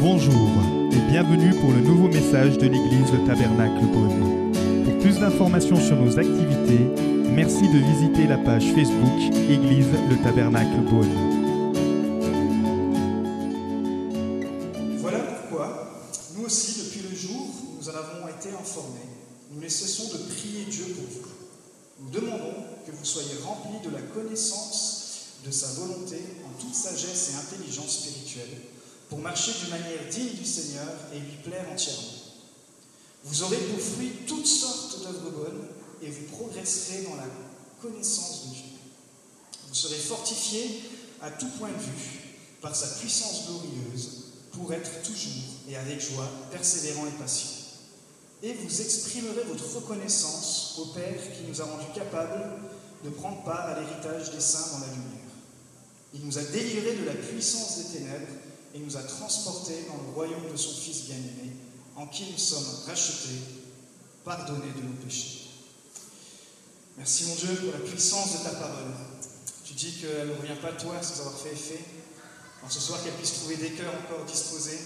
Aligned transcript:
Bonjour 0.00 0.48
et 0.92 1.10
bienvenue 1.10 1.50
pour 1.60 1.72
le 1.72 1.80
nouveau 1.80 2.06
message 2.06 2.56
de 2.56 2.66
l'église 2.66 3.12
Le 3.12 3.26
Tabernacle 3.26 3.84
Beaune. 3.92 4.52
Pour 4.84 4.98
plus 4.98 5.18
d'informations 5.18 5.76
sur 5.76 5.96
nos 5.96 6.16
activités, 6.16 6.86
merci 7.34 7.68
de 7.68 7.78
visiter 7.78 8.28
la 8.28 8.38
page 8.38 8.64
Facebook 8.74 9.18
Église 9.50 9.88
Le 10.08 10.16
Tabernacle 10.22 10.82
Beaune. 10.88 11.27
Vous 48.68 48.82
exprimerez 48.82 49.44
votre 49.48 49.76
reconnaissance 49.76 50.74
au 50.78 50.86
Père 50.86 51.16
qui 51.34 51.48
nous 51.48 51.60
a 51.60 51.64
rendus 51.64 51.92
capables 51.94 52.60
de 53.02 53.10
prendre 53.10 53.42
part 53.42 53.66
à 53.68 53.80
l'héritage 53.80 54.30
des 54.30 54.40
saints 54.40 54.74
dans 54.74 54.80
la 54.80 54.92
lumière. 54.92 55.32
Il 56.12 56.26
nous 56.26 56.38
a 56.38 56.42
délivrés 56.42 56.96
de 56.96 57.06
la 57.06 57.14
puissance 57.14 57.78
des 57.78 57.98
ténèbres 57.98 58.26
et 58.74 58.78
nous 58.78 58.96
a 58.96 59.02
transportés 59.02 59.86
dans 59.88 60.02
le 60.02 60.12
royaume 60.14 60.52
de 60.52 60.56
son 60.56 60.74
Fils 60.74 61.04
bien-aimé, 61.04 61.56
en 61.96 62.06
qui 62.08 62.30
nous 62.30 62.38
sommes 62.38 62.84
rachetés, 62.86 63.40
pardonnés 64.24 64.72
de 64.76 64.82
nos 64.82 64.94
péchés. 65.02 65.48
Merci 66.98 67.24
mon 67.24 67.36
Dieu 67.36 67.54
pour 67.54 67.72
la 67.72 67.88
puissance 67.88 68.38
de 68.38 68.44
ta 68.44 68.50
parole. 68.50 68.92
Tu 69.64 69.72
dis 69.74 69.92
qu'elle 69.92 70.28
ne 70.28 70.34
revient 70.34 70.60
pas 70.60 70.72
de 70.72 70.80
toi 70.80 71.00
sans 71.02 71.20
avoir 71.20 71.38
fait 71.38 71.52
effet. 71.52 71.84
En 72.62 72.68
ce 72.68 72.80
soir, 72.80 73.02
qu'elle 73.02 73.14
puisse 73.14 73.34
trouver 73.34 73.56
des 73.56 73.70
cœurs 73.70 73.94
encore 73.94 74.26
disposés 74.26 74.78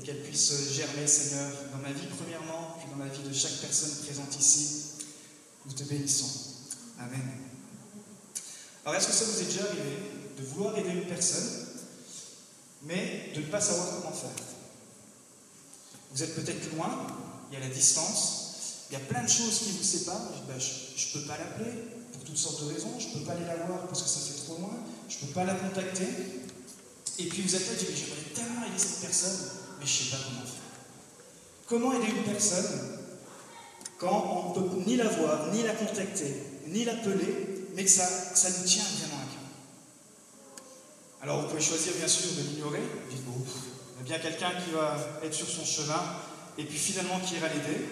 et 0.00 0.02
qu'elle 0.02 0.22
puisse 0.22 0.72
germer, 0.72 1.06
Seigneur, 1.06 1.50
dans 1.72 1.78
ma 1.78 1.92
vie 1.92 2.06
premièrement, 2.16 2.76
puis 2.78 2.88
dans 2.90 3.04
la 3.04 3.10
vie 3.10 3.28
de 3.28 3.34
chaque 3.34 3.58
personne 3.60 3.90
présente 4.04 4.34
ici. 4.38 4.82
Nous 5.66 5.72
te 5.72 5.82
bénissons. 5.84 6.30
Amen. 6.98 7.20
Alors, 8.84 8.96
est-ce 8.96 9.08
que 9.08 9.12
ça 9.12 9.24
vous 9.26 9.42
est 9.42 9.44
déjà 9.44 9.64
arrivé 9.64 9.96
de 10.38 10.44
vouloir 10.44 10.76
aider 10.78 10.90
une 10.90 11.06
personne 11.06 11.66
mais 12.82 13.30
de 13.34 13.40
ne 13.40 13.46
pas 13.46 13.60
savoir 13.60 13.88
comment 13.96 14.12
faire? 14.12 14.46
Vous 16.12 16.22
êtes 16.22 16.34
peut-être 16.34 16.74
loin, 16.74 17.06
il 17.50 17.58
y 17.58 17.62
a 17.62 17.66
la 17.66 17.72
distance, 17.72 18.86
il 18.90 18.94
y 18.94 18.96
a 18.96 19.00
plein 19.00 19.22
de 19.22 19.28
choses 19.28 19.58
qui 19.58 19.72
vous 19.72 19.84
séparent. 19.84 20.32
Je 20.58 21.18
ne 21.18 21.20
peux 21.20 21.28
pas 21.28 21.36
l'appeler 21.36 21.72
pour 22.12 22.24
toutes 22.24 22.38
sortes 22.38 22.64
de 22.64 22.72
raisons, 22.72 22.98
je 22.98 23.08
ne 23.08 23.12
peux 23.12 23.26
pas 23.26 23.32
aller 23.32 23.44
la 23.44 23.56
voir 23.66 23.86
parce 23.86 24.02
que 24.02 24.08
ça 24.08 24.20
fait 24.20 24.44
trop 24.44 24.56
loin, 24.58 24.78
je 25.08 25.16
ne 25.16 25.20
peux 25.20 25.34
pas 25.34 25.44
la 25.44 25.54
contacter. 25.54 26.08
Et 27.18 27.26
puis 27.26 27.42
vous 27.42 27.54
êtes 27.54 27.66
là, 27.66 27.74
j'aimerais 27.78 28.34
tellement 28.34 28.64
aider 28.64 28.78
cette 28.78 29.00
personne, 29.00 29.50
mais 29.80 29.86
je 29.86 30.02
ne 30.02 30.04
sais 30.04 30.16
pas 30.16 30.22
comment 30.22 30.46
faire. 30.46 30.60
Comment 31.66 31.92
aider 31.94 32.12
une 32.16 32.32
personne 32.32 32.98
quand 33.98 34.54
on 34.56 34.60
ne 34.60 34.68
peut 34.68 34.82
ni 34.86 34.96
la 34.96 35.08
voir, 35.08 35.52
ni 35.52 35.62
la 35.62 35.74
contacter, 35.74 36.42
ni 36.68 36.84
l'appeler, 36.84 37.66
mais 37.74 37.84
que 37.84 37.90
ça, 37.90 38.06
ça 38.06 38.48
nous 38.50 38.64
tient 38.66 38.84
vraiment 38.98 39.20
alors 41.22 41.42
vous 41.42 41.48
pouvez 41.48 41.60
choisir 41.60 41.92
bien 41.94 42.08
sûr 42.08 42.32
de 42.32 42.48
l'ignorer, 42.48 42.80
dites 43.10 43.24
bon, 43.26 43.34
il 43.34 44.10
y 44.10 44.14
a 44.14 44.18
bien 44.18 44.18
quelqu'un 44.18 44.52
qui 44.64 44.70
va 44.70 44.96
être 45.22 45.34
sur 45.34 45.48
son 45.48 45.64
chemin 45.66 46.00
et 46.56 46.64
puis 46.64 46.78
finalement 46.78 47.20
qui 47.20 47.34
ira 47.34 47.48
l'aider. 47.48 47.84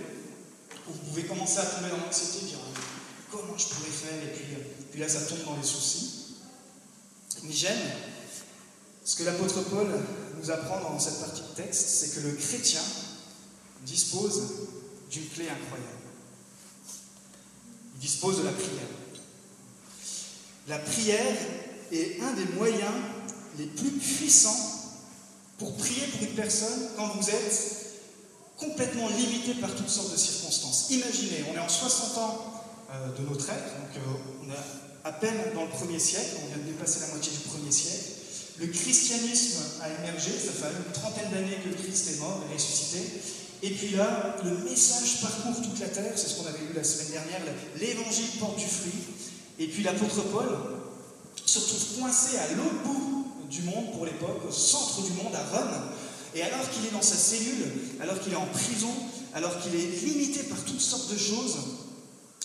Ou 0.89 0.92
vous 0.92 0.98
pouvez 1.11 1.25
commencer 1.25 1.59
à 1.59 1.66
tomber 1.66 1.91
dans 1.91 1.98
l'anxiété, 1.98 2.47
dire 2.47 2.59
comment 3.31 3.59
je 3.59 3.66
pourrais 3.66 3.91
faire? 3.91 4.25
Et 4.25 4.32
puis, 4.32 4.44
puis 4.91 5.00
là 5.00 5.09
ça 5.09 5.21
tombe 5.27 5.44
dans 5.44 5.56
les 5.56 5.62
soucis. 5.62 6.37
Mais 7.43 7.53
j'aime 7.53 7.77
ce 9.08 9.16
que 9.16 9.22
l'apôtre 9.22 9.62
Paul 9.70 9.86
nous 10.38 10.50
apprend 10.50 10.80
dans 10.82 10.98
cette 10.98 11.19
partie 11.19 11.41
de 11.41 11.62
texte, 11.62 11.88
c'est 11.88 12.14
que 12.14 12.26
le 12.26 12.34
chrétien 12.34 12.82
dispose 13.86 14.42
d'une 15.10 15.26
clé 15.30 15.46
incroyable. 15.48 15.98
Il 17.94 18.00
dispose 18.00 18.41
de 18.41 18.42
la 18.42 18.52
prière. 18.52 18.86
La 20.68 20.78
prière 20.78 21.36
est 21.91 22.20
un 22.20 22.34
des 22.34 22.52
moyens 22.52 22.92
les 23.56 23.64
plus 23.64 23.92
puissants 23.92 24.92
pour 25.56 25.74
prier 25.78 26.06
pour 26.08 26.28
une 26.28 26.34
personne 26.34 26.91
quand 26.98 27.08
vous 27.16 27.30
êtes 27.30 27.76
complètement 28.58 29.08
limité 29.08 29.54
par 29.54 29.74
toutes 29.74 29.88
sortes 29.88 30.12
de 30.12 30.18
circonstances. 30.18 30.91
Imaginez, 30.91 31.47
on 31.50 31.54
est 31.54 31.60
en 31.60 31.68
60 31.68 32.18
ans 32.18 32.62
euh, 32.91 33.16
de 33.16 33.22
notre 33.26 33.48
ère, 33.48 33.56
donc 33.56 33.97
euh, 33.97 34.44
on 34.44 34.50
est 34.50 35.04
à 35.04 35.12
peine 35.12 35.54
dans 35.54 35.64
le 35.64 35.70
premier 35.70 35.98
siècle, 35.98 36.36
on 36.44 36.48
vient 36.48 36.58
de 36.58 36.70
dépasser 36.70 37.00
la 37.00 37.06
moitié 37.06 37.32
du 37.32 37.38
premier 37.38 37.72
siècle. 37.72 38.17
Le 38.60 38.66
christianisme 38.66 39.62
a 39.80 39.88
émergé, 40.02 40.32
ça 40.32 40.52
fait 40.52 40.74
une 40.74 40.92
trentaine 40.92 41.30
d'années 41.30 41.58
que 41.64 41.80
Christ 41.80 42.10
est 42.10 42.19
mort 42.19 42.42
et 42.50 42.54
ressuscité. 42.54 42.98
Et 43.62 43.70
puis 43.70 43.91
là, 43.91 44.36
le 44.44 44.56
message 44.69 45.20
parcourt 45.20 45.62
toute 45.62 45.78
la 45.80 45.88
terre, 45.88 46.12
c'est 46.16 46.28
ce 46.28 46.34
qu'on 46.36 46.46
avait 46.46 46.58
vu 46.58 46.74
la 46.74 46.84
semaine 46.84 47.12
dernière, 47.12 47.41
l'évangile 47.80 48.38
porte 48.41 48.58
du 48.58 48.66
fruit. 48.66 48.98
Et 49.58 49.66
puis 49.66 49.82
l'apôtre 49.82 50.22
Paul 50.32 50.48
se 51.44 51.58
retrouve 51.58 52.00
coincé 52.00 52.36
à 52.38 52.54
l'autre 52.54 52.82
bout 52.84 53.26
du 53.48 53.62
monde 53.62 53.92
pour 53.92 54.06
l'époque, 54.06 54.42
au 54.48 54.52
centre 54.52 55.02
du 55.02 55.12
monde, 55.12 55.34
à 55.34 55.56
Rome. 55.56 55.91
Et 56.34 56.42
alors 56.42 56.68
qu'il 56.70 56.84
est 56.86 56.92
dans 56.92 57.02
sa 57.02 57.16
cellule, 57.16 57.64
alors 58.00 58.20
qu'il 58.20 58.32
est 58.32 58.36
en 58.36 58.47
prison, 58.47 58.92
alors 59.34 59.58
qu'il 59.60 59.74
est 59.74 60.04
limité 60.04 60.42
par 60.44 60.58
toutes 60.64 60.80
sortes 60.80 61.10
de 61.12 61.18
choses, 61.18 61.56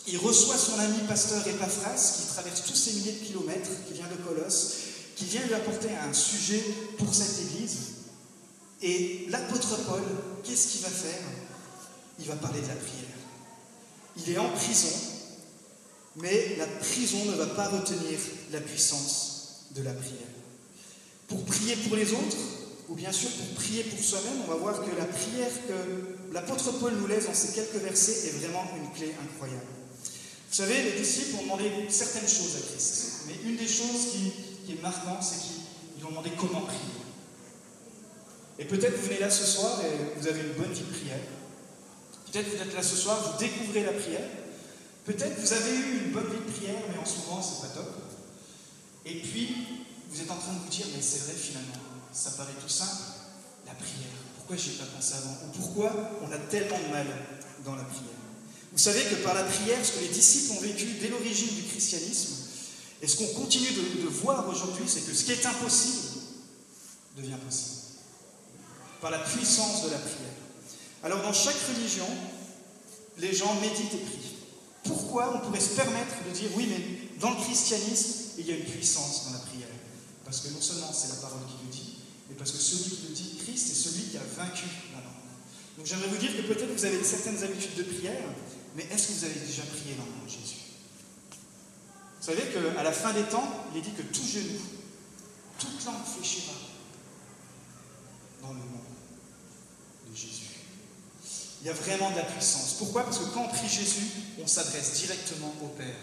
il 0.07 0.17
reçoit 0.17 0.57
son 0.57 0.79
ami 0.79 0.97
pasteur 1.07 1.45
Epaphras, 1.47 2.17
qui 2.17 2.27
traverse 2.33 2.63
tous 2.65 2.75
ces 2.75 2.93
milliers 2.93 3.13
de 3.13 3.25
kilomètres, 3.25 3.69
qui 3.87 3.93
vient 3.93 4.07
de 4.07 4.21
Colosse, 4.27 4.73
qui 5.23 5.37
vient 5.37 5.45
lui 5.47 5.53
apporter 5.53 5.89
un 5.89 6.13
sujet 6.13 6.63
pour 6.97 7.13
cette 7.13 7.39
église. 7.45 7.77
Et 8.81 9.25
l'apôtre 9.29 9.77
Paul, 9.85 10.01
qu'est-ce 10.43 10.67
qu'il 10.67 10.81
va 10.81 10.89
faire? 10.89 11.21
Il 12.19 12.25
va 12.25 12.35
parler 12.35 12.61
de 12.61 12.67
la 12.67 12.75
prière. 12.75 13.17
Il 14.17 14.29
est 14.29 14.37
en 14.37 14.49
prison, 14.49 14.95
mais 16.17 16.55
la 16.57 16.67
prison 16.67 17.25
ne 17.25 17.35
va 17.35 17.47
pas 17.47 17.69
retenir 17.69 18.19
la 18.51 18.59
puissance 18.59 19.67
de 19.71 19.81
la 19.81 19.93
prière 19.93 20.33
pour 21.27 21.43
prier 21.45 21.75
pour 21.75 21.95
les 21.95 22.11
autres, 22.11 22.37
ou 22.89 22.95
bien 22.95 23.11
sûr 23.11 23.29
pour 23.29 23.47
prier 23.55 23.83
pour 23.83 24.03
soi-même, 24.03 24.41
on 24.45 24.51
va 24.51 24.57
voir 24.57 24.81
que 24.81 24.95
la 24.97 25.05
prière 25.05 25.49
que 25.67 26.33
l'apôtre 26.33 26.71
Paul 26.79 26.93
nous 26.93 27.07
laisse 27.07 27.25
dans 27.25 27.33
ces 27.33 27.53
quelques 27.53 27.81
versets 27.83 28.27
est 28.27 28.39
vraiment 28.39 28.63
une 28.77 28.91
clé 28.91 29.13
incroyable. 29.23 29.65
Vous 30.49 30.55
savez, 30.55 30.83
les 30.83 30.99
disciples 30.99 31.37
ont 31.39 31.43
demandé 31.43 31.71
certaines 31.89 32.27
choses 32.27 32.55
à 32.57 32.71
Christ, 32.71 33.23
mais 33.27 33.49
une 33.49 33.57
des 33.57 33.67
choses 33.67 34.11
qui, 34.11 34.31
est 34.71 34.81
marquante, 34.81 35.21
c'est 35.21 35.39
qu'ils 35.39 36.05
ont 36.05 36.09
demandé 36.09 36.31
comment 36.37 36.61
prier. 36.61 36.79
Et 38.59 38.65
peut-être 38.65 38.95
vous 38.97 39.07
venez 39.07 39.19
là 39.19 39.29
ce 39.29 39.45
soir 39.45 39.79
et 39.81 40.19
vous 40.19 40.27
avez 40.27 40.41
une 40.41 40.53
bonne 40.53 40.71
vie 40.71 40.81
de 40.81 40.93
prière. 40.93 41.19
Peut-être 42.31 42.47
vous 42.49 42.61
êtes 42.61 42.73
là 42.73 42.81
ce 42.83 42.95
soir, 42.95 43.19
vous 43.21 43.37
découvrez 43.37 43.83
la 43.83 43.93
prière. 43.93 44.27
Peut-être 45.05 45.39
vous 45.39 45.53
avez 45.53 45.75
eu 45.75 46.05
une 46.05 46.11
bonne 46.11 46.29
vie 46.29 46.45
de 46.45 46.51
prière, 46.51 46.81
mais 46.89 46.97
en 46.97 47.05
ce 47.05 47.17
moment, 47.19 47.41
c'est 47.41 47.67
pas 47.67 47.73
top. 47.73 47.93
Et 49.05 49.19
puis, 49.19 49.67
vous 50.09 50.21
êtes 50.21 50.31
en 50.31 50.37
train 50.37 50.53
de 50.53 50.59
vous 50.59 50.69
dire, 50.69 50.85
mais 50.95 51.01
c'est 51.01 51.25
vrai 51.25 51.33
finalement, 51.33 51.73
ça 52.13 52.31
paraît 52.31 52.53
tout 52.61 52.69
simple, 52.69 53.03
la 53.65 53.73
prière. 53.73 54.15
Pourquoi 54.37 54.55
je 54.55 54.69
n'y 54.69 54.75
ai 54.75 54.77
pas 54.79 54.85
pensé 54.95 55.15
avant? 55.15 55.35
Ou 55.45 55.57
pourquoi 55.57 56.19
on 56.21 56.31
a 56.31 56.37
tellement 56.37 56.79
de 56.79 56.91
mal 56.91 57.07
dans 57.65 57.75
la 57.75 57.83
prière? 57.83 58.17
Vous 58.71 58.77
savez 58.77 59.03
que 59.03 59.15
par 59.15 59.33
la 59.33 59.43
prière, 59.43 59.83
ce 59.83 59.93
que 59.93 59.99
les 59.99 60.07
disciples 60.07 60.57
ont 60.57 60.61
vécu 60.61 60.85
dès 61.01 61.09
l'origine 61.09 61.53
du 61.53 61.63
christianisme, 61.63 62.42
et 63.03 63.07
ce 63.07 63.17
qu'on 63.17 63.41
continue 63.41 63.69
de, 63.71 64.07
voir 64.07 64.47
aujourd'hui, 64.47 64.85
c'est 64.87 65.01
que 65.01 65.13
ce 65.13 65.25
qui 65.25 65.33
est 65.33 65.45
impossible 65.45 66.21
devient 67.17 67.35
possible. 67.45 67.81
Par 69.01 69.11
la 69.11 69.19
puissance 69.19 69.83
de 69.83 69.89
la 69.89 69.97
prière. 69.97 70.39
Alors 71.03 71.21
dans 71.21 71.33
chaque 71.33 71.59
religion, 71.75 72.07
les 73.17 73.33
gens 73.35 73.53
méditent 73.59 73.93
et 73.93 73.97
prient. 73.97 74.37
Pourquoi 74.85 75.35
on 75.35 75.45
pourrait 75.45 75.59
se 75.59 75.75
permettre 75.75 76.15
de 76.25 76.33
dire, 76.33 76.49
oui, 76.55 76.67
mais 76.69 77.19
dans 77.19 77.31
le 77.31 77.43
christianisme, 77.43 78.37
il 78.37 78.47
y 78.47 78.53
a 78.53 78.55
une 78.55 78.63
puissance 78.63 79.25
dans 79.25 79.33
la 79.33 79.39
prière 79.39 79.67
parce 80.23 80.39
que 80.39 80.53
non 80.53 80.61
seulement 80.61 80.91
c'est 80.93 81.09
la 81.09 81.21
parole 81.21 81.45
qui 81.45 81.65
le 81.65 81.71
dit, 81.71 81.93
mais 82.29 82.35
parce 82.35 82.51
que 82.51 82.57
celui 82.57 82.89
qui 82.89 83.07
le 83.09 83.13
dit, 83.13 83.37
Christ, 83.43 83.69
est 83.69 83.75
celui 83.75 84.03
qui 84.03 84.17
a 84.17 84.23
vaincu 84.35 84.65
la 84.95 85.01
mort. 85.01 85.13
Donc 85.77 85.85
j'aimerais 85.85 86.07
vous 86.07 86.17
dire 86.17 86.35
que 86.35 86.41
peut-être 86.41 86.73
vous 86.73 86.85
avez 86.85 87.03
certaines 87.03 87.43
habitudes 87.43 87.75
de 87.75 87.83
prière, 87.83 88.23
mais 88.75 88.87
est-ce 88.89 89.09
que 89.09 89.13
vous 89.13 89.25
avez 89.25 89.39
déjà 89.45 89.63
prié 89.63 89.95
dans 89.95 90.05
le 90.05 90.11
nom 90.11 90.25
de 90.25 90.29
Jésus? 90.29 90.62
Vous 92.23 92.31
savez 92.31 92.43
qu'à 92.53 92.83
la 92.83 92.91
fin 92.93 93.11
des 93.11 93.23
temps, 93.23 93.43
il 93.73 93.79
est 93.79 93.81
dit 93.81 93.91
que 93.91 94.01
tout 94.01 94.23
genou, 94.25 94.57
toute 95.59 95.85
langue 95.85 96.05
fléchira 96.05 96.53
dans 98.41 98.53
le 98.53 98.59
nom 98.59 98.79
de 100.09 100.15
Jésus. 100.15 100.63
Il 101.59 101.67
y 101.67 101.69
a 101.69 101.73
vraiment 101.73 102.11
de 102.11 102.15
la 102.15 102.23
puissance. 102.23 102.75
Pourquoi? 102.79 103.03
Parce 103.03 103.17
que 103.17 103.25
quand 103.25 103.43
on 103.43 103.49
prie 103.49 103.67
Jésus, 103.67 104.07
on 104.41 104.47
s'adresse 104.47 104.93
directement 105.01 105.53
au 105.61 105.67
Père. 105.67 105.97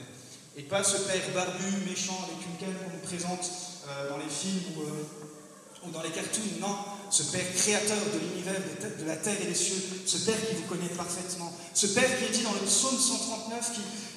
Et 0.59 0.63
pas 0.65 0.85
ce 0.85 0.99
Père 0.99 1.23
barbu, 1.33 1.89
méchant, 1.89 2.19
avec 2.25 2.47
une 2.47 2.57
canne 2.59 2.77
qu'on 2.85 2.93
nous 2.93 3.03
présente 3.03 3.51
euh, 3.89 4.11
dans 4.11 4.19
les 4.19 4.29
films 4.29 4.77
ou, 4.77 4.83
euh, 4.83 5.87
ou 5.87 5.91
dans 5.91 6.03
les 6.03 6.11
cartoons, 6.11 6.61
non, 6.61 6.77
ce 7.09 7.23
Père 7.33 7.51
créateur 7.55 7.97
de 7.97 8.19
l'univers, 8.19 8.61
de 8.99 9.05
la 9.07 9.17
terre 9.17 9.41
et 9.41 9.47
des 9.47 9.55
cieux, 9.55 9.83
ce 10.05 10.19
Père 10.19 10.37
qui 10.37 10.57
vous 10.57 10.69
connaît 10.69 10.95
parfaitement, 10.95 11.51
ce 11.73 11.87
Père 11.87 12.19
qui 12.19 12.25
est 12.27 12.37
dit 12.37 12.43
dans 12.43 12.53
le 12.53 12.67
psaume 12.67 12.99
139, 12.99 13.73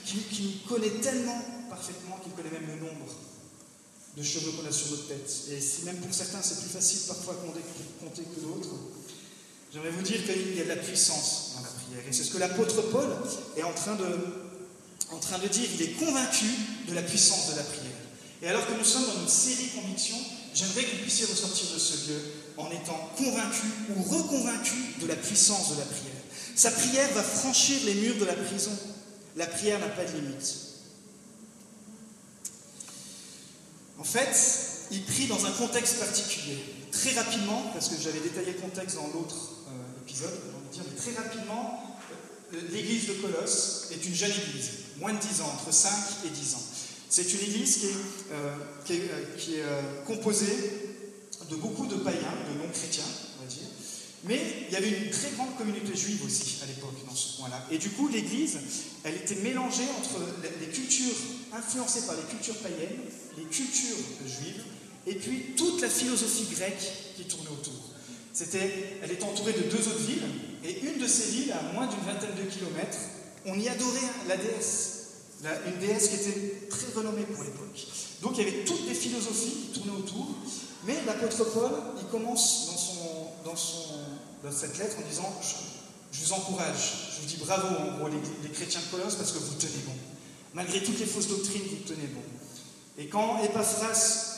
qui, 0.05 0.17
qui, 0.23 0.43
nous 0.43 0.75
connaît 0.75 0.99
tellement 1.01 1.41
parfaitement 1.73 2.17
qu'il 2.21 2.33
connaît 2.33 2.53
même 2.53 2.67
le 2.67 2.85
nombre 2.85 3.09
de 4.15 4.23
cheveux 4.23 4.51
qu'on 4.51 4.67
a 4.67 4.71
sur 4.71 4.91
notre 4.91 5.07
tête. 5.07 5.31
Et 5.51 5.59
si 5.59 5.83
même 5.83 5.97
pour 5.97 6.13
certains 6.13 6.41
c'est 6.41 6.59
plus 6.59 6.69
facile 6.69 6.99
parfois 7.07 7.35
compter 7.35 8.23
que 8.23 8.39
d'autres, 8.41 8.75
j'aimerais 9.73 9.89
vous 9.89 10.03
dire 10.03 10.23
qu'il 10.23 10.55
y 10.55 10.61
a 10.61 10.65
de 10.65 10.69
la 10.69 10.77
puissance 10.77 11.53
dans 11.55 11.63
la 11.63 11.69
prière. 11.69 12.07
Et 12.07 12.13
c'est 12.13 12.23
ce 12.23 12.31
que 12.31 12.37
l'apôtre 12.37 12.81
Paul 12.91 13.09
est 13.57 13.63
en 13.63 13.73
train, 13.73 13.95
de, 13.95 14.05
en 15.09 15.17
train 15.17 15.39
de 15.39 15.47
dire. 15.47 15.67
Il 15.73 15.81
est 15.81 15.93
convaincu 15.93 16.45
de 16.87 16.93
la 16.93 17.01
puissance 17.01 17.51
de 17.51 17.57
la 17.57 17.63
prière. 17.63 17.97
Et 18.43 18.47
alors 18.47 18.67
que 18.67 18.73
nous 18.73 18.83
sommes 18.83 19.05
dans 19.05 19.21
une 19.21 19.27
série 19.27 19.69
conviction, 19.69 20.17
j'aimerais 20.53 20.83
que 20.83 20.91
vous 20.97 21.01
puissiez 21.01 21.25
ressortir 21.25 21.73
de 21.73 21.79
ce 21.79 22.09
lieu 22.09 22.19
en 22.57 22.69
étant 22.69 23.09
convaincu 23.17 23.65
ou 23.95 24.03
reconvaincu 24.03 24.75
de 25.01 25.07
la 25.07 25.15
puissance 25.15 25.71
de 25.71 25.79
la 25.79 25.85
prière. 25.85 26.21
Sa 26.55 26.69
prière 26.69 27.09
va 27.13 27.23
franchir 27.23 27.79
les 27.85 27.95
murs 27.95 28.19
de 28.19 28.25
la 28.25 28.33
prison. 28.33 28.77
La 29.37 29.47
prière 29.47 29.79
n'a 29.79 29.87
pas 29.87 30.05
de 30.05 30.11
limite. 30.11 30.62
En 34.03 34.05
fait, 34.05 34.35
il 34.91 35.01
prie 35.05 35.27
dans 35.27 35.45
un 35.45 35.51
contexte 35.51 35.97
particulier. 35.97 36.57
Très 36.91 37.11
rapidement, 37.11 37.71
parce 37.71 37.87
que 37.87 37.95
j'avais 38.03 38.19
détaillé 38.19 38.51
le 38.51 38.59
contexte 38.59 38.97
dans 38.97 39.07
l'autre 39.07 39.63
euh, 39.69 40.01
épisode, 40.05 40.37
dire, 40.73 40.83
mais 40.91 40.97
très 40.99 41.13
rapidement, 41.13 41.95
euh, 42.53 42.59
l'église 42.73 43.07
de 43.07 43.13
Colosse 43.13 43.87
est 43.91 44.05
une 44.05 44.13
jeune 44.13 44.31
église, 44.31 44.71
moins 44.99 45.13
de 45.13 45.19
10 45.19 45.39
ans, 45.39 45.53
entre 45.53 45.73
5 45.73 45.89
et 46.25 46.29
10 46.29 46.55
ans. 46.55 46.63
C'est 47.07 47.33
une 47.33 47.39
église 47.49 47.77
qui 47.77 48.93
est, 48.93 49.61
euh, 49.63 49.81
composée 50.05 50.99
de 51.49 51.55
beaucoup 51.55 51.87
de 51.87 51.95
païens, 51.95 52.19
de 52.51 52.61
non-chrétiens, 52.61 53.05
on 53.39 53.43
va 53.43 53.49
dire, 53.49 53.67
mais 54.25 54.65
il 54.67 54.73
y 54.73 54.75
avait 54.75 54.89
une 54.89 55.11
très 55.11 55.29
grande 55.31 55.55
communauté 55.57 55.95
juive 55.95 56.25
aussi 56.25 56.59
à 56.61 56.65
l'époque 56.65 56.95
dans 57.07 57.15
ce 57.15 57.37
coin-là. 57.37 57.67
Et 57.71 57.77
du 57.77 57.89
coup, 57.91 58.09
l'église, 58.09 58.57
elle 59.05 59.15
était 59.15 59.35
mélangée 59.35 59.87
entre 59.97 60.19
les 60.59 60.67
cultures 60.67 61.15
influencées 61.53 62.01
par 62.07 62.15
les 62.15 62.23
cultures 62.23 62.57
païennes, 62.57 62.99
les 63.37 63.45
cultures 63.45 63.97
juives, 64.25 64.63
et 65.05 65.15
puis 65.15 65.53
toute 65.57 65.81
la 65.81 65.89
philosophie 65.89 66.47
grecque 66.55 66.91
qui 67.15 67.23
tournait 67.25 67.49
autour. 67.49 67.73
C'était, 68.33 68.97
elle 69.03 69.11
était 69.11 69.23
entourée 69.23 69.53
de 69.53 69.63
deux 69.63 69.87
autres 69.87 70.05
villes, 70.05 70.23
et 70.63 70.79
une 70.81 70.97
de 70.97 71.07
ces 71.07 71.31
villes, 71.31 71.51
à 71.51 71.73
moins 71.73 71.87
d'une 71.87 71.99
vingtaine 71.99 72.35
de 72.35 72.49
kilomètres, 72.49 72.97
on 73.45 73.59
y 73.59 73.67
adorait 73.67 73.99
la 74.27 74.37
déesse, 74.37 75.03
une 75.67 75.79
déesse 75.79 76.09
qui 76.09 76.15
était 76.15 76.67
très 76.69 76.87
renommée 76.95 77.23
pour 77.23 77.43
l'époque. 77.43 77.87
Donc 78.21 78.37
il 78.37 78.45
y 78.45 78.47
avait 78.47 78.63
toutes 78.63 78.87
les 78.87 78.95
philosophies 78.95 79.71
qui 79.73 79.79
tournaient 79.79 79.97
autour, 79.99 80.29
mais 80.85 80.95
l'apôtre 81.05 81.43
Paul, 81.51 81.71
il 81.99 82.07
commence 82.07 82.67
dans, 82.67 82.77
son, 82.77 83.27
dans, 83.45 83.55
son, 83.55 83.89
dans 84.43 84.51
cette 84.51 84.77
lettre 84.77 84.95
en 84.97 85.07
disant 85.07 85.41
je, 86.11 86.23
vous 86.23 86.33
encourage, 86.33 87.15
je 87.15 87.21
vous 87.21 87.27
dis 87.27 87.37
bravo 87.37 87.67
en 87.67 87.97
gros 87.97 88.07
les, 88.07 88.49
chrétiens 88.49 88.81
de 88.81 88.85
Colosse 88.97 89.15
parce 89.15 89.31
que 89.31 89.39
vous 89.39 89.55
tenez 89.55 89.83
bon. 89.85 89.93
Malgré 90.53 90.83
toutes 90.83 90.99
les 90.99 91.05
fausses 91.05 91.27
doctrines, 91.27 91.63
vous 91.63 91.87
tenez 91.87 92.07
bon. 92.07 92.21
Et 92.97 93.07
quand 93.07 93.43
Epaphras 93.43 94.33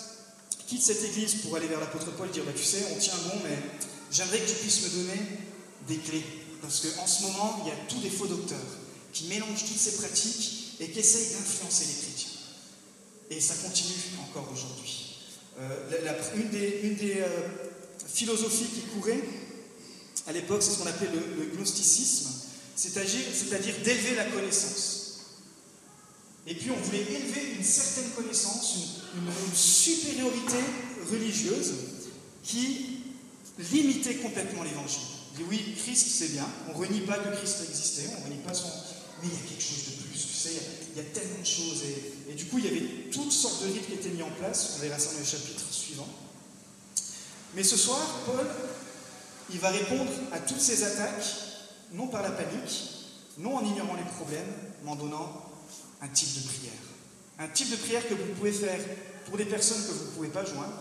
quitte 0.67 0.81
cette 0.81 1.03
église 1.03 1.35
pour 1.35 1.55
aller 1.55 1.67
vers 1.67 1.79
l'apôtre 1.79 2.11
Paul, 2.11 2.29
dire 2.29 2.43
bah, 2.45 2.53
Tu 2.55 2.63
sais, 2.63 2.85
on 2.95 2.99
tient 2.99 3.17
bon, 3.29 3.39
mais 3.43 3.57
j'aimerais 4.11 4.39
que 4.39 4.49
tu 4.49 4.55
puisses 4.55 4.83
me 4.83 4.89
donner 5.01 5.19
des 5.87 5.97
clés. 5.97 6.23
Parce 6.61 6.81
qu'en 6.81 7.05
ce 7.05 7.23
moment, 7.23 7.61
il 7.63 7.69
y 7.69 7.71
a 7.71 7.75
tous 7.89 7.99
des 7.99 8.09
faux 8.09 8.27
docteurs 8.27 8.57
qui 9.13 9.25
mélangent 9.25 9.65
toutes 9.65 9.77
ces 9.77 9.95
pratiques 9.97 10.75
et 10.79 10.89
qui 10.89 10.99
essayent 10.99 11.33
d'influencer 11.33 11.85
les 11.85 11.93
chrétiens. 11.93 12.31
Et 13.29 13.41
ça 13.41 13.55
continue 13.55 13.93
encore 14.21 14.49
aujourd'hui. 14.51 15.17
Euh, 15.59 15.89
une 16.35 16.49
des, 16.49 17.15
euh, 17.19 17.47
philosophies 18.07 18.65
qui 18.65 18.81
courait 18.93 19.23
à 20.27 20.31
l'époque, 20.31 20.63
c'est 20.63 20.71
ce 20.71 20.79
qu'on 20.79 20.87
appelait 20.87 21.09
le, 21.11 21.55
gnosticisme, 21.55 22.29
c'est-à-dire 22.75 23.75
d'élever 23.83 24.15
la 24.15 24.25
connaissance. 24.25 25.04
Et 26.47 26.53
puis 26.53 26.69
on 26.69 26.75
voulait 26.75 27.01
élever 27.01 27.55
une 27.57 27.63
certaine 27.63 28.11
connaissance, 28.11 28.75
une, 29.15 29.55
supériorité 29.55 30.57
religieuse 31.09 31.73
qui 32.43 32.99
limitait 33.71 34.15
complètement 34.15 34.63
l'évangile. 34.63 35.01
dit 35.35 35.43
oui, 35.49 35.75
Christ 35.77 36.07
c'est 36.07 36.33
bien, 36.33 36.47
on 36.67 36.77
ne 36.77 36.85
renie 36.85 37.01
pas 37.01 37.17
que 37.17 37.35
Christ 37.35 37.63
existait, 37.67 38.09
on 38.15 38.19
ne 38.19 38.25
renie 38.25 38.43
pas 38.45 38.53
son. 38.53 38.67
Mais 39.21 39.29
il 39.29 39.33
y 39.33 39.37
a 39.37 39.49
quelque 39.49 39.63
chose 39.63 39.85
de 39.85 40.03
plus, 40.03 40.19
tu 40.19 40.33
sais, 40.33 40.51
il 40.93 40.97
y 40.97 40.99
a, 40.99 41.09
tellement 41.09 41.39
de 41.39 41.45
choses. 41.45 41.83
Et, 42.29 42.33
du 42.33 42.45
coup, 42.45 42.59
il 42.59 42.65
y 42.65 42.67
avait 42.67 43.09
toutes 43.11 43.31
sortes 43.31 43.63
de 43.63 43.71
rites 43.71 43.87
qui 43.87 43.93
étaient 43.93 44.09
mis 44.09 44.21
en 44.21 44.31
place, 44.31 44.73
on 44.75 44.81
verra 44.81 44.99
ça 44.99 45.13
dans 45.13 45.19
le 45.19 45.25
chapitre 45.25 45.63
suivant. 45.71 46.07
Mais 47.55 47.63
ce 47.63 47.77
soir, 47.77 48.05
Paul, 48.25 48.45
il 49.51 49.59
va 49.59 49.69
répondre 49.69 50.11
à 50.33 50.39
toutes 50.39 50.59
ces 50.59 50.83
attaques, 50.83 51.25
non 51.93 52.07
par 52.07 52.21
la 52.21 52.31
panique, 52.31 52.89
non 53.37 53.55
en 53.55 53.65
ignorant 53.65 53.95
les 53.95 54.03
problèmes, 54.03 54.53
mais 54.83 54.91
en 54.91 54.95
donnant 54.95 55.44
un 56.05 56.07
type 56.09 56.35
de 56.35 56.47
prière. 56.47 56.73
Un 57.39 57.47
type 57.47 57.71
de 57.71 57.75
prière 57.75 58.07
que 58.07 58.13
vous 58.13 58.33
pouvez 58.37 58.51
faire 58.51 58.79
pour 59.25 59.37
des 59.37 59.45
personnes 59.45 59.83
que 59.83 59.91
vous 59.91 60.05
ne 60.05 60.11
pouvez 60.11 60.27
pas 60.27 60.45
joindre, 60.45 60.79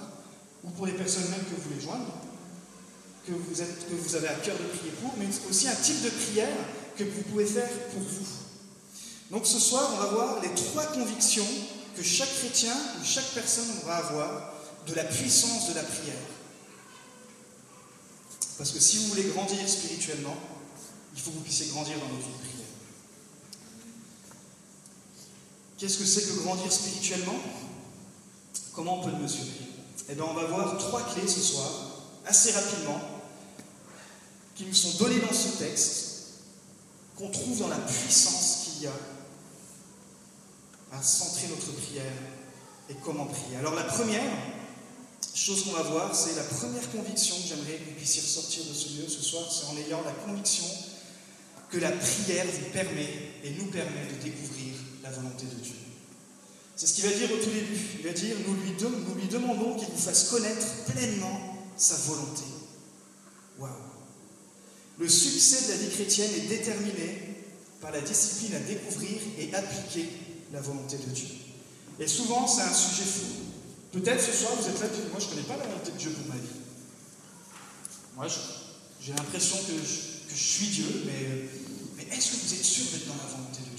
ou 0.62 0.70
pour 0.70 0.86
des 0.86 0.92
personnes 0.92 1.28
même 1.30 1.44
que 1.44 1.54
vous 1.56 1.62
voulez 1.68 1.80
joindre, 1.80 2.12
que 3.26 3.32
vous, 3.32 3.62
êtes, 3.62 3.88
que 3.88 3.94
vous 3.94 4.14
avez 4.16 4.28
à 4.28 4.34
cœur 4.34 4.56
de 4.56 4.64
prier 4.76 4.92
pour, 5.00 5.14
mais 5.18 5.26
aussi 5.48 5.68
un 5.68 5.74
type 5.74 6.02
de 6.02 6.10
prière 6.10 6.56
que 6.96 7.04
vous 7.04 7.22
pouvez 7.22 7.46
faire 7.46 7.70
pour 7.92 8.02
vous. 8.02 8.26
Donc 9.30 9.46
ce 9.46 9.58
soir, 9.58 9.90
on 9.94 9.96
va 9.96 10.06
voir 10.06 10.42
les 10.42 10.50
trois 10.54 10.84
convictions 10.86 11.46
que 11.96 12.02
chaque 12.02 12.32
chrétien 12.38 12.74
ou 13.00 13.04
chaque 13.04 13.28
personne 13.32 13.68
va 13.86 13.96
avoir 13.96 14.52
de 14.86 14.94
la 14.94 15.04
puissance 15.04 15.70
de 15.70 15.74
la 15.74 15.82
prière. 15.82 16.14
Parce 18.58 18.70
que 18.70 18.78
si 18.78 18.98
vous 18.98 19.06
voulez 19.08 19.24
grandir 19.24 19.66
spirituellement, 19.66 20.36
il 21.14 21.20
faut 21.20 21.30
que 21.30 21.36
vous 21.36 21.42
puissiez 21.42 21.66
grandir 21.68 21.98
dans 21.98 22.06
votre 22.06 22.26
vie 22.26 22.32
de 22.32 22.38
prière. 22.38 22.54
Qu'est-ce 25.84 25.98
que 25.98 26.06
c'est 26.06 26.22
que 26.22 26.42
grandir 26.44 26.72
spirituellement? 26.72 27.38
Comment 28.72 29.00
on 29.00 29.04
peut 29.04 29.10
le 29.10 29.18
mesurer? 29.18 29.50
Eh 30.08 30.14
bien, 30.14 30.24
on 30.24 30.32
va 30.32 30.44
voir 30.44 30.78
trois 30.78 31.02
clés 31.12 31.28
ce 31.28 31.40
soir, 31.40 31.68
assez 32.24 32.52
rapidement, 32.52 32.98
qui 34.54 34.64
nous 34.64 34.72
sont 34.72 34.96
données 34.96 35.20
dans 35.20 35.34
ce 35.34 35.58
texte, 35.58 36.14
qu'on 37.18 37.28
trouve 37.28 37.58
dans 37.58 37.68
la 37.68 37.76
puissance 37.76 38.60
qu'il 38.64 38.84
y 38.84 38.86
a 38.86 38.94
à 40.92 41.02
centrer 41.02 41.48
notre 41.48 41.70
prière 41.72 42.12
et 42.88 42.94
comment 43.04 43.26
prier. 43.26 43.58
Alors 43.58 43.74
la 43.74 43.84
première 43.84 44.22
chose 45.34 45.64
qu'on 45.64 45.72
va 45.72 45.82
voir, 45.82 46.14
c'est 46.14 46.34
la 46.34 46.44
première 46.44 46.90
conviction 46.92 47.36
que 47.36 47.46
j'aimerais 47.46 47.74
que 47.74 47.90
vous 47.90 47.96
puissiez 47.96 48.22
ressortir 48.22 48.64
de 48.64 48.72
ce 48.72 48.88
lieu 48.88 49.06
ce 49.06 49.20
soir, 49.20 49.44
c'est 49.52 49.66
en 49.66 49.76
ayant 49.76 50.00
la 50.00 50.12
conviction 50.12 50.64
que 51.68 51.76
la 51.76 51.92
prière 51.92 52.46
vous 52.46 52.70
permet 52.72 53.34
et 53.44 53.50
nous 53.50 53.66
permet 53.66 54.06
de 54.06 54.24
découvrir 54.24 54.73
la 55.04 55.10
volonté 55.10 55.44
de 55.44 55.62
Dieu. 55.62 55.74
C'est 56.74 56.88
ce 56.88 56.94
qu'il 56.94 57.04
va 57.04 57.12
dire 57.12 57.30
au 57.30 57.36
tout 57.36 57.50
début. 57.50 57.78
Il 58.00 58.06
va 58.06 58.12
dire, 58.12 58.36
nous 58.46 58.54
lui, 58.54 59.28
demandons 59.28 59.76
qu'il 59.76 59.88
nous 59.88 60.00
fasse 60.00 60.30
connaître 60.30 60.66
pleinement 60.86 61.38
sa 61.76 61.94
volonté. 61.94 62.42
Waouh 63.58 63.70
Le 64.98 65.08
succès 65.08 65.66
de 65.66 65.72
la 65.72 65.76
vie 65.76 65.94
chrétienne 65.94 66.30
est 66.36 66.48
déterminé 66.48 67.34
par 67.80 67.92
la 67.92 68.00
discipline 68.00 68.56
à 68.56 68.60
découvrir 68.60 69.20
et 69.38 69.54
appliquer 69.54 70.08
la 70.52 70.60
volonté 70.60 70.96
de 70.96 71.10
Dieu. 71.12 71.28
Et 72.00 72.08
souvent, 72.08 72.46
c'est 72.46 72.62
un 72.62 72.72
sujet 72.72 73.04
fou. 73.04 73.26
Peut-être 73.92 74.20
ce 74.20 74.32
soir, 74.32 74.52
vous 74.60 74.66
êtes 74.66 74.80
là, 74.80 74.88
moi 75.12 75.20
je 75.20 75.26
ne 75.26 75.30
connais 75.30 75.42
pas 75.42 75.56
la 75.56 75.66
volonté 75.66 75.92
de 75.92 75.98
Dieu 75.98 76.10
pour 76.10 76.26
ma 76.26 76.40
vie. 76.40 76.64
Moi, 78.16 78.26
j'ai 79.00 79.12
l'impression 79.12 79.56
que, 79.58 79.72
je, 79.72 80.34
suis 80.34 80.66
Dieu, 80.66 81.04
mais 81.06 82.06
est-ce 82.16 82.32
que 82.32 82.36
vous 82.36 82.54
êtes 82.54 82.64
sûr 82.64 82.84
d'être 82.90 83.06
dans 83.06 83.14
la 83.14 83.30
volonté 83.30 83.60
de 83.60 83.66
Dieu? 83.66 83.73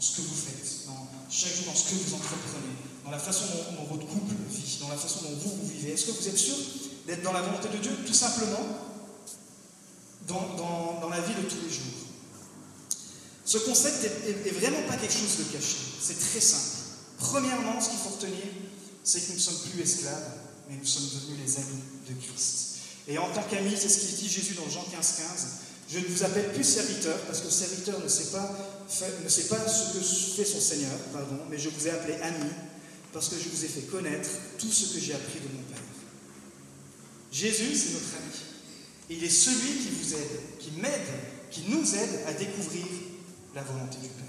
Dans 0.00 0.06
ce 0.06 0.16
que 0.16 0.22
vous 0.22 0.34
faites, 0.34 0.86
dans 0.86 1.06
chaque 1.28 1.54
jour, 1.54 1.66
dans 1.66 1.74
ce 1.74 1.90
que 1.90 1.94
vous 1.94 2.14
entreprenez, 2.14 2.72
dans 3.04 3.10
la 3.10 3.18
façon 3.18 3.44
dont, 3.76 3.84
votre 3.84 4.06
couple 4.06 4.34
vit, 4.48 4.78
dans 4.80 4.88
la 4.88 4.96
façon 4.96 5.20
dont 5.24 5.36
vous, 5.36 5.56
vous 5.60 5.68
vivez 5.68 5.92
Est-ce 5.92 6.06
que 6.06 6.12
vous 6.12 6.26
êtes 6.26 6.38
sûr 6.38 6.56
d'être 7.06 7.22
dans 7.22 7.34
la 7.34 7.42
volonté 7.42 7.68
de 7.68 7.76
Dieu 7.76 7.92
Tout 8.06 8.14
simplement, 8.14 8.64
dans, 10.26 11.08
la 11.10 11.20
vie 11.20 11.34
de 11.34 11.46
tous 11.46 11.60
les 11.62 11.70
jours? 11.70 12.00
Ce 13.44 13.58
concept 13.58 14.02
est, 14.26 14.50
vraiment 14.52 14.80
pas 14.88 14.96
quelque 14.96 15.12
chose 15.12 15.36
de 15.36 15.52
caché. 15.52 15.76
C'est 16.00 16.18
très 16.18 16.40
simple. 16.40 16.78
Premièrement, 17.18 17.78
ce 17.78 17.90
qu'il 17.90 17.98
faut 17.98 18.16
retenir, 18.16 18.46
c'est 19.04 19.20
que 19.20 19.28
nous 19.32 19.34
ne 19.34 19.38
sommes 19.38 19.70
plus 19.70 19.82
esclaves, 19.82 20.32
mais 20.70 20.76
nous 20.76 20.86
sommes 20.86 21.10
devenus 21.12 21.44
les 21.44 21.56
amis 21.56 21.82
de 22.08 22.14
Christ. 22.24 22.78
Et 23.06 23.18
en 23.18 23.30
tant 23.34 23.42
qu'amis, 23.42 23.76
c'est 23.76 23.90
ce 23.90 23.98
qu'il 24.06 24.16
dit 24.16 24.28
Jésus 24.30 24.54
dans 24.54 24.70
Jean 24.70 24.84
15, 24.90 25.14
15. 25.18 25.46
Je 25.92 25.98
ne 25.98 26.06
vous 26.06 26.22
appelle 26.22 26.54
plus 26.54 26.64
serviteur, 26.64 27.18
parce 27.26 27.40
que 27.40 27.50
serviteur 27.50 28.00
ne 28.00 28.08
sait 28.08 28.30
pas, 28.30 28.79
ne 29.24 29.28
sait 29.28 29.48
pas 29.48 29.68
ce 29.68 29.92
que 29.94 30.04
fait 30.36 30.44
son 30.44 30.60
Seigneur, 30.60 30.96
pardon, 31.12 31.38
mais 31.48 31.58
je 31.58 31.68
vous 31.68 31.86
ai 31.86 31.90
appelé 31.90 32.14
ami, 32.14 32.50
parce 33.12 33.28
que 33.28 33.36
je 33.36 33.48
vous 33.48 33.64
ai 33.64 33.68
fait 33.68 33.82
connaître 33.82 34.30
tout 34.58 34.70
ce 34.70 34.94
que 34.94 35.00
j'ai 35.00 35.14
appris 35.14 35.40
de 35.40 35.54
mon 35.54 35.62
Père. 35.62 35.82
Jésus, 37.32 37.76
c'est 37.76 37.92
notre 37.92 38.16
ami. 38.16 38.34
Il 39.10 39.24
est 39.24 39.30
celui 39.30 39.78
qui 39.78 39.90
vous 39.90 40.14
aide, 40.14 40.40
qui 40.58 40.70
m'aide, 40.80 41.08
qui 41.50 41.62
nous 41.68 41.94
aide 41.94 42.20
à 42.26 42.32
découvrir 42.32 42.86
la 43.54 43.62
volonté 43.62 43.98
du 44.02 44.08
Père. 44.08 44.26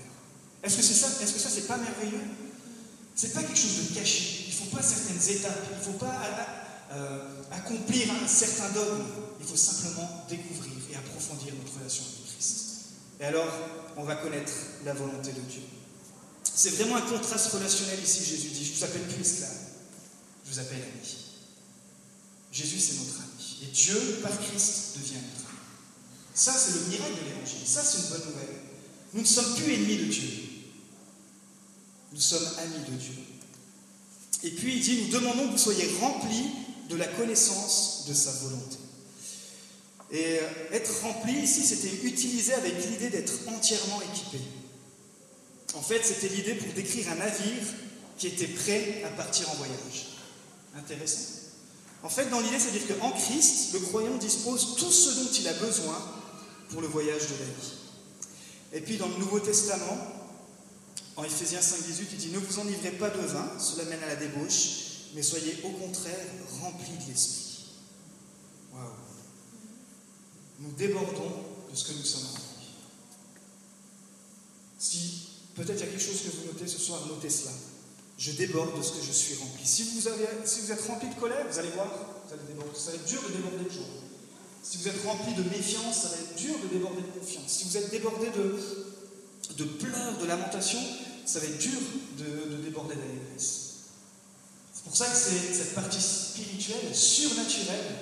Est-ce 0.63 0.77
que 0.77 0.83
c'est 0.83 0.93
ça 0.93 1.07
Est-ce 1.21 1.33
que 1.33 1.39
ça, 1.39 1.49
c'est 1.49 1.67
pas 1.67 1.77
merveilleux? 1.77 2.25
C'est 3.15 3.33
pas 3.33 3.43
quelque 3.43 3.57
chose 3.57 3.89
de 3.89 3.95
caché. 3.95 4.45
Il 4.47 4.49
ne 4.49 4.59
faut 4.59 4.75
pas 4.75 4.83
certaines 4.83 5.35
étapes. 5.35 5.67
Il 5.71 5.77
ne 5.77 5.83
faut 5.83 5.99
pas 5.99 6.21
euh, 6.93 7.41
accomplir 7.51 8.07
un 8.23 8.27
certain 8.27 8.69
dogme. 8.69 9.03
Il 9.39 9.45
faut 9.45 9.55
simplement 9.55 10.25
découvrir 10.29 10.73
et 10.91 10.95
approfondir 10.95 11.53
notre 11.55 11.77
relation 11.77 12.03
avec 12.03 12.33
Christ. 12.33 12.70
Et 13.21 13.25
alors, 13.25 13.47
on 13.97 14.03
va 14.03 14.15
connaître 14.15 14.51
la 14.83 14.93
volonté 14.93 15.31
de 15.31 15.41
Dieu. 15.41 15.61
C'est 16.43 16.71
vraiment 16.71 16.95
un 16.95 17.01
contraste 17.01 17.51
relationnel 17.53 17.99
ici, 18.03 18.25
Jésus 18.25 18.49
dit, 18.49 18.65
je 18.65 18.73
vous 18.73 18.83
appelle 18.83 19.03
plus 19.03 19.21
esclave, 19.21 19.57
je 20.45 20.51
vous 20.51 20.59
appelle 20.59 20.81
ami. 20.81 21.17
Jésus, 22.51 22.79
c'est 22.79 22.95
notre 22.95 23.19
ami. 23.19 23.57
Et 23.63 23.67
Dieu, 23.67 24.19
par 24.23 24.31
Christ, 24.31 24.97
devient 24.97 25.15
notre 25.15 25.49
ami. 25.49 25.59
Ça, 26.33 26.53
c'est 26.53 26.79
le 26.79 26.85
miracle 26.87 27.13
de 27.13 27.29
l'Évangile. 27.29 27.67
Ça, 27.67 27.83
c'est 27.83 27.99
une 27.99 28.09
bonne 28.09 28.31
nouvelle. 28.31 28.55
Nous 29.13 29.21
ne 29.21 29.25
sommes 29.25 29.55
plus 29.55 29.73
ennemis 29.73 29.97
de 29.97 30.05
Dieu. 30.05 30.29
Nous 32.11 32.19
sommes 32.19 32.47
amis 32.57 32.85
de 32.89 32.95
Dieu. 32.95 33.15
Et 34.43 34.51
puis 34.51 34.77
il 34.77 34.81
dit, 34.81 35.03
nous 35.03 35.19
demandons 35.19 35.47
que 35.47 35.51
vous 35.51 35.57
soyez 35.57 35.87
remplis 35.99 36.49
de 36.89 36.95
la 36.95 37.07
connaissance 37.07 38.05
de 38.07 38.13
sa 38.13 38.31
volonté. 38.31 38.77
Et 40.11 40.39
euh, 40.39 40.73
être 40.73 40.91
rempli 41.03 41.33
ici, 41.33 41.63
c'était 41.63 42.05
utilisé 42.05 42.53
avec 42.53 42.73
l'idée 42.89 43.09
d'être 43.09 43.33
entièrement 43.47 44.01
équipé. 44.01 44.43
En 45.73 45.81
fait, 45.81 46.03
c'était 46.03 46.27
l'idée 46.27 46.55
pour 46.55 46.73
décrire 46.73 47.09
un 47.11 47.15
navire 47.15 47.63
qui 48.17 48.27
était 48.27 48.47
prêt 48.47 49.03
à 49.05 49.09
partir 49.09 49.49
en 49.49 49.55
voyage. 49.55 50.17
Intéressant. 50.75 51.39
En 52.03 52.09
fait, 52.09 52.29
dans 52.29 52.41
l'idée, 52.41 52.59
c'est-à-dire 52.59 52.97
qu'en 52.99 53.11
Christ, 53.11 53.73
le 53.73 53.79
croyant 53.79 54.17
dispose 54.17 54.75
tout 54.77 54.91
ce 54.91 55.19
dont 55.19 55.31
il 55.31 55.47
a 55.47 55.53
besoin 55.53 55.97
pour 56.69 56.81
le 56.81 56.87
voyage 56.87 57.27
de 57.27 57.33
la 57.33 57.45
vie. 57.45 57.73
Et 58.73 58.81
puis 58.81 58.97
dans 58.97 59.07
le 59.07 59.17
Nouveau 59.17 59.39
Testament, 59.39 59.97
en 61.15 61.23
Éphésiens 61.23 61.59
5,18, 61.59 62.05
il 62.11 62.17
dit 62.17 62.29
Ne 62.29 62.39
vous 62.39 62.59
enivrez 62.59 62.91
pas 62.91 63.09
de 63.09 63.19
vin, 63.19 63.49
cela 63.59 63.85
mène 63.85 64.03
à 64.03 64.07
la 64.07 64.15
débauche, 64.15 65.09
mais 65.13 65.21
soyez 65.21 65.57
au 65.63 65.69
contraire 65.69 66.25
remplis 66.61 66.97
de 67.05 67.11
l'esprit. 67.11 67.65
Waouh 68.73 69.10
Nous 70.61 70.71
débordons 70.73 71.31
de 71.71 71.75
ce 71.75 71.85
que 71.85 71.97
nous 71.97 72.05
sommes 72.05 72.25
remplis. 72.27 72.51
Si 74.79 75.27
peut-être 75.55 75.79
il 75.79 75.79
y 75.79 75.83
a 75.83 75.91
quelque 75.91 76.01
chose 76.01 76.21
que 76.21 76.29
vous 76.29 76.53
notez 76.53 76.67
ce 76.67 76.79
soir, 76.79 77.05
notez 77.07 77.29
cela. 77.29 77.51
Je 78.17 78.31
déborde 78.33 78.77
de 78.77 78.83
ce 78.83 78.91
que 78.91 79.03
je 79.03 79.11
suis 79.11 79.35
rempli. 79.35 79.65
Si 79.65 79.83
vous, 79.83 80.07
êtes 80.07 80.81
rempli 80.87 81.09
de 81.09 81.19
colère, 81.19 81.45
vous 81.49 81.59
allez 81.59 81.71
voir, 81.71 81.87
vous 82.27 82.33
allez 82.33 82.43
déborder. 82.47 82.77
Ça 82.77 82.91
va 82.91 82.97
être 82.97 83.05
dur 83.05 83.21
de 83.27 83.33
déborder 83.33 83.63
le 83.63 83.69
jour. 83.71 83.87
Si 84.61 84.77
vous 84.77 84.87
êtes 84.87 85.03
rempli 85.03 85.33
de 85.33 85.43
méfiance, 85.49 86.03
ça 86.03 86.09
va 86.09 86.15
être 86.17 86.35
dur 86.35 86.53
de 86.61 86.67
déborder 86.67 87.01
de 87.01 87.19
confiance. 87.19 87.47
Si 87.47 87.63
vous 87.65 87.77
êtes 87.77 87.89
débordé 87.89 88.27
de, 88.29 89.55
de 89.55 89.63
pleurs, 89.63 90.17
de 90.19 90.25
lamentations, 90.25 90.83
ça 91.25 91.39
va 91.39 91.45
être 91.45 91.57
dur 91.57 91.79
de, 92.17 92.57
déborder 92.57 92.95
d'allégresse. 92.95 93.69
C'est 94.73 94.83
pour 94.83 94.95
ça 94.95 95.05
que 95.07 95.17
c'est 95.17 95.53
cette 95.53 95.73
partie 95.73 96.01
spirituelle, 96.01 96.93
surnaturelle, 96.93 97.95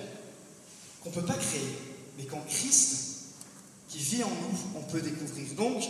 qu'on 1.02 1.10
ne 1.10 1.16
peut 1.16 1.26
pas 1.26 1.38
créer, 1.38 1.78
mais 2.20 2.26
qu'en 2.26 2.42
Christ, 2.42 2.98
qui 3.88 3.98
vit 3.98 4.24
en 4.24 4.30
nous, 4.30 4.60
on 4.76 4.82
peut 4.82 5.02
découvrir. 5.02 5.48
Donc, 5.56 5.82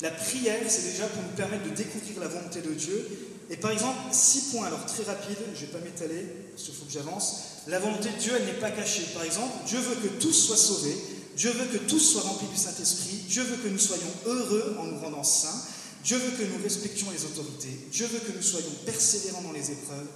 la 0.00 0.10
prière, 0.10 0.62
c'est 0.68 0.90
déjà 0.90 1.06
pour 1.08 1.22
nous 1.22 1.36
permettre 1.36 1.64
de 1.64 1.74
découvrir 1.74 2.20
la 2.20 2.28
volonté 2.28 2.62
de 2.62 2.72
Dieu. 2.72 3.28
Et 3.50 3.56
par 3.56 3.72
exemple, 3.72 3.98
six 4.12 4.52
points, 4.52 4.66
alors 4.66 4.86
très 4.86 5.02
rapide, 5.02 5.36
je 5.54 5.60
ne 5.60 5.66
vais 5.66 5.78
pas 5.78 5.80
m'étaler, 5.80 6.24
parce 6.52 6.62
qu'il 6.62 6.74
faut 6.74 6.84
que 6.84 6.92
j'avance. 6.92 7.42
La 7.66 7.80
volonté 7.80 8.08
de 8.10 8.18
Dieu, 8.18 8.32
elle 8.36 8.46
n'est 8.46 8.60
pas 8.60 8.70
cachée. 8.70 9.02
Par 9.12 9.24
exemple, 9.24 9.52
Dieu 9.66 9.80
veut 9.80 9.96
que 9.96 10.20
tous 10.20 10.32
soient 10.32 10.56
sauvés, 10.56 10.96
Dieu 11.36 11.50
veut 11.50 11.66
que 11.66 11.84
tous 11.84 11.98
soient 11.98 12.22
remplis 12.22 12.46
du 12.46 12.56
Saint-Esprit, 12.56 13.24
Dieu 13.28 13.42
veut 13.42 13.56
que 13.56 13.68
nous 13.68 13.78
soyons 13.78 14.12
heureux 14.26 14.76
en 14.78 14.84
nous 14.84 14.98
rendant 15.00 15.24
saints, 15.24 15.62
Dieu 16.04 16.16
veut 16.16 16.36
que 16.36 16.50
nous 16.50 16.62
respections 16.62 17.10
les 17.10 17.24
autorités, 17.24 17.76
Dieu 17.90 18.06
veut 18.06 18.20
que 18.20 18.32
nous 18.32 18.42
soyons 18.42 18.72
persévérants 18.86 19.42
dans 19.42 19.52
les 19.52 19.70
épreuves, 19.70 20.06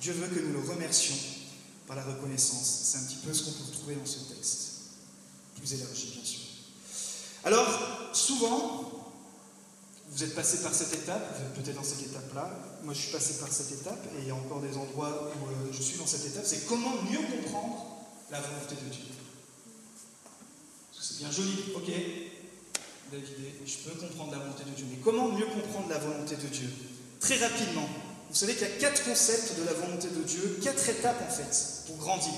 Dieu 0.00 0.12
veut 0.12 0.26
que 0.26 0.40
nous 0.40 0.52
le 0.52 0.68
remercions 0.68 1.16
par 1.86 1.96
la 1.96 2.02
reconnaissance. 2.04 2.82
C'est 2.84 2.98
un 2.98 3.02
petit 3.02 3.18
peu 3.24 3.32
ce 3.32 3.44
qu'on 3.44 3.52
peut 3.52 3.63
dans 3.92 4.06
ce 4.06 4.18
texte, 4.32 4.70
plus 5.56 5.74
élargi 5.74 6.12
bien 6.14 6.24
sûr. 6.24 6.40
Alors, 7.44 7.68
souvent, 8.14 8.90
vous 10.08 10.24
êtes 10.24 10.34
passé 10.34 10.62
par 10.62 10.72
cette 10.72 10.94
étape, 10.94 11.22
vous 11.36 11.44
êtes 11.44 11.64
peut-être 11.64 11.76
dans 11.76 11.84
cette 11.84 12.06
étape-là, 12.06 12.50
moi 12.82 12.94
je 12.94 13.00
suis 13.00 13.12
passé 13.12 13.34
par 13.34 13.52
cette 13.52 13.72
étape, 13.72 14.02
et 14.16 14.22
il 14.22 14.28
y 14.28 14.30
a 14.30 14.34
encore 14.34 14.60
des 14.60 14.76
endroits 14.76 15.32
où 15.34 15.46
euh, 15.48 15.72
je 15.72 15.82
suis 15.82 15.98
dans 15.98 16.06
cette 16.06 16.24
étape, 16.24 16.44
c'est 16.46 16.66
comment 16.66 17.02
mieux 17.10 17.18
comprendre 17.18 17.84
la 18.30 18.40
volonté 18.40 18.76
de 18.76 18.90
Dieu. 18.90 19.04
C'est 20.98 21.18
bien 21.18 21.30
joli, 21.30 21.52
ok, 21.74 21.90
David, 23.12 23.26
je 23.66 23.76
peux 23.78 24.00
comprendre 24.00 24.32
la 24.32 24.38
volonté 24.38 24.64
de 24.64 24.70
Dieu, 24.70 24.86
mais 24.90 24.98
comment 25.04 25.28
mieux 25.28 25.46
comprendre 25.46 25.88
la 25.90 25.98
volonté 25.98 26.36
de 26.36 26.46
Dieu? 26.46 26.70
Très 27.20 27.36
rapidement, 27.36 27.88
vous 28.30 28.36
savez 28.36 28.54
qu'il 28.54 28.62
y 28.62 28.70
a 28.70 28.76
quatre 28.78 29.04
concepts 29.04 29.58
de 29.58 29.64
la 29.64 29.74
volonté 29.74 30.08
de 30.08 30.22
Dieu, 30.22 30.58
quatre 30.62 30.88
étapes 30.88 31.22
en 31.28 31.30
fait, 31.30 31.84
pour 31.86 31.96
grandir. 31.96 32.32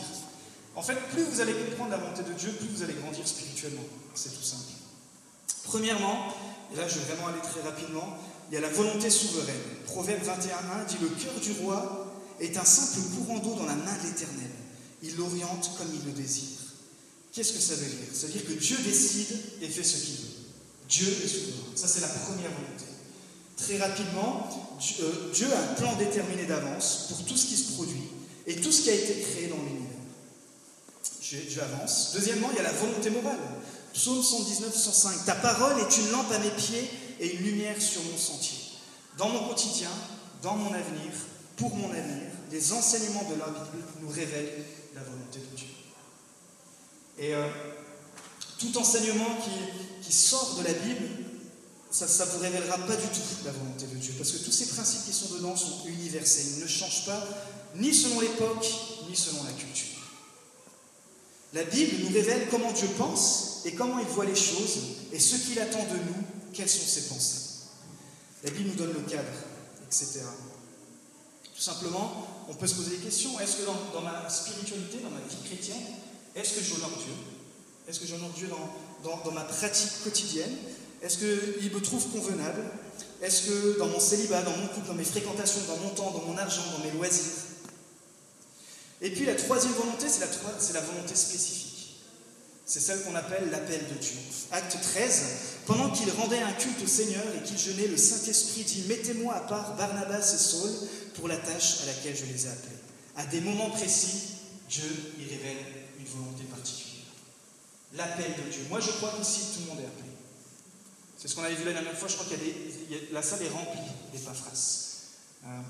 En 0.76 0.82
fait, 0.82 0.94
plus 1.10 1.22
vous 1.22 1.40
allez 1.40 1.54
comprendre 1.54 1.90
la 1.90 1.96
volonté 1.96 2.22
de 2.22 2.32
Dieu, 2.34 2.50
plus 2.52 2.68
vous 2.68 2.82
allez 2.82 2.94
grandir 2.94 3.26
spirituellement. 3.26 3.84
C'est 4.14 4.34
tout 4.34 4.42
simple. 4.42 4.72
Premièrement, 5.64 6.34
et 6.72 6.76
là 6.76 6.86
je 6.86 6.98
vais 6.98 7.14
vraiment 7.14 7.28
aller 7.28 7.40
très 7.40 7.62
rapidement, 7.62 8.18
il 8.50 8.54
y 8.54 8.58
a 8.58 8.60
la 8.60 8.68
volonté 8.68 9.10
souveraine. 9.10 9.56
Proverbe 9.86 10.22
21.1 10.22 10.86
dit 10.86 10.96
Le 11.00 11.08
cœur 11.08 11.34
du 11.42 11.52
roi 11.62 12.14
est 12.40 12.56
un 12.56 12.64
simple 12.64 13.00
courant 13.16 13.38
d'eau 13.38 13.54
dans 13.54 13.66
la 13.66 13.74
main 13.74 13.96
de 14.02 14.06
l'Éternel. 14.06 14.50
Il 15.02 15.16
l'oriente 15.16 15.70
comme 15.78 15.88
il 15.92 16.06
le 16.06 16.12
désire. 16.12 16.58
Qu'est-ce 17.32 17.52
que 17.54 17.58
ça 17.58 17.74
veut 17.74 17.86
dire? 17.86 18.08
Ça 18.12 18.26
veut 18.26 18.32
dire 18.32 18.46
que 18.46 18.52
Dieu 18.52 18.76
décide 18.84 19.36
et 19.60 19.68
fait 19.68 19.82
ce 19.82 19.96
qu'il 19.96 20.16
veut. 20.16 20.34
Dieu 20.88 21.08
est 21.08 21.28
souverain. 21.28 21.72
Ça, 21.74 21.88
c'est 21.88 22.00
la 22.00 22.08
première 22.08 22.50
volonté. 22.50 22.84
Très 23.56 23.78
rapidement, 23.78 24.48
euh, 25.00 25.32
Dieu 25.32 25.46
a 25.52 25.58
un 25.58 25.74
plan 25.74 25.96
déterminé 25.96 26.44
d'avance 26.44 27.06
pour 27.08 27.24
tout 27.24 27.36
ce 27.36 27.46
qui 27.46 27.56
se 27.56 27.72
produit 27.72 28.04
et 28.46 28.56
tout 28.56 28.70
ce 28.70 28.82
qui 28.82 28.90
a 28.90 28.94
été 28.94 29.20
créé 29.20 29.48
dans 29.48 29.56
l'univers. 29.56 29.75
J'avance. 31.48 32.12
Deuxièmement, 32.14 32.48
il 32.52 32.56
y 32.56 32.60
a 32.60 32.62
la 32.62 32.72
volonté 32.72 33.10
morale. 33.10 33.38
Psaume 33.92 34.22
119, 34.22 34.74
105. 34.74 35.24
Ta 35.24 35.34
parole 35.34 35.80
est 35.80 35.98
une 35.98 36.10
lampe 36.10 36.30
à 36.30 36.38
mes 36.38 36.50
pieds 36.50 36.88
et 37.18 37.34
une 37.34 37.42
lumière 37.42 37.80
sur 37.80 38.02
mon 38.04 38.16
sentier. 38.16 38.58
Dans 39.18 39.28
mon 39.30 39.48
quotidien, 39.48 39.90
dans 40.42 40.54
mon 40.54 40.72
avenir, 40.72 41.12
pour 41.56 41.74
mon 41.74 41.90
avenir, 41.90 42.30
les 42.50 42.72
enseignements 42.72 43.24
de 43.24 43.38
la 43.38 43.46
Bible 43.46 43.84
nous 44.02 44.08
révèlent 44.08 44.64
la 44.94 45.02
volonté 45.02 45.40
de 45.40 45.56
Dieu. 45.56 45.66
Et 47.18 47.34
euh, 47.34 47.48
tout 48.58 48.76
enseignement 48.78 49.38
qui, 50.02 50.12
sort 50.12 50.56
de 50.58 50.64
la 50.64 50.72
Bible, 50.72 51.08
ça 51.90 52.06
ne 52.06 52.30
vous 52.30 52.38
révélera 52.38 52.76
pas 52.78 52.96
du 52.96 53.06
tout 53.06 53.44
la 53.44 53.52
volonté 53.52 53.86
de 53.86 53.96
Dieu, 53.96 54.14
parce 54.18 54.32
que 54.32 54.38
tous 54.38 54.52
ces 54.52 54.66
principes 54.66 55.06
qui 55.06 55.12
sont 55.12 55.34
dedans 55.34 55.56
sont 55.56 55.86
universels. 55.86 56.44
Ils 56.56 56.62
ne 56.62 56.68
changent 56.68 57.06
pas 57.06 57.26
ni 57.76 57.92
selon 57.92 58.20
l'époque, 58.20 58.66
ni 59.08 59.16
selon 59.16 59.42
la 59.44 59.52
culture. 59.52 59.95
La 61.52 61.64
Bible 61.64 62.04
nous 62.04 62.12
révèle 62.12 62.48
comment 62.50 62.72
Dieu 62.72 62.88
pense 62.98 63.62
et 63.64 63.72
comment 63.72 63.98
il 63.98 64.06
voit 64.06 64.24
les 64.24 64.36
choses, 64.36 64.78
et 65.12 65.18
ce 65.18 65.36
qu'il 65.36 65.58
attend 65.58 65.82
de 65.84 65.96
nous, 65.96 66.24
quelles 66.52 66.68
sont 66.68 66.86
ses 66.86 67.08
pensées. 67.08 67.46
La 68.44 68.50
Bible 68.50 68.70
nous 68.70 68.74
donne 68.76 68.92
le 68.92 69.10
cadre, 69.10 69.28
etc. 69.86 70.20
Tout 71.54 71.62
simplement, 71.62 72.26
on 72.48 72.54
peut 72.54 72.66
se 72.66 72.74
poser 72.74 72.90
des 72.96 73.02
questions. 73.02 73.38
Est-ce 73.40 73.56
que 73.56 73.64
dans, 73.64 74.02
ma 74.02 74.28
spiritualité, 74.28 74.98
dans 75.02 75.10
ma 75.10 75.20
vie 75.20 75.36
chrétienne, 75.44 75.82
est-ce 76.34 76.54
que 76.54 76.62
j'honore 76.62 76.90
Dieu? 76.90 77.14
Est-ce 77.88 78.00
que 78.00 78.06
j'honore 78.06 78.30
Dieu 78.36 78.48
dans, 79.02 79.32
ma 79.32 79.42
pratique 79.42 80.02
quotidienne? 80.04 80.54
Est-ce 81.02 81.18
qu'il 81.18 81.72
me 81.72 81.80
trouve 81.80 82.06
convenable? 82.10 82.62
Est-ce 83.22 83.48
que 83.48 83.78
dans 83.78 83.86
mon 83.86 84.00
célibat, 84.00 84.42
dans 84.42 84.56
mon 84.56 84.66
couple, 84.68 84.88
dans 84.88 84.94
mes 84.94 85.04
fréquentations, 85.04 85.62
dans 85.66 85.78
mon 85.78 85.90
temps, 85.90 86.10
dans 86.10 86.30
mon 86.30 86.36
argent, 86.36 86.62
dans 86.76 86.84
mes 86.84 86.90
loisirs? 86.90 87.45
Et 89.02 89.10
puis 89.10 89.26
la 89.26 89.34
troisième 89.34 89.72
volonté, 89.74 90.08
c'est 90.08 90.20
la, 90.20 90.80
la 90.80 90.86
volonté 90.86 91.14
spécifique. 91.14 91.96
C'est 92.64 92.80
celle 92.80 93.02
qu'on 93.02 93.14
appelle 93.14 93.50
l'appel 93.50 93.80
de 93.88 93.94
Dieu. 93.94 94.16
Acte 94.50 94.76
13, 94.80 95.24
pendant 95.66 95.90
qu'il 95.90 96.10
rendait 96.10 96.40
un 96.40 96.52
culte 96.52 96.82
au 96.82 96.86
Seigneur 96.86 97.24
et 97.36 97.42
qu'il 97.46 97.58
jeûnait, 97.58 97.86
le 97.86 97.96
Saint-Esprit 97.96 98.64
dit 98.64 98.84
Mettez-moi 98.88 99.34
à 99.34 99.40
part 99.40 99.76
Barnabas 99.76 100.34
et 100.34 100.38
Saul 100.38 100.70
pour 101.14 101.28
la 101.28 101.36
tâche 101.36 101.82
à 101.82 101.86
laquelle 101.86 102.16
je 102.16 102.24
les 102.24 102.46
ai 102.46 102.48
appelés. 102.48 102.76
À 103.16 103.26
des 103.26 103.40
moments 103.40 103.70
précis, 103.70 104.34
Dieu 104.68 104.90
y 105.18 105.28
révèle 105.28 105.76
volonté 106.06 106.44
particulière. 106.44 107.06
L'appel 107.94 108.32
de 108.44 108.50
Dieu. 108.50 108.62
Moi, 108.68 108.80
je 108.80 108.90
crois 108.92 109.12
qu'ici, 109.18 109.54
tout 109.54 109.60
le 109.60 109.66
monde 109.66 109.80
est 109.80 109.86
appelé. 109.86 110.10
C'est 111.16 111.28
ce 111.28 111.34
qu'on 111.34 111.44
avait 111.44 111.54
vu 111.54 111.64
la 111.64 111.72
dernière 111.72 111.96
fois. 111.96 112.08
Je 112.08 112.14
crois 112.14 112.26
des. 112.36 113.08
la 113.12 113.22
salle 113.22 113.42
est 113.42 113.48
remplie 113.48 113.80
d'Epaphras. 114.12 114.86
Euh, 115.44 115.60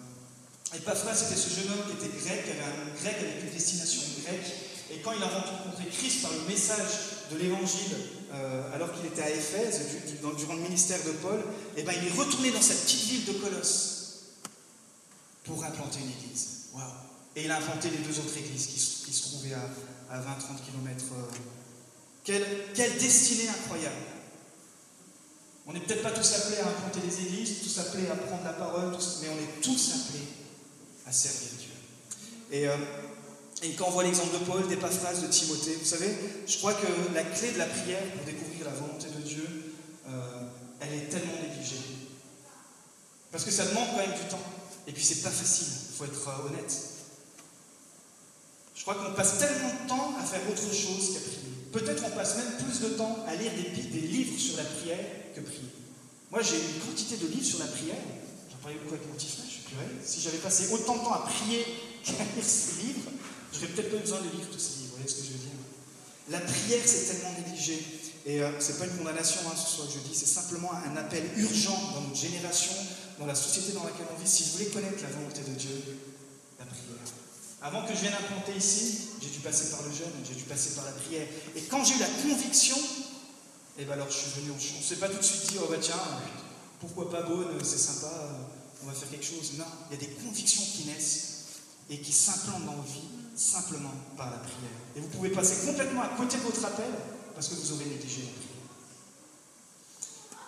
Epaphras, 0.77 1.15
c'était 1.15 1.41
ce 1.41 1.51
jeune 1.51 1.73
homme 1.73 1.87
qui 1.87 2.05
était 2.05 2.17
grec, 2.19 2.45
qui 2.45 2.51
avait 2.51 2.61
un 2.61 3.01
grec 3.01 3.17
avec 3.19 3.43
une 3.45 3.51
destination 3.51 4.03
grecque. 4.23 4.53
Et 4.91 4.99
quand 4.99 5.13
il 5.13 5.23
a 5.23 5.27
rencontré 5.27 5.87
Christ 5.91 6.23
par 6.23 6.33
le 6.33 6.41
message 6.49 7.27
de 7.33 7.39
l'évangile, 7.39 7.97
euh, 8.33 8.75
alors 8.75 8.93
qu'il 8.93 9.07
était 9.07 9.23
à 9.23 9.31
Éphèse, 9.31 9.81
durant 10.21 10.55
le 10.55 10.63
ministère 10.63 11.03
de 11.05 11.13
Paul, 11.13 11.43
eh 11.77 11.83
ben, 11.83 11.93
il 12.01 12.09
est 12.09 12.19
retourné 12.19 12.51
dans 12.51 12.61
cette 12.61 12.83
petite 12.85 13.05
ville 13.09 13.25
de 13.25 13.33
Colosse 13.33 14.25
pour 15.45 15.65
implanter 15.65 16.01
une 16.01 16.11
église. 16.11 16.67
Waouh! 16.75 16.85
Et 17.35 17.45
il 17.45 17.51
a 17.51 17.59
implanté 17.59 17.91
les 17.91 17.99
deux 17.99 18.19
autres 18.19 18.37
églises 18.37 18.67
qui, 18.67 19.13
se 19.13 19.23
trouvaient 19.23 19.55
à, 19.55 20.15
à 20.15 20.21
20-30 20.21 20.25
km. 20.65 21.05
Euh. 21.13 21.37
Quelle, 22.25 22.47
quelle 22.75 22.99
destinée 22.99 23.49
incroyable. 23.49 23.95
On 25.67 25.73
n'est 25.73 25.81
peut-être 25.81 26.03
pas 26.03 26.13
tous 26.13 26.33
appelés 26.35 26.59
à 26.59 26.69
implanter 26.69 27.01
des 27.01 27.27
églises, 27.27 27.63
tous 27.63 27.79
appelés 27.79 28.09
à 28.09 28.15
prendre 28.15 28.45
la 28.45 28.53
parole, 28.53 28.97
mais 29.21 29.29
on 29.29 29.39
est 29.39 29.61
tous 29.61 29.95
appelés 29.95 30.27
à 31.07 31.13
servir 31.13 31.51
Dieu. 31.59 31.71
Et, 32.51 32.69
euh, 32.69 32.77
et 33.63 33.73
quand 33.75 33.87
on 33.89 33.91
voit 33.91 34.05
l'exemple 34.05 34.39
de 34.39 34.45
Paul, 34.45 34.67
d'Épaphras, 34.69 35.15
de 35.15 35.27
Timothée, 35.29 35.77
vous 35.77 35.87
savez, 35.87 36.11
je 36.47 36.59
crois 36.59 36.75
que 36.75 36.87
la 37.15 37.23
clé 37.23 37.53
de 37.53 37.59
la 37.59 37.67
prière 37.67 38.03
pour 38.15 38.25
découvrir 38.25 38.67
la 38.67 38.73
volonté 38.73 39.07
de 39.09 39.23
Dieu, 39.23 39.75
euh, 40.09 40.43
elle 40.81 40.93
est 40.93 41.09
tellement 41.09 41.33
négligée. 41.43 41.81
Parce 43.31 43.45
que 43.45 43.51
ça 43.51 43.67
demande 43.67 43.89
quand 43.93 43.99
même 43.99 44.19
du 44.19 44.29
temps. 44.29 44.43
Et 44.87 44.93
puis 44.93 45.03
c'est 45.03 45.23
pas 45.23 45.31
facile, 45.31 45.69
il 45.91 45.97
faut 45.97 46.05
être 46.05 46.29
euh, 46.29 46.49
honnête. 46.49 46.75
Je 48.75 48.83
crois 48.83 48.95
qu'on 48.95 49.15
passe 49.15 49.39
tellement 49.39 49.71
de 49.83 49.89
temps 49.89 50.15
à 50.21 50.25
faire 50.25 50.41
autre 50.49 50.73
chose 50.73 51.15
qu'à 51.15 51.21
prier. 51.21 51.53
Peut-être 51.73 52.05
on 52.07 52.11
passe 52.11 52.37
même 52.37 52.53
plus 52.65 52.81
de 52.81 52.95
temps 52.95 53.25
à 53.27 53.35
lire 53.35 53.53
des, 53.53 53.83
des 53.83 54.07
livres 54.07 54.39
sur 54.39 54.57
la 54.57 54.65
prière 54.65 55.05
que 55.35 55.41
prier. 55.41 55.71
Moi 56.31 56.41
j'ai 56.43 56.57
une 56.57 56.81
quantité 56.87 57.17
de 57.17 57.27
livres 57.27 57.45
sur 57.45 57.59
la 57.59 57.67
prière. 57.67 57.97
Parlais 58.67 58.81
beaucoup 58.83 58.99
avec 58.99 59.07
mon 59.07 59.15
petit 59.15 59.31
frère, 59.31 59.47
je 59.47 59.53
suis 59.53 59.63
purée. 59.63 59.87
Si 60.03 60.21
j'avais 60.21 60.43
passé 60.43 60.67
autant 60.73 60.99
de 60.99 61.05
temps 61.07 61.15
à 61.15 61.23
prier 61.23 61.63
qu'à 62.03 62.19
lire 62.19 62.43
ces 62.43 62.83
livres, 62.83 63.15
j'aurais 63.55 63.69
peut-être 63.69 63.95
pas 63.95 64.03
besoin 64.03 64.19
de 64.19 64.31
lire 64.35 64.51
tous 64.51 64.59
ces 64.59 64.83
livres. 64.83 64.91
Vous 64.91 64.97
voyez 64.99 65.07
ce 65.07 65.23
que 65.23 65.23
je 65.23 65.33
veux 65.39 65.39
dire 65.39 65.55
La 66.31 66.41
prière 66.41 66.83
c'est 66.85 67.15
tellement 67.15 67.31
négligé. 67.39 67.79
Et 68.27 68.43
euh, 68.43 68.51
c'est 68.59 68.77
pas 68.81 68.87
une 68.87 68.99
condamnation 68.99 69.39
hein, 69.47 69.55
ce 69.55 69.71
soir 69.71 69.87
que 69.87 69.95
je 69.95 70.01
dis, 70.01 70.19
c'est 70.19 70.27
simplement 70.27 70.73
un 70.75 70.97
appel 70.97 71.23
urgent 71.37 71.79
dans 71.95 72.01
notre 72.11 72.19
génération, 72.19 72.75
dans 73.21 73.27
la 73.27 73.37
société 73.37 73.71
dans 73.71 73.85
laquelle 73.85 74.11
on 74.11 74.19
vit. 74.21 74.27
Si 74.27 74.43
vous 74.43 74.59
voulez 74.59 74.67
connaître 74.67 74.99
la 75.01 75.15
volonté 75.15 75.43
de 75.47 75.55
Dieu, 75.55 76.03
la 76.59 76.67
prière. 76.67 77.07
Avant 77.63 77.87
que 77.87 77.95
je 77.95 78.01
vienne 78.01 78.19
implanter 78.19 78.59
ici, 78.59 79.15
j'ai 79.23 79.31
dû 79.31 79.39
passer 79.47 79.71
par 79.71 79.87
le 79.87 79.95
jeûne, 79.95 80.11
j'ai 80.27 80.35
dû 80.35 80.43
passer 80.43 80.75
par 80.75 80.87
la 80.87 80.93
prière. 81.07 81.29
Et 81.55 81.63
quand 81.71 81.85
j'ai 81.85 81.95
eu 81.95 82.01
la 82.03 82.11
conviction, 82.27 82.79
eh 83.79 83.85
bien 83.85 83.95
alors 83.95 84.11
je 84.11 84.27
suis 84.27 84.41
venu, 84.41 84.51
on 84.51 84.57
ne 84.59 84.83
s'est 84.83 84.99
pas 84.99 85.09
tout 85.09 85.19
de 85.19 85.23
suite 85.23 85.53
dit, 85.53 85.59
oh 85.63 85.69
bah 85.71 85.79
tiens, 85.81 86.03
pourquoi 86.81 87.11
pas 87.11 87.23
bonne, 87.23 87.63
c'est 87.63 87.79
sympa, 87.79 88.11
on 88.83 88.87
va 88.87 88.93
faire 88.93 89.11
quelque 89.11 89.25
chose. 89.25 89.53
Non, 89.59 89.65
il 89.91 89.99
y 89.99 90.05
a 90.05 90.07
des 90.07 90.13
convictions 90.15 90.63
qui 90.63 90.85
naissent 90.85 91.33
et 91.91 91.99
qui 91.99 92.13
s'implantent 92.13 92.67
dans 92.67 92.73
vos 92.73 92.83
vies 92.83 93.09
simplement 93.37 93.93
par 94.17 94.31
la 94.31 94.39
prière. 94.39 94.77
Et 94.97 95.01
vous 95.01 95.09
pouvez 95.09 95.31
passer 95.31 95.67
complètement 95.67 96.03
à 96.03 96.09
côté 96.09 96.37
de 96.37 96.43
votre 96.43 96.65
appel 96.65 96.91
parce 97.35 97.49
que 97.49 97.55
vous 97.55 97.73
aurez 97.73 97.85
négligé 97.85 98.23
la 98.23 98.31
prière. 98.33 98.47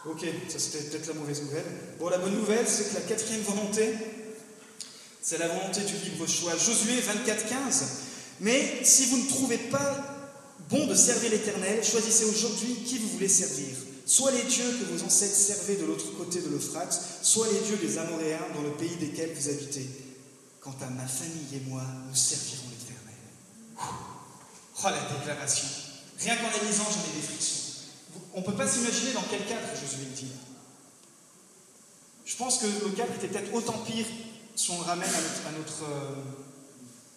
Ok, 0.07 0.25
ça 0.49 0.59
c'était 0.59 0.85
peut-être 0.85 1.09
la 1.09 1.15
mauvaise 1.15 1.43
nouvelle. 1.43 1.67
Bon, 1.99 2.09
la 2.09 2.19
bonne 2.19 2.35
nouvelle, 2.35 2.67
c'est 2.67 2.91
que 2.91 2.95
la 2.95 3.01
quatrième 3.03 3.43
volonté, 3.43 3.95
c'est 5.21 5.39
la 5.39 5.49
volonté 5.49 5.83
du 5.83 5.95
libre 6.11 6.27
choix. 6.27 6.57
Josué 6.57 7.01
24, 7.01 7.49
15. 7.49 7.85
Mais 8.41 8.85
si 8.85 9.07
vous 9.07 9.19
ne 9.19 9.29
trouvez 9.29 9.59
pas 9.59 9.97
bon 10.71 10.87
de 10.87 10.95
servir 10.95 11.31
l'Éternel, 11.31 11.85
choisissez 11.85 12.25
aujourd'hui 12.25 12.77
qui 12.87 12.99
vous 12.99 13.09
voulez 13.09 13.29
servir. 13.29 13.75
Soit 14.09 14.31
les 14.31 14.45
dieux 14.45 14.73
que 14.73 14.85
vos 14.87 15.05
ancêtres 15.05 15.37
servaient 15.37 15.77
de 15.77 15.85
l'autre 15.85 16.17
côté 16.17 16.41
de 16.41 16.49
l'Euphrate, 16.49 16.99
soit 17.21 17.47
les 17.53 17.61
dieux 17.61 17.77
des 17.77 17.99
Amoréens 17.99 18.41
dans 18.55 18.63
le 18.63 18.71
pays 18.71 18.97
desquels 18.97 19.35
vous 19.35 19.51
habitez. 19.51 19.87
Quant 20.63 20.75
à 20.81 20.87
ma 20.87 21.07
famille 21.07 21.55
et 21.55 21.61
moi, 21.69 21.83
nous 22.09 22.15
servirons 22.15 22.71
l'Éternel. 22.71 23.15
Oh 23.77 24.85
la 24.85 25.19
déclaration. 25.19 25.69
Rien 26.21 26.37
qu'en 26.37 26.49
la 26.51 26.65
lisant, 26.67 26.85
j'en 26.85 27.13
ai 27.13 27.17
des 27.21 27.27
frictions. 27.27 27.83
On 28.33 28.41
ne 28.41 28.47
peut 28.47 28.55
pas 28.55 28.67
s'imaginer 28.67 29.13
dans 29.13 29.25
quel 29.31 29.45
cadre 29.45 29.69
Josué 29.75 30.07
le 30.07 30.17
dit. 30.17 30.33
Je 32.25 32.37
pense 32.37 32.59
que 32.59 32.67
le 32.67 32.93
cadre 32.93 33.13
était 33.15 33.29
peut-être 33.29 33.53
autant 33.53 33.77
pire 33.87 34.07
si 34.57 34.71
on 34.71 34.79
le 34.79 34.85
ramène 34.85 35.11
à 35.11 35.53
notre, 35.53 35.85
euh, 35.85 36.15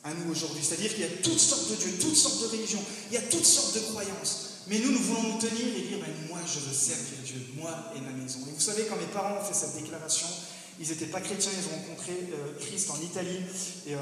à, 0.03 0.13
nous 0.13 0.29
aujourd'hui. 0.29 0.61
C'est-à-dire 0.61 0.89
qu'il 0.89 1.01
y 1.01 1.05
a 1.05 1.21
toutes 1.23 1.39
sortes 1.39 1.69
de 1.69 1.75
dieux, 1.75 1.93
toutes 2.01 2.17
sortes 2.17 2.41
de 2.41 2.47
religions, 2.47 2.83
il 3.09 3.13
y 3.13 3.17
a 3.17 3.21
toutes 3.21 3.45
sortes 3.45 3.75
de 3.75 3.79
croyances. 3.79 4.50
Mais 4.71 4.79
nous, 4.79 4.93
nous 4.93 4.99
voulons 4.99 5.35
nous 5.35 5.37
tenir 5.37 5.67
et 5.67 5.81
dire, 5.81 5.99
ben, 5.99 6.07
moi, 6.29 6.39
je 6.47 6.59
veux 6.59 6.73
servir 6.73 7.19
Dieu, 7.25 7.43
moi 7.57 7.91
et 7.93 7.99
ma 7.99 8.11
maison. 8.11 8.39
Et 8.47 8.53
vous 8.55 8.61
savez, 8.61 8.85
quand 8.87 8.95
mes 8.95 9.11
parents 9.11 9.35
ont 9.35 9.43
fait 9.43 9.53
cette 9.53 9.75
déclaration, 9.75 10.27
ils 10.79 10.87
n'étaient 10.87 11.11
pas 11.11 11.19
chrétiens, 11.19 11.51
ils 11.51 11.67
ont 11.67 11.77
rencontré 11.77 12.13
euh, 12.31 12.57
Christ 12.57 12.89
en 12.89 13.01
Italie, 13.01 13.43
et 13.85 13.95
euh, 13.95 13.99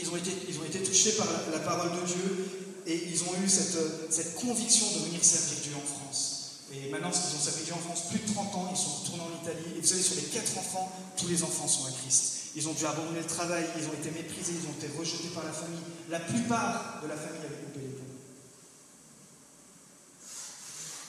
ils, 0.00 0.08
ont 0.08 0.16
été, 0.16 0.82
touchés 0.82 1.12
par 1.12 1.26
la, 1.52 1.58
parole 1.58 1.90
de 1.92 2.06
Dieu, 2.06 2.48
et 2.86 3.08
ils 3.12 3.22
ont 3.24 3.36
eu 3.44 3.46
cette, 3.46 3.76
cette 4.10 4.34
conviction 4.36 4.86
de 4.96 5.08
venir 5.08 5.22
servir 5.22 5.58
Dieu 5.62 5.72
en 5.76 5.86
France. 5.86 6.64
Et 6.72 6.88
maintenant, 6.88 7.12
ils 7.12 7.36
ont 7.36 7.44
servi 7.44 7.64
Dieu 7.64 7.74
en 7.74 7.84
France 7.84 8.08
plus 8.08 8.20
de 8.20 8.32
30 8.32 8.54
ans, 8.54 8.68
ils 8.72 8.80
sont 8.80 9.04
retournés 9.04 9.24
en 9.28 9.42
Italie, 9.44 9.76
et 9.76 9.80
vous 9.80 9.86
savez, 9.86 10.02
sur 10.02 10.16
les 10.16 10.22
quatre 10.32 10.56
enfants, 10.56 10.90
tous 11.18 11.28
les 11.28 11.42
enfants 11.42 11.68
sont 11.68 11.84
à 11.84 11.90
Christ. 11.90 12.56
Ils 12.56 12.66
ont 12.66 12.72
dû 12.72 12.86
abandonner 12.86 13.20
le 13.20 13.26
travail, 13.26 13.66
ils 13.76 13.84
ont 13.84 13.92
été 13.92 14.10
méprisés, 14.10 14.54
ils 14.56 14.68
ont 14.68 14.72
été 14.72 14.88
rejetés 14.96 15.28
par 15.34 15.44
la 15.44 15.52
famille. 15.52 15.84
La 16.08 16.20
plupart 16.20 17.00
de 17.02 17.08
la 17.08 17.16
famille 17.16 17.44
avait 17.44 17.60
coupé 17.60 17.80
les 17.80 17.92
ponts. 17.92 18.06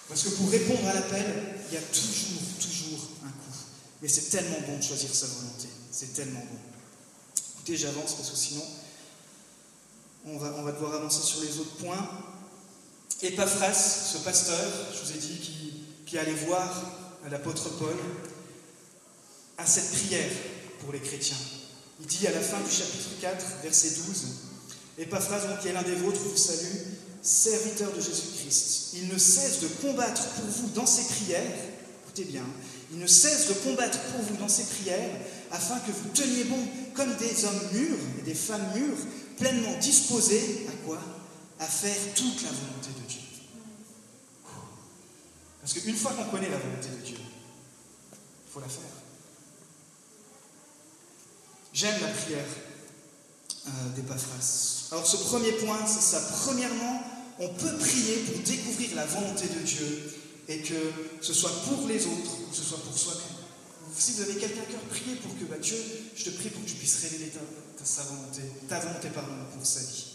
Parce 0.07 0.23
que 0.23 0.29
pour 0.29 0.49
répondre 0.49 0.87
à 0.87 0.93
l'appel, 0.93 1.25
il 1.69 1.75
y 1.75 1.77
a 1.77 1.81
toujours, 1.81 2.41
toujours 2.59 3.09
un 3.25 3.29
coup. 3.29 3.57
Mais 4.01 4.07
c'est 4.07 4.29
tellement 4.29 4.59
bon 4.67 4.77
de 4.77 4.83
choisir 4.83 5.13
sa 5.13 5.27
volonté. 5.27 5.67
C'est 5.91 6.13
tellement 6.13 6.39
bon. 6.39 6.59
Écoutez, 7.55 7.75
j'avance 7.75 8.13
parce 8.13 8.29
que 8.29 8.37
sinon, 8.37 8.63
on 10.25 10.37
va, 10.37 10.53
on 10.57 10.63
va 10.63 10.71
devoir 10.71 10.95
avancer 10.95 11.21
sur 11.21 11.41
les 11.41 11.59
autres 11.59 11.75
points. 11.75 12.09
Epaphras, 13.21 13.73
ce 13.73 14.19
pasteur, 14.19 14.71
je 14.93 15.05
vous 15.05 15.17
ai 15.17 15.19
dit, 15.19 15.39
qui, 15.39 15.73
qui 16.05 16.17
allait 16.17 16.33
voir 16.33 16.69
l'apôtre 17.29 17.69
Paul, 17.77 17.95
à 19.57 19.65
cette 19.65 19.91
prière 19.91 20.29
pour 20.79 20.93
les 20.93 20.99
chrétiens. 20.99 21.37
Il 21.99 22.05
dit 22.05 22.27
à 22.27 22.31
la 22.31 22.41
fin 22.41 22.59
du 22.61 22.69
chapitre 22.69 23.09
4, 23.19 23.45
verset 23.63 23.89
12, 24.05 24.25
Epaphras, 24.99 25.57
qui 25.61 25.69
est 25.69 25.73
l'un 25.73 25.81
des 25.81 25.95
vôtres, 25.95 26.19
vous 26.19 26.37
salue, 26.37 26.77
serviteur 27.21 27.91
de 27.93 28.01
Jésus-Christ. 28.01 28.93
Il 28.95 29.07
ne 29.07 29.17
cesse 29.17 29.59
de 29.61 29.67
combattre 29.67 30.27
pour 30.29 30.45
vous 30.45 30.69
dans 30.69 30.85
ses 30.85 31.03
prières, 31.13 31.51
écoutez 32.03 32.25
bien, 32.25 32.43
il 32.91 32.99
ne 32.99 33.07
cesse 33.07 33.49
de 33.49 33.53
combattre 33.53 33.99
pour 34.11 34.21
vous 34.21 34.37
dans 34.37 34.47
ses 34.47 34.63
prières, 34.63 35.19
afin 35.51 35.79
que 35.79 35.91
vous 35.91 36.09
teniez 36.13 36.45
bon 36.45 36.59
comme 36.93 37.13
des 37.15 37.45
hommes 37.45 37.61
mûrs 37.73 37.97
et 38.19 38.21
des 38.23 38.33
femmes 38.33 38.73
mûres, 38.75 38.97
pleinement 39.37 39.77
disposés 39.79 40.67
à 40.69 40.85
quoi? 40.85 40.99
À 41.59 41.65
faire 41.65 41.95
toute 42.15 42.43
la 42.43 42.49
volonté 42.49 42.89
de 43.01 43.07
Dieu. 43.07 43.19
Parce 45.61 45.73
qu'une 45.73 45.95
fois 45.95 46.13
qu'on 46.13 46.25
connaît 46.25 46.49
la 46.49 46.57
volonté 46.57 46.87
de 46.87 47.05
Dieu, 47.05 47.17
il 47.17 48.51
faut 48.51 48.59
la 48.59 48.67
faire. 48.67 48.83
J'aime 51.73 52.01
la 52.01 52.07
prière 52.07 52.45
euh, 53.67 53.89
d'Epaphras. 53.95 54.76
Alors 54.91 55.05
ce 55.05 55.17
premier 55.17 55.51
point, 55.53 55.79
c'est 55.85 56.01
ça. 56.01 56.21
Premièrement, 56.43 57.03
on 57.39 57.49
peut 57.49 57.77
prier 57.77 58.17
pour 58.17 58.39
découvrir 58.41 58.95
la 58.95 59.05
volonté 59.05 59.47
de 59.47 59.59
Dieu 59.65 60.13
et 60.47 60.59
que 60.59 60.73
ce 61.21 61.33
soit 61.33 61.51
pour 61.67 61.87
les 61.87 62.05
autres 62.05 62.39
ou 62.41 62.49
que 62.49 62.55
ce 62.55 62.63
soit 62.63 62.79
pour 62.79 62.97
soi-même. 62.97 63.37
Si 63.97 64.13
vous 64.13 64.21
avez 64.21 64.35
quelqu'un 64.35 64.61
à 64.61 64.71
cœur, 64.71 64.79
priez 64.89 65.15
pour 65.15 65.37
que 65.37 65.43
bah, 65.45 65.57
Dieu, 65.61 65.77
je 66.15 66.23
te 66.23 66.29
prie 66.29 66.49
pour 66.49 66.63
que 66.63 66.69
tu 66.69 66.75
puisses 66.75 67.01
révéler 67.01 67.31
ta, 67.31 67.39
sa 67.83 68.03
volonté, 68.03 68.41
ta 68.69 68.79
volonté 68.79 69.09
pardon, 69.09 69.33
pour 69.53 69.65
sa 69.65 69.79
vie. 69.81 70.05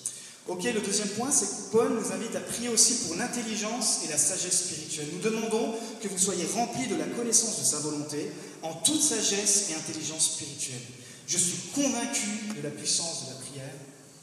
Ok, 0.48 0.64
le 0.64 0.80
deuxième 0.80 1.08
point, 1.10 1.30
c'est 1.30 1.46
que 1.46 1.72
Paul 1.72 1.92
nous 1.92 2.12
invite 2.12 2.34
à 2.34 2.40
prier 2.40 2.68
aussi 2.68 3.06
pour 3.06 3.16
l'intelligence 3.16 4.00
et 4.04 4.08
la 4.08 4.18
sagesse 4.18 4.64
spirituelle. 4.64 5.08
Nous 5.12 5.20
demandons 5.20 5.74
que 6.00 6.08
vous 6.08 6.18
soyez 6.18 6.46
remplis 6.54 6.88
de 6.88 6.96
la 6.96 7.06
connaissance 7.06 7.60
de 7.60 7.64
sa 7.64 7.78
volonté 7.78 8.30
en 8.62 8.74
toute 8.74 9.00
sagesse 9.00 9.70
et 9.70 9.74
intelligence 9.74 10.32
spirituelle. 10.32 10.82
Je 11.28 11.38
suis 11.38 11.58
convaincu 11.74 12.26
de 12.56 12.62
la 12.62 12.70
puissance 12.70 13.26
de 13.26 13.30
la 13.30 13.41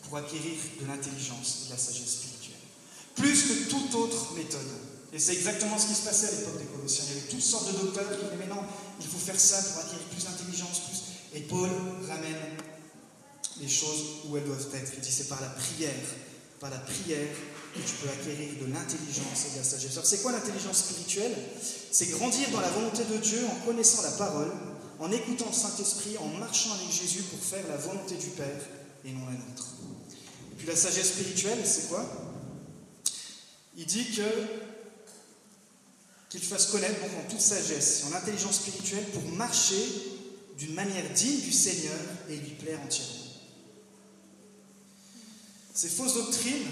pour 0.09 0.17
acquérir 0.17 0.57
de 0.81 0.87
l'intelligence 0.87 1.61
et 1.61 1.65
de 1.67 1.73
la 1.73 1.77
sagesse 1.77 2.17
spirituelle. 2.17 2.57
Plus 3.15 3.43
que 3.43 3.69
toute 3.69 3.93
autre 3.93 4.33
méthode. 4.33 4.67
Et 5.13 5.19
c'est 5.19 5.33
exactement 5.33 5.77
ce 5.77 5.87
qui 5.87 5.95
se 5.95 6.05
passait 6.05 6.27
à 6.27 6.31
l'époque 6.31 6.57
des 6.57 6.65
Colossiens. 6.65 7.05
Il 7.09 7.15
y 7.15 7.19
avait 7.19 7.29
toutes 7.29 7.41
sortes 7.41 7.71
de 7.71 7.77
docteurs 7.77 8.09
qui 8.09 8.17
disaient 8.17 8.37
Mais 8.37 8.47
non, 8.47 8.61
il 8.99 9.07
faut 9.07 9.17
faire 9.17 9.39
ça 9.39 9.61
pour 9.61 9.81
acquérir 9.81 10.05
plus 10.09 10.23
d'intelligence. 10.23 10.81
Plus... 10.81 11.37
Et 11.37 11.41
Paul 11.41 11.69
ramène 12.07 12.57
les 13.61 13.67
choses 13.67 14.25
où 14.25 14.37
elles 14.37 14.45
doivent 14.45 14.67
être. 14.73 14.91
Il 14.95 15.01
dit 15.01 15.11
C'est 15.11 15.29
par 15.29 15.41
la 15.41 15.49
prière, 15.49 15.93
par 16.59 16.69
la 16.69 16.79
prière 16.79 17.29
que 17.73 17.79
tu 17.79 17.93
peux 18.01 18.09
acquérir 18.09 18.49
de 18.61 18.73
l'intelligence 18.73 19.45
et 19.47 19.53
de 19.53 19.57
la 19.57 19.63
sagesse. 19.63 19.93
Alors, 19.93 20.05
c'est 20.05 20.21
quoi 20.21 20.31
l'intelligence 20.31 20.77
spirituelle? 20.89 21.35
C'est 21.91 22.09
grandir 22.11 22.49
dans 22.51 22.61
la 22.61 22.69
volonté 22.69 23.03
de 23.03 23.17
Dieu 23.17 23.41
en 23.45 23.65
connaissant 23.65 24.01
la 24.01 24.11
parole 24.11 24.51
en 24.99 25.11
écoutant 25.11 25.47
le 25.47 25.53
Saint-Esprit, 25.53 26.17
en 26.17 26.27
marchant 26.39 26.73
avec 26.73 26.91
Jésus 26.91 27.23
pour 27.23 27.39
faire 27.39 27.63
la 27.69 27.77
volonté 27.77 28.15
du 28.15 28.27
Père 28.31 28.61
et 29.05 29.11
non 29.11 29.25
la 29.25 29.31
nôtre. 29.31 29.78
Puis 30.59 30.67
la 30.67 30.75
sagesse 30.75 31.13
spirituelle, 31.13 31.65
c'est 31.65 31.87
quoi? 31.87 32.05
Il 33.77 33.85
dit 33.85 34.05
que 34.11 34.23
qu'il 36.29 36.41
fasse 36.43 36.67
connaître 36.67 36.99
en 37.03 37.27
toute 37.27 37.41
sagesse 37.41 38.01
et 38.03 38.13
en 38.13 38.15
intelligence 38.15 38.57
spirituelle 38.57 39.05
pour 39.05 39.23
marcher 39.31 39.83
d'une 40.59 40.75
manière 40.75 41.09
digne 41.13 41.39
du 41.39 41.51
Seigneur 41.51 41.97
et 42.29 42.35
lui 42.35 42.51
plaire 42.51 42.79
entièrement. 42.85 43.13
Ces 45.73 45.89
fausses 45.89 46.13
doctrines, 46.13 46.67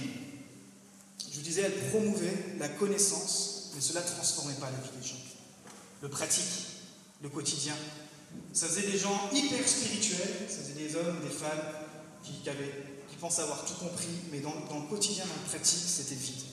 je 1.31 1.37
vous 1.37 1.41
disais, 1.41 1.61
elles 1.61 1.89
promouvaient 1.89 2.55
la 2.59 2.69
connaissance, 2.69 3.71
mais 3.73 3.81
cela 3.81 4.01
ne 4.01 4.07
transformait 4.07 4.53
pas 4.55 4.69
la 4.69 4.77
vie 4.77 4.95
des 5.01 5.07
gens. 5.07 5.15
Le 6.01 6.09
pratique, 6.09 6.43
le 7.23 7.29
quotidien, 7.29 7.75
ça 8.53 8.67
faisait 8.67 8.91
des 8.91 8.97
gens 8.99 9.29
hyper 9.33 9.67
spirituels, 9.67 10.47
ça 10.49 10.57
faisait 10.57 10.87
des 10.87 10.95
hommes, 10.95 11.21
des 11.21 11.33
femmes 11.33 11.86
qui, 12.23 12.33
qui 12.41 13.41
avoir 13.41 13.65
tout 13.65 13.73
compris, 13.73 14.07
mais 14.31 14.39
dans, 14.39 14.53
le 14.53 14.89
quotidien, 14.89 15.25
dans 15.25 15.33
la 15.33 15.49
pratique, 15.49 15.83
c'était 15.87 16.15
vide. 16.15 16.43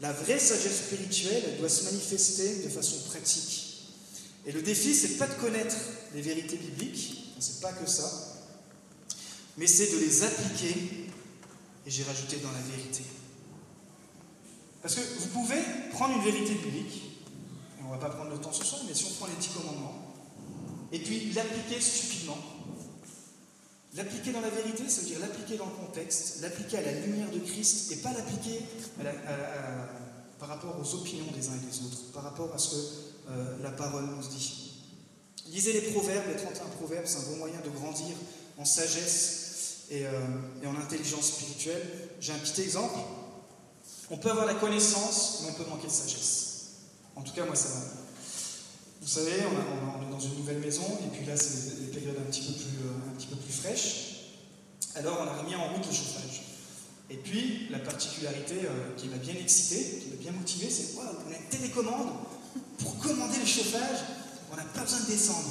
La 0.00 0.12
vraie 0.12 0.38
sagesse 0.38 0.86
spirituelle, 0.86 1.42
elle 1.46 1.58
doit 1.58 1.68
se 1.68 1.84
manifester 1.84 2.62
de 2.64 2.68
façon 2.68 2.96
pratique. 3.08 3.84
Et 4.46 4.52
le 4.52 4.62
défi, 4.62 4.94
c'est 4.94 5.18
pas 5.18 5.26
de 5.26 5.34
connaître 5.34 5.76
les 6.14 6.22
vérités 6.22 6.56
bibliques, 6.56 7.34
c'est 7.38 7.60
pas 7.60 7.72
que 7.72 7.88
ça. 7.88 8.10
mais 9.56 9.66
c'est 9.66 9.92
de 9.92 9.98
les 9.98 10.22
appliquer, 10.22 10.74
et 11.86 11.90
j'ai 11.90 12.02
rajouté 12.04 12.36
dans 12.38 12.52
la 12.52 12.60
vérité. 12.60 13.02
Parce 14.82 14.94
que 14.94 15.00
vous 15.00 15.28
pouvez 15.28 15.60
prendre 15.92 16.16
une 16.16 16.24
vérité 16.24 16.54
biblique, 16.54 17.02
et 17.78 17.82
on 17.84 17.90
va 17.90 17.98
pas 17.98 18.08
prendre 18.08 18.30
le 18.30 18.38
temps 18.38 18.52
ce 18.52 18.64
soir, 18.64 18.80
mais 18.88 18.94
si 18.94 19.04
on 19.04 19.14
prend 19.14 19.26
les 19.26 19.36
dix 19.38 19.50
commandements, 19.50 20.14
et 20.92 20.98
puis 20.98 21.32
l'appliquer 21.32 21.80
stupidement, 21.80 22.38
l'appliquer 23.94 24.32
dans 24.32 24.40
la 24.40 24.50
vérité, 24.50 24.88
ça 24.88 25.00
veut 25.00 25.08
dire 25.08 25.20
l'appliquer 25.20 25.56
dans 25.56 25.66
le 25.66 25.86
contexte, 25.86 26.40
l'appliquer 26.42 26.78
à 26.78 26.82
la 26.82 26.92
lumière 26.92 27.30
de 27.30 27.38
Christ, 27.38 27.92
et 27.92 27.96
pas 27.96 28.12
l'appliquer 28.12 28.60
par 30.38 30.48
rapport 30.48 30.76
aux 30.80 30.94
opinions 30.94 31.30
des 31.36 31.48
uns 31.48 31.54
et 31.54 31.66
des 31.66 31.86
autres, 31.86 32.12
par 32.12 32.22
rapport 32.22 32.54
à 32.54 32.58
ce 32.58 32.70
que 32.70 32.76
euh, 33.30 33.62
la 33.62 33.70
parole 33.70 34.04
nous 34.06 34.28
dit. 34.28 34.72
Lisez 35.48 35.72
les 35.72 35.82
proverbes, 35.92 36.24
les 36.28 36.36
31 36.36 36.66
proverbes, 36.78 37.06
c'est 37.06 37.18
un 37.18 37.30
bon 37.30 37.36
moyen 37.36 37.60
de 37.60 37.70
grandir 37.70 38.16
en 38.58 38.64
sagesse 38.64 39.86
et, 39.90 40.06
euh, 40.06 40.10
et 40.62 40.66
en 40.66 40.76
intelligence 40.76 41.26
spirituelle. 41.26 41.82
J'ai 42.20 42.32
un 42.32 42.38
petit 42.38 42.62
exemple. 42.62 42.98
On 44.10 44.16
peut 44.16 44.30
avoir 44.30 44.46
la 44.46 44.54
connaissance, 44.54 45.42
mais 45.42 45.50
on 45.50 45.54
peut 45.54 45.68
manquer 45.68 45.88
de 45.88 45.92
sagesse. 45.92 46.50
En 47.16 47.22
tout 47.22 47.32
cas, 47.32 47.44
moi, 47.44 47.56
ça 47.56 47.68
va. 47.68 47.80
Vous 49.00 49.08
savez, 49.08 49.32
on, 49.46 50.06
est 50.06 50.10
dans 50.10 50.20
une 50.20 50.36
nouvelle 50.36 50.58
maison, 50.58 50.98
et 51.04 51.16
puis 51.16 51.24
là, 51.26 51.36
c'est 51.36 51.80
des 51.80 51.86
périodes 51.86 52.16
un 52.18 52.30
petit 52.30 52.42
peu 52.42 52.52
plus, 52.52 52.69
Alors, 54.96 55.18
on 55.20 55.26
a 55.26 55.38
remis 55.38 55.54
en 55.54 55.74
route 55.74 55.86
le 55.86 55.92
chauffage. 55.92 56.42
Et 57.10 57.16
puis, 57.16 57.68
la 57.70 57.78
particularité 57.78 58.60
euh, 58.64 58.96
qui 58.96 59.08
m'a 59.08 59.16
bien 59.16 59.34
excité, 59.34 60.00
qui 60.00 60.08
m'a 60.10 60.16
bien 60.16 60.32
motivé, 60.32 60.70
c'est 60.70 60.94
quoi 60.94 61.04
On 61.26 61.32
a 61.32 61.36
une 61.36 61.48
télécommande 61.48 62.10
pour 62.78 62.98
commander 62.98 63.38
le 63.38 63.46
chauffage, 63.46 63.98
on 64.52 64.56
n'a 64.56 64.64
pas 64.64 64.82
besoin 64.82 65.00
de 65.00 65.06
descendre. 65.06 65.50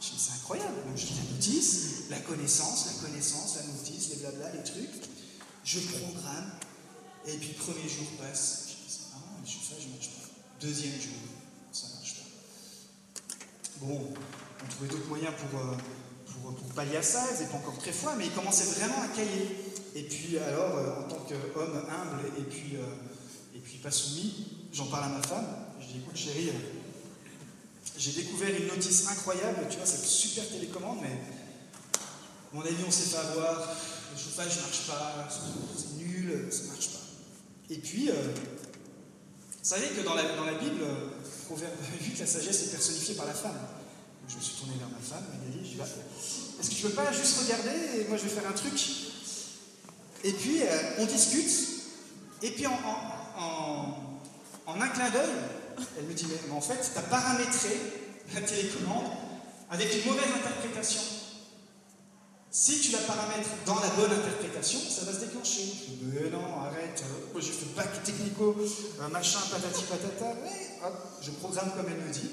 Je 0.00 0.06
c'est 0.16 0.32
incroyable. 0.32 0.76
je 0.96 1.06
dis 1.06 1.14
la 1.14 1.34
notice, 1.34 1.86
la 2.08 2.18
connaissance, 2.20 2.86
la 2.86 3.06
connaissance, 3.06 3.56
la 3.56 3.72
notice, 3.72 4.10
les 4.10 4.16
blabla, 4.16 4.52
les 4.52 4.64
trucs. 4.64 5.08
Je 5.64 5.80
programme, 5.80 6.52
et 7.26 7.36
puis, 7.36 7.52
premier 7.52 7.88
jour 7.88 8.06
passe. 8.18 8.68
Je 8.68 8.88
dis, 8.88 9.00
marrant, 9.12 9.38
le 9.40 9.46
chauffage 9.46 9.86
ne 9.86 9.92
marche 9.92 10.08
pas. 10.08 10.28
Deuxième 10.60 11.00
jour, 11.00 11.20
ça 11.72 11.88
ne 11.88 11.94
marche 11.96 12.14
pas. 12.14 13.20
Bon, 13.80 14.08
on 14.64 14.68
trouvait 14.68 14.88
d'autres 14.88 15.08
moyens 15.08 15.34
pour, 15.38 15.60
euh, 15.60 15.74
pour, 16.42 16.54
pour, 16.54 16.68
pallier 16.74 16.96
à 16.96 17.02
ça. 17.02 17.24
Ils 17.30 17.40
n'étaient 17.40 17.52
pas 17.52 17.58
encore 17.58 17.78
très 17.78 17.92
froids, 17.92 18.14
mais 18.16 18.26
ils 18.26 18.32
commençaient 18.32 18.80
vraiment 18.80 19.02
à 19.02 19.08
cailler. 19.08 19.56
Et 19.94 20.02
puis, 20.02 20.38
alors, 20.38 20.76
euh, 20.76 21.00
en 21.00 21.08
tant 21.08 21.26
qu'homme 21.26 21.76
humble 21.76 22.28
et 22.38 22.42
puis, 22.42 22.76
euh, 22.76 23.56
et 23.56 23.58
puis 23.58 23.78
pas 23.78 23.90
soumis, 23.90 24.46
j'en 24.72 24.86
parle 24.86 25.04
à 25.04 25.08
ma 25.08 25.22
femme. 25.22 25.46
Je 25.80 25.86
dis, 25.86 25.98
écoute, 25.98 26.16
chérie, 26.16 26.52
j'ai 27.96 28.12
découvert 28.12 28.48
une 28.48 28.68
notice 28.68 29.08
incroyable. 29.08 29.66
Tu 29.68 29.76
vois, 29.76 29.86
cette 29.86 30.04
super 30.04 30.48
télécommande, 30.48 30.98
mais 31.02 31.18
mon 32.52 32.62
avis, 32.62 32.84
on 32.86 32.90
s'est 32.90 33.10
fait 33.10 33.18
avoir. 33.18 33.68
Le 34.12 34.18
chauffage 34.18 34.56
ne 34.56 34.62
marche 34.62 34.86
pas, 34.88 35.28
c'est 35.30 36.02
nul, 36.02 36.48
ça 36.50 36.62
ne 36.64 36.68
marche 36.68 36.88
pas. 36.88 36.98
Et 37.70 37.78
puis, 37.78 38.10
euh, 38.10 38.14
vous 38.14 39.68
savez 39.68 39.88
que 39.88 40.00
dans 40.00 40.14
la, 40.14 40.34
dans 40.36 40.44
la 40.44 40.54
Bible, 40.54 40.84
Proverbe 41.46 41.72
8, 42.00 42.18
la 42.20 42.26
sagesse 42.26 42.64
est 42.64 42.70
personnifiée 42.70 43.14
par 43.14 43.26
la 43.26 43.34
femme. 43.34 43.58
Je 44.30 44.36
me 44.36 44.40
suis 44.40 44.54
tourné 44.58 44.74
vers 44.78 44.88
ma 44.88 45.02
femme, 45.02 45.24
Magali, 45.32 45.58
je 45.64 45.74
dit, 45.74 45.80
est-ce 46.60 46.70
que 46.70 46.74
tu 46.76 46.82
veux 46.82 46.94
pas 46.94 47.10
juste 47.10 47.40
regarder 47.40 48.00
et 48.00 48.04
moi 48.06 48.16
je 48.16 48.22
vais 48.22 48.28
faire 48.28 48.48
un 48.48 48.52
truc? 48.52 48.80
Et 50.22 50.32
puis, 50.32 50.62
euh, 50.62 50.66
on 50.98 51.06
discute, 51.06 51.50
et 52.42 52.50
puis 52.50 52.66
en, 52.66 52.78
en, 53.36 54.20
en, 54.66 54.80
un 54.80 54.88
clin 54.88 55.10
d'œil, 55.10 55.30
elle 55.98 56.04
me 56.04 56.14
dit, 56.14 56.26
mais 56.46 56.52
en 56.52 56.60
fait, 56.60 56.78
tu 56.92 56.96
as 56.96 57.02
paramétré 57.02 57.70
la 58.32 58.42
télécommande 58.42 59.10
avec 59.68 59.92
une 59.94 60.12
mauvaise 60.12 60.30
interprétation. 60.32 61.02
Si 62.52 62.80
tu 62.80 62.92
la 62.92 62.98
paramètres 62.98 63.50
dans 63.66 63.80
la 63.80 63.88
bonne 63.90 64.12
interprétation, 64.12 64.78
ça 64.78 65.06
va 65.06 65.12
se 65.12 65.24
déclencher. 65.24 65.62
Je 65.62 65.92
dis, 65.92 65.98
mais 66.04 66.30
non, 66.30 66.60
arrête, 66.60 67.02
euh, 67.04 67.32
moi 67.32 67.42
bac 67.74 68.02
technico, 68.04 68.56
un 69.00 69.08
machin, 69.08 69.40
patati 69.50 69.82
patata, 69.84 70.34
mais 70.44 70.86
hop, 70.86 70.94
je 71.20 71.30
programme 71.32 71.72
comme 71.76 71.86
elle 71.88 72.06
me 72.06 72.12
dit, 72.12 72.30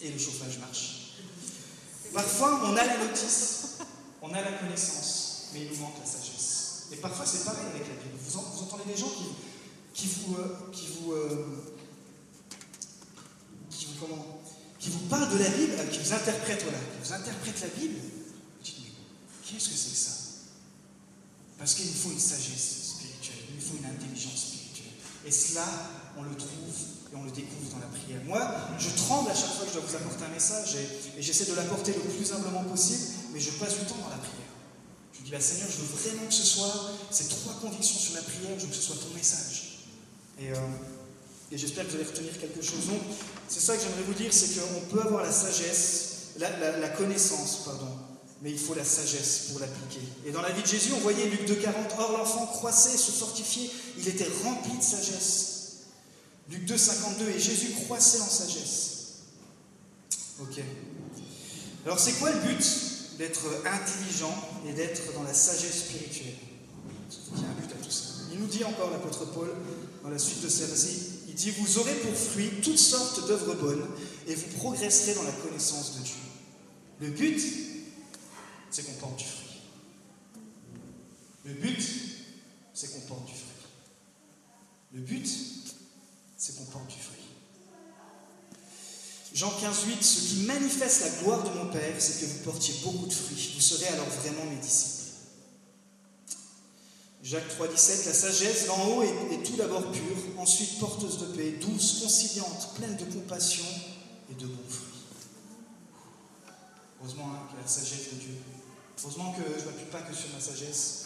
et 0.00 0.10
le 0.10 0.18
chauffage 0.18 0.58
marche. 0.58 1.14
Parfois, 2.12 2.60
on 2.64 2.76
a 2.76 2.84
la 2.84 2.98
notice, 2.98 3.78
on 4.22 4.32
a 4.32 4.40
la 4.40 4.52
connaissance, 4.52 5.48
mais 5.52 5.62
il 5.62 5.70
nous 5.70 5.78
manque 5.78 5.98
la 6.00 6.06
sagesse. 6.06 6.86
Et 6.92 6.96
parfois, 6.96 7.26
c'est 7.26 7.44
pareil 7.44 7.66
avec 7.74 7.86
la 7.88 7.94
Bible. 7.94 8.16
Vous, 8.18 8.38
entendez 8.62 8.84
des 8.86 8.96
gens 8.96 9.10
qui, 9.94 10.06
vous, 10.06 10.36
euh, 10.36 10.58
vous, 11.00 11.12
euh, 11.12 11.46
vous, 14.00 14.90
vous 14.90 15.06
parlent 15.08 15.30
de 15.30 15.38
la 15.38 15.50
Bible, 15.50 15.74
qui 15.90 15.98
vous 15.98 16.12
interprètent, 16.12 16.64
qui 16.64 17.06
vous 17.08 17.12
interprètent 17.12 17.60
la 17.60 17.68
Bible, 17.68 17.98
Qu'est-ce 19.48 19.70
que 19.70 19.74
c'est 19.76 19.90
que 19.90 19.96
ça? 19.96 20.12
Parce 21.58 21.74
qu'il 21.74 21.86
nous 21.86 21.94
faut 21.94 22.10
une 22.10 22.18
sagesse 22.18 22.96
spirituelle, 22.96 23.44
il 23.48 23.54
nous 23.56 23.62
faut 23.62 23.78
une 23.78 23.86
intelligence 23.86 24.36
spirituelle. 24.36 24.92
Et 25.24 25.30
cela, 25.30 25.64
on 26.18 26.22
le 26.22 26.34
trouve 26.34 26.74
et 27.12 27.16
on 27.16 27.24
le 27.24 27.30
découvre 27.30 27.70
dans 27.72 27.78
la 27.78 27.86
prière. 27.86 28.20
Moi, 28.26 28.42
je 28.78 28.90
tremble 28.90 29.30
à 29.30 29.34
chaque 29.34 29.54
fois 29.54 29.64
que 29.64 29.72
je 29.72 29.78
dois 29.78 29.86
vous 29.86 29.96
apporter 29.96 30.24
un 30.24 30.34
message 30.34 30.76
et, 30.76 31.22
j'essaie 31.22 31.46
de 31.46 31.54
l'apporter 31.54 31.92
le 31.92 32.00
plus 32.00 32.32
humblement 32.32 32.64
possible, 32.64 33.04
mais 33.32 33.40
je 33.40 33.50
passe 33.52 33.78
du 33.78 33.86
temps 33.86 34.02
dans 34.02 34.10
la 34.10 34.18
prière. 34.18 34.52
Je 35.14 35.22
dis, 35.22 35.30
bah, 35.30 35.40
Seigneur, 35.40 35.68
je 35.70 35.78
veux 35.78 35.96
vraiment 35.96 36.26
que 36.26 36.34
ce 36.34 36.44
soit 36.44 36.90
ces 37.10 37.28
trois 37.28 37.54
convictions 37.60 37.98
sur 37.98 38.14
la 38.14 38.22
prière, 38.22 38.58
je 38.58 38.64
veux 38.64 38.70
que 38.70 38.76
ce 38.76 38.82
soit 38.82 38.96
ton 38.96 39.14
message. 39.14 39.86
Et, 40.40 40.50
euh, 40.50 40.56
j'espère 41.52 41.86
que 41.86 41.90
vous 41.90 41.96
allez 41.96 42.06
retenir 42.06 42.38
quelque 42.38 42.62
chose. 42.62 42.86
Donc, 42.86 43.00
c'est 43.48 43.60
ça 43.60 43.76
que 43.76 43.82
j'aimerais 43.82 44.02
vous 44.02 44.14
dire, 44.14 44.32
c'est 44.32 44.58
qu'on 44.58 44.80
peut 44.94 45.00
avoir 45.00 45.22
la 45.22 45.32
sagesse, 45.32 46.34
la 46.38 46.88
connaissance, 46.90 47.62
pardon, 47.64 47.88
mais 48.42 48.52
il 48.52 48.58
faut 48.58 48.74
la 48.74 48.84
sagesse 48.84 49.48
pour 49.50 49.60
l'appliquer. 49.60 50.06
Et 50.24 50.30
dans 50.30 50.42
la 50.42 50.50
vie 50.50 50.62
de 50.62 50.66
Jésus, 50.66 50.92
on 50.94 51.00
voyait 51.00 51.26
Luc 51.26 51.48
2,40, 51.48 51.98
Or 51.98 52.12
l'enfant 52.12 52.46
croissait, 52.46 52.96
se 52.96 53.10
fortifiait, 53.10 53.70
il 53.98 54.06
était 54.06 54.28
rempli 54.44 54.76
de 54.76 54.82
sagesse. 54.82 55.57
Luc 56.50 56.68
2,52, 56.68 57.28
et 57.28 57.38
Jésus 57.38 57.72
croissait 57.84 58.20
en 58.20 58.28
sagesse. 58.28 58.98
Ok. 60.40 60.60
Alors 61.84 61.98
c'est 61.98 62.12
quoi 62.14 62.30
le 62.32 62.40
but 62.40 62.64
d'être 63.18 63.44
intelligent 63.66 64.34
et 64.68 64.72
d'être 64.72 65.12
dans 65.14 65.22
la 65.22 65.34
sagesse 65.34 65.84
spirituelle? 65.84 66.34
Il 67.34 67.42
y 67.42 67.44
a 67.44 67.48
un 67.48 67.54
but 67.54 67.70
à 67.72 67.84
tout 67.84 67.90
ça. 67.90 68.04
Il 68.32 68.38
nous 68.40 68.46
dit 68.46 68.64
encore 68.64 68.90
l'apôtre 68.90 69.24
Paul, 69.26 69.52
dans 70.02 70.10
la 70.10 70.18
suite 70.18 70.42
de 70.42 70.48
verset, 70.48 70.96
il 71.28 71.34
dit, 71.34 71.50
vous 71.50 71.78
aurez 71.78 71.94
pour 71.94 72.14
fruit 72.14 72.50
toutes 72.62 72.78
sortes 72.78 73.26
d'œuvres 73.26 73.54
bonnes, 73.54 73.86
et 74.26 74.34
vous 74.34 74.56
progresserez 74.58 75.14
dans 75.14 75.22
la 75.22 75.32
connaissance 75.32 75.96
de 75.96 76.02
Dieu. 76.02 76.14
Le 77.00 77.10
but, 77.10 77.40
c'est 78.70 78.82
qu'on 78.84 78.94
porte 78.94 79.18
du 79.18 79.24
fruit. 79.24 79.60
Le 81.44 81.54
but, 81.54 81.82
c'est 82.74 82.92
qu'on 82.92 83.06
porte 83.06 83.26
du 83.26 83.32
fruit. 83.32 83.68
Le 84.94 85.00
but, 85.00 85.28
c'est 86.38 86.56
qu'on 86.56 86.64
porte 86.64 86.86
du 86.86 86.94
fruit. 86.94 87.18
Jean 89.34 89.50
15, 89.50 89.84
8, 89.86 90.02
ce 90.02 90.20
qui 90.20 90.36
manifeste 90.46 91.02
la 91.02 91.10
gloire 91.22 91.44
de 91.44 91.50
mon 91.58 91.70
Père, 91.70 91.94
c'est 91.98 92.20
que 92.20 92.26
vous 92.26 92.38
portiez 92.44 92.74
beaucoup 92.82 93.06
de 93.06 93.12
fruits. 93.12 93.52
Vous 93.56 93.60
serez 93.60 93.88
alors 93.88 94.06
vraiment 94.06 94.44
mes 94.44 94.56
disciples. 94.56 94.98
Jacques 97.22 97.48
3, 97.48 97.68
17, 97.68 98.06
la 98.06 98.14
sagesse 98.14 98.66
d'en 98.66 98.86
haut 98.86 99.02
est, 99.02 99.42
tout 99.44 99.56
d'abord 99.56 99.90
pure, 99.90 100.16
ensuite 100.38 100.78
porteuse 100.78 101.18
de 101.18 101.26
paix, 101.36 101.58
douce, 101.60 102.00
conciliante, 102.00 102.74
pleine 102.76 102.96
de 102.96 103.04
compassion 103.04 103.66
et 104.30 104.34
de 104.34 104.46
bons 104.46 104.68
fruits. 104.68 104.86
Heureusement 107.00 107.30
hein, 107.34 107.48
que 107.52 107.60
la 107.60 107.68
sagesse 107.68 108.14
de 108.14 108.20
Dieu 108.20 108.34
Heureusement 109.00 109.32
que 109.32 109.42
je 109.42 109.60
ne 109.60 109.64
m'appuie 109.66 109.90
pas 109.92 110.00
que 110.00 110.14
sur 110.14 110.28
ma 110.32 110.40
sagesse, 110.40 111.04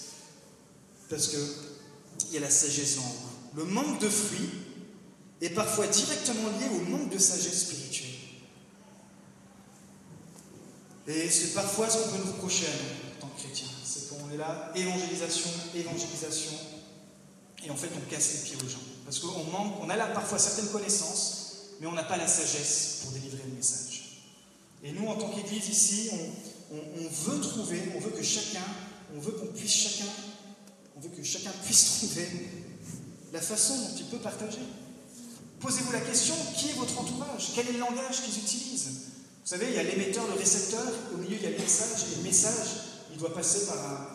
parce 1.11 1.29
qu'il 1.29 2.33
y 2.33 2.37
a 2.39 2.41
la 2.41 2.51
sagesse 2.51 2.99
en 2.99 3.03
haut. 3.03 3.57
Le 3.57 3.65
manque 3.65 4.01
de 4.01 4.09
fruits 4.09 4.49
est 5.43 5.51
parfois 5.51 5.87
directement 5.89 6.49
lié 6.59 6.67
au 6.71 6.91
manque 6.91 7.11
de 7.11 7.19
sagesse 7.19 7.67
spirituelle. 7.67 8.11
Et 11.09 11.29
c'est 11.29 11.53
parfois 11.53 11.91
ce 11.91 11.99
qu'on 11.99 12.11
peut 12.11 12.25
nous 12.25 12.33
reprocher 12.33 12.67
en 12.67 13.21
tant 13.23 13.35
que 13.35 13.41
chrétiens. 13.41 13.67
C'est 13.85 14.09
qu'on 14.09 14.31
est 14.31 14.37
là, 14.37 14.71
évangélisation, 14.75 15.51
évangélisation, 15.75 16.53
et 17.65 17.71
en 17.71 17.77
fait 17.77 17.89
on 17.97 18.11
casse 18.11 18.35
les 18.35 18.39
pieds 18.51 18.57
aux 18.65 18.69
gens. 18.69 18.79
Parce 19.05 19.19
qu'on 19.19 19.45
manque, 19.51 19.81
on 19.83 19.91
a 19.91 19.97
là 19.97 20.07
parfois 20.07 20.39
certaines 20.39 20.69
connaissances, 20.69 21.73
mais 21.81 21.89
on 21.89 21.93
n'a 21.93 22.05
pas 22.05 22.17
la 22.17 22.29
sagesse 22.29 23.01
pour 23.03 23.13
délivrer 23.13 23.43
le 23.49 23.57
message. 23.57 24.23
Et 24.85 24.93
nous, 24.93 25.07
en 25.07 25.17
tant 25.17 25.29
qu'Église 25.29 25.69
ici, 25.69 26.11
on, 26.13 26.77
on, 26.77 27.09
veut 27.09 27.41
trouver, 27.41 27.81
on 27.97 28.01
veut 28.01 28.11
que 28.11 28.23
chacun, 28.23 28.65
on 29.15 29.21
veut 29.21 29.33
qu'on 29.33 29.47
puisse 29.47 29.73
chacun, 29.73 30.11
on 30.97 31.01
veut 31.01 31.11
que 31.11 31.23
chacun 31.23 31.51
puisse 31.65 31.99
trouver 31.99 32.29
la 33.33 33.41
façon 33.41 33.77
dont 33.77 33.97
il 33.99 34.07
peut 34.07 34.19
partager. 34.19 34.59
Posez-vous 35.63 35.93
la 35.93 36.01
question, 36.01 36.35
qui 36.57 36.71
est 36.71 36.73
votre 36.73 36.99
entourage? 36.99 37.53
Quel 37.55 37.69
est 37.69 37.73
le 37.73 37.79
langage 37.79 38.23
qu'ils 38.25 38.37
utilisent? 38.37 38.89
Vous 39.45 39.49
savez, 39.49 39.69
il 39.69 39.75
y 39.75 39.79
a 39.79 39.85
l'émetteur, 39.85 40.27
le 40.27 40.35
récepteur, 40.35 40.87
au 41.15 41.19
milieu 41.19 41.37
il 41.37 41.43
y 41.43 41.47
a 41.47 41.51
le 41.51 41.59
message, 41.59 42.01
et 42.13 42.17
le 42.17 42.23
message, 42.23 42.69
il 43.13 43.19
doit 43.19 43.33
passer 43.33 43.67
par 43.67 43.79
un, 43.79 44.09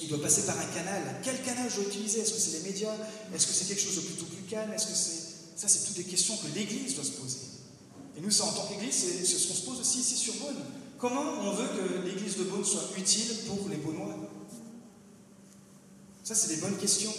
il 0.00 0.08
doit 0.08 0.22
passer 0.22 0.42
par 0.46 0.56
un 0.56 0.66
canal. 0.66 1.02
Quel 1.24 1.42
canal 1.42 1.68
je 1.68 1.76
dois 1.76 1.84
utiliser? 1.86 2.20
Est-ce 2.20 2.34
que 2.34 2.40
c'est 2.40 2.58
les 2.58 2.70
médias? 2.70 2.94
Est-ce 3.34 3.46
que 3.48 3.52
c'est 3.52 3.66
quelque 3.66 3.82
chose 3.82 3.96
de 3.96 4.02
plutôt 4.02 4.26
plus 4.26 4.44
calme? 4.44 4.72
Est-ce 4.72 4.86
que 4.86 4.94
c'est... 4.94 5.60
Ça, 5.60 5.68
c'est 5.68 5.86
toutes 5.86 5.96
des 5.96 6.04
questions 6.04 6.36
que 6.36 6.46
l'Église 6.54 6.94
doit 6.94 7.04
se 7.04 7.10
poser. 7.10 7.38
Et 8.16 8.20
nous, 8.20 8.30
ça, 8.30 8.44
en 8.44 8.52
tant 8.52 8.66
qu'Église, 8.66 8.94
c'est 8.94 9.24
ce 9.24 9.48
qu'on 9.48 9.54
se 9.54 9.62
pose 9.62 9.80
aussi 9.80 9.98
ici 9.98 10.16
sur 10.16 10.34
Beaune. 10.34 10.62
Comment 10.98 11.22
on 11.40 11.52
veut 11.52 11.68
que 11.68 12.06
l'église 12.06 12.36
de 12.36 12.44
Beaune 12.44 12.64
soit 12.64 12.84
utile 12.96 13.34
pour 13.46 13.68
les 13.68 13.76
Beaunois? 13.76 14.16
Ça, 16.22 16.34
c'est 16.34 16.54
des 16.54 16.60
bonnes 16.60 16.76
questions. 16.76 17.12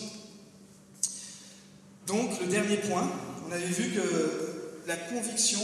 Donc, 2.12 2.42
le 2.42 2.48
dernier 2.48 2.76
point, 2.76 3.10
on 3.48 3.52
avait 3.54 3.66
vu 3.66 3.92
que 3.92 4.86
la 4.86 4.98
conviction 4.98 5.62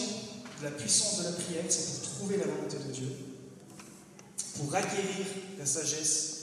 de 0.60 0.64
la 0.64 0.72
puissance 0.72 1.20
de 1.20 1.24
la 1.26 1.32
prière, 1.34 1.66
c'est 1.68 2.00
pour 2.00 2.12
trouver 2.14 2.38
la 2.38 2.46
volonté 2.46 2.78
de 2.78 2.90
Dieu, 2.94 3.10
pour 4.56 4.74
acquérir 4.74 5.26
la 5.60 5.66
sagesse 5.66 6.38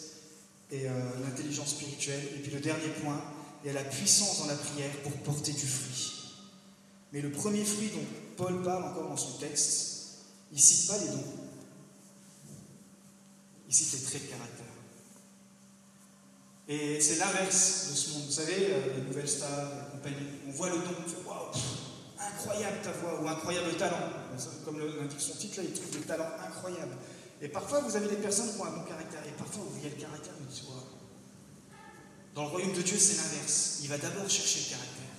et 0.71 0.87
euh, 0.87 0.93
l'intelligence 1.25 1.71
spirituelle. 1.71 2.21
Et 2.37 2.41
puis 2.41 2.53
le 2.53 2.61
dernier 2.61 2.89
point, 3.03 3.19
il 3.65 3.69
y 3.69 3.71
a 3.71 3.73
la 3.73 3.89
puissance 3.89 4.41
dans 4.41 4.47
la 4.47 4.57
prière 4.57 4.91
pour 5.03 5.13
porter 5.13 5.53
du 5.53 5.67
fruit. 5.67 6.13
Mais 7.15 7.23
le 7.23 7.31
premier 7.31 7.65
fruit 7.65 7.89
dont 7.89 8.05
Paul 8.37 8.63
parle 8.63 8.85
encore 8.85 9.09
dans 9.09 9.17
son 9.17 9.39
texte, 9.39 10.19
il 10.53 10.57
ne 10.57 10.61
cite 10.61 10.87
pas 10.87 10.99
les 10.99 11.09
dons. 11.09 11.33
Il 13.69 13.75
cite 13.75 13.95
les 13.95 14.01
traits 14.01 14.23
de 14.23 14.31
caractère. 14.31 14.64
Et 16.67 16.99
c'est 17.01 17.17
l'inverse 17.17 17.91
de 17.91 17.97
ce 17.97 18.11
monde. 18.15 18.23
Vous 18.27 18.33
savez, 18.33 18.69
euh, 18.71 18.97
les 18.97 19.03
nouvelles 19.03 19.29
stars, 19.29 19.69
la 19.77 19.85
compagnie, 19.93 20.41
on 20.49 20.51
voit 20.53 20.71
le 20.71 20.77
don, 20.77 20.97
on 20.97 21.09
fait 21.09 21.29
waouh, 21.29 21.53
incroyable 22.19 22.79
ta 22.83 22.93
voix, 22.93 23.21
ou 23.21 23.29
incroyable 23.29 23.77
talent. 23.77 24.09
Comme 24.65 24.79
l'indique 24.79 25.21
son 25.21 25.35
titre, 25.35 25.59
là, 25.59 25.65
il 25.69 25.75
trouve 25.75 25.91
des 25.91 26.07
talents 26.07 26.33
incroyables. 26.41 26.97
Et 27.43 27.49
parfois, 27.49 27.81
vous 27.81 27.95
avez 27.95 28.09
des 28.09 28.17
personnes 28.17 28.51
qui 28.55 28.61
ont 28.61 28.65
un 28.65 28.71
bon 28.71 28.85
caractère, 28.85 29.21
et 29.27 29.37
parfois, 29.37 29.65
vous 29.65 29.75
voyez 29.77 29.91
le 29.91 30.01
caractère, 30.01 30.33
mais 30.41 30.49
tu 30.49 30.65
vois. 30.65 30.83
Dans 32.35 32.45
le 32.45 32.49
royaume 32.49 32.73
de 32.73 32.83
Dieu, 32.83 32.97
c'est 32.99 33.17
l'inverse. 33.17 33.81
Il 33.83 33.89
va 33.89 33.99
d'abord 33.99 34.29
chercher 34.29 34.61
le 34.65 34.71
caractère, 34.75 35.15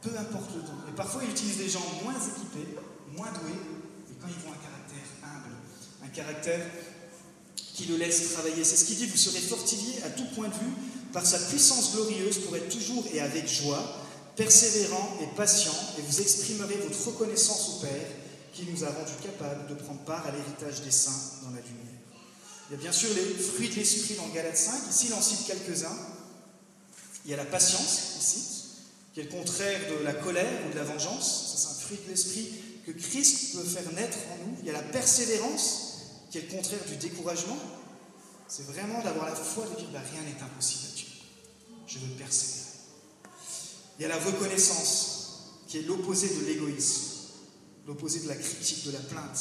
peu 0.00 0.10
importe 0.16 0.56
le 0.56 0.62
don. 0.62 0.80
Et 0.88 0.96
parfois, 0.96 1.22
il 1.24 1.30
utilise 1.30 1.58
des 1.58 1.68
gens 1.68 1.84
moins 2.02 2.16
équipés, 2.16 2.74
moins 3.12 3.30
doués, 3.32 3.60
et 4.08 4.14
quand 4.18 4.28
ils 4.28 4.48
ont 4.48 4.52
un 4.52 4.64
caractère 4.64 5.06
humble, 5.22 5.54
un 6.02 6.08
caractère 6.08 6.66
qui 7.76 7.84
le 7.84 7.96
laisse 7.96 8.32
travailler. 8.32 8.64
C'est 8.64 8.76
ce 8.76 8.86
qu'il 8.86 8.96
dit, 8.96 9.06
vous 9.06 9.18
serez 9.18 9.40
fortifiés 9.40 10.02
à 10.02 10.08
tout 10.08 10.24
point 10.34 10.48
de 10.48 10.54
vue 10.54 10.72
par 11.12 11.26
sa 11.26 11.38
puissance 11.38 11.92
glorieuse 11.92 12.38
pour 12.38 12.56
être 12.56 12.70
toujours 12.70 13.04
et 13.12 13.20
avec 13.20 13.46
joie, 13.46 14.02
persévérant 14.34 15.18
et 15.22 15.26
patient, 15.36 15.74
et 15.98 16.02
vous 16.02 16.20
exprimerez 16.20 16.76
votre 16.76 17.06
reconnaissance 17.06 17.68
au 17.68 17.86
Père 17.86 18.06
qui 18.54 18.64
nous 18.70 18.82
a 18.84 18.88
rendus 18.88 19.12
capables 19.22 19.68
de 19.68 19.74
prendre 19.74 20.00
part 20.00 20.26
à 20.26 20.30
l'héritage 20.30 20.82
des 20.82 20.90
saints 20.90 21.20
dans 21.42 21.50
la 21.50 21.60
lumière. 21.60 22.00
Il 22.68 22.72
y 22.72 22.76
a 22.76 22.80
bien 22.80 22.92
sûr 22.92 23.10
les 23.14 23.42
fruits 23.42 23.68
de 23.68 23.74
l'esprit 23.74 24.14
dans 24.14 24.28
Galates 24.28 24.56
5, 24.56 24.72
ici 24.90 25.06
il 25.08 25.14
en 25.14 25.20
cite 25.20 25.46
quelques-uns. 25.46 25.96
Il 27.24 27.30
y 27.30 27.34
a 27.34 27.36
la 27.36 27.44
patience, 27.44 28.16
ici, 28.18 28.42
qui 29.12 29.20
est 29.20 29.24
le 29.24 29.30
contraire 29.30 29.80
de 29.98 30.04
la 30.04 30.14
colère 30.14 30.66
ou 30.66 30.72
de 30.72 30.76
la 30.76 30.84
vengeance. 30.84 31.54
C'est 31.56 31.68
un 31.68 31.74
fruit 31.74 31.98
de 32.06 32.10
l'esprit 32.10 32.48
que 32.86 32.92
Christ 32.92 33.54
peut 33.54 33.64
faire 33.64 33.92
naître 33.92 34.16
en 34.32 34.46
nous. 34.46 34.56
Il 34.60 34.66
y 34.66 34.70
a 34.70 34.72
la 34.72 34.82
persévérance, 34.82 35.85
qui 36.30 36.38
est 36.38 36.42
le 36.42 36.56
contraire 36.56 36.84
du 36.86 36.96
découragement, 36.96 37.58
c'est 38.48 38.66
vraiment 38.66 39.02
d'avoir 39.02 39.26
la 39.26 39.34
foi 39.34 39.64
de 39.66 39.76
dire 39.80 39.88
bah, 39.92 40.00
rien 40.12 40.22
n'est 40.22 40.40
impossible 40.42 40.84
à 40.92 40.96
Dieu. 40.96 41.06
Je 41.86 41.98
veux 41.98 42.14
persévérer. 42.14 42.66
Il 43.98 44.02
y 44.02 44.04
a 44.04 44.08
la 44.08 44.18
reconnaissance, 44.18 45.16
qui 45.68 45.78
est 45.78 45.82
l'opposé 45.82 46.28
de 46.28 46.46
l'égoïsme, 46.46 47.32
l'opposé 47.86 48.20
de 48.20 48.28
la 48.28 48.36
critique, 48.36 48.86
de 48.86 48.92
la 48.92 49.00
plainte. 49.00 49.40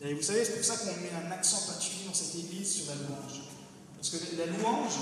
Vous 0.00 0.22
savez, 0.22 0.44
c'est 0.44 0.56
pour 0.56 0.64
ça 0.64 0.76
qu'on 0.76 1.00
met 1.00 1.10
un 1.26 1.30
accent 1.30 1.60
particulier 1.66 2.04
dans 2.06 2.14
cette 2.14 2.34
église 2.34 2.70
sur 2.70 2.86
la 2.86 2.94
louange. 2.94 3.40
Parce 3.96 4.10
que 4.10 4.36
la 4.36 4.46
louange, 4.46 4.92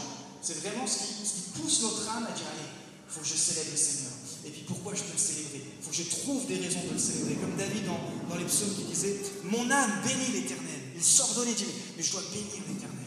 c'est 0.41 0.59
vraiment 0.61 0.87
ce 0.87 0.99
qui, 0.99 1.61
pousse 1.61 1.83
notre 1.83 2.09
âme 2.11 2.27
à 2.27 2.33
dire 2.33 2.47
allez, 2.47 2.69
il 3.07 3.13
faut 3.13 3.21
que 3.21 3.27
je 3.27 3.35
célèbre 3.35 3.71
le 3.73 3.77
Seigneur. 3.77 4.13
Et 4.47 4.51
puis 4.51 4.63
pourquoi 4.63 4.95
je 4.95 5.03
peux 5.03 5.13
le 5.13 5.19
célébrer? 5.19 5.63
Il 5.79 5.83
faut 5.83 5.91
que 5.91 5.97
je 5.97 6.03
trouve 6.03 6.47
des 6.47 6.59
raisons 6.59 6.83
de 6.87 6.93
le 6.93 6.99
célébrer. 6.99 7.35
Comme 7.37 7.57
David 7.57 7.87
dans, 7.87 8.01
dans 8.29 8.37
les 8.37 8.45
psaumes 8.45 8.75
qui 8.77 8.85
disait 8.85 9.17
Mon 9.45 9.71
âme 9.71 10.03
bénit 10.05 10.41
l'éternel. 10.41 10.64
Il 10.95 11.03
s'ordonnait, 11.03 11.55
dit, 11.55 11.67
mais 11.97 12.03
je 12.03 12.13
dois 12.13 12.23
bénir 12.33 12.63
l'éternel. 12.69 13.05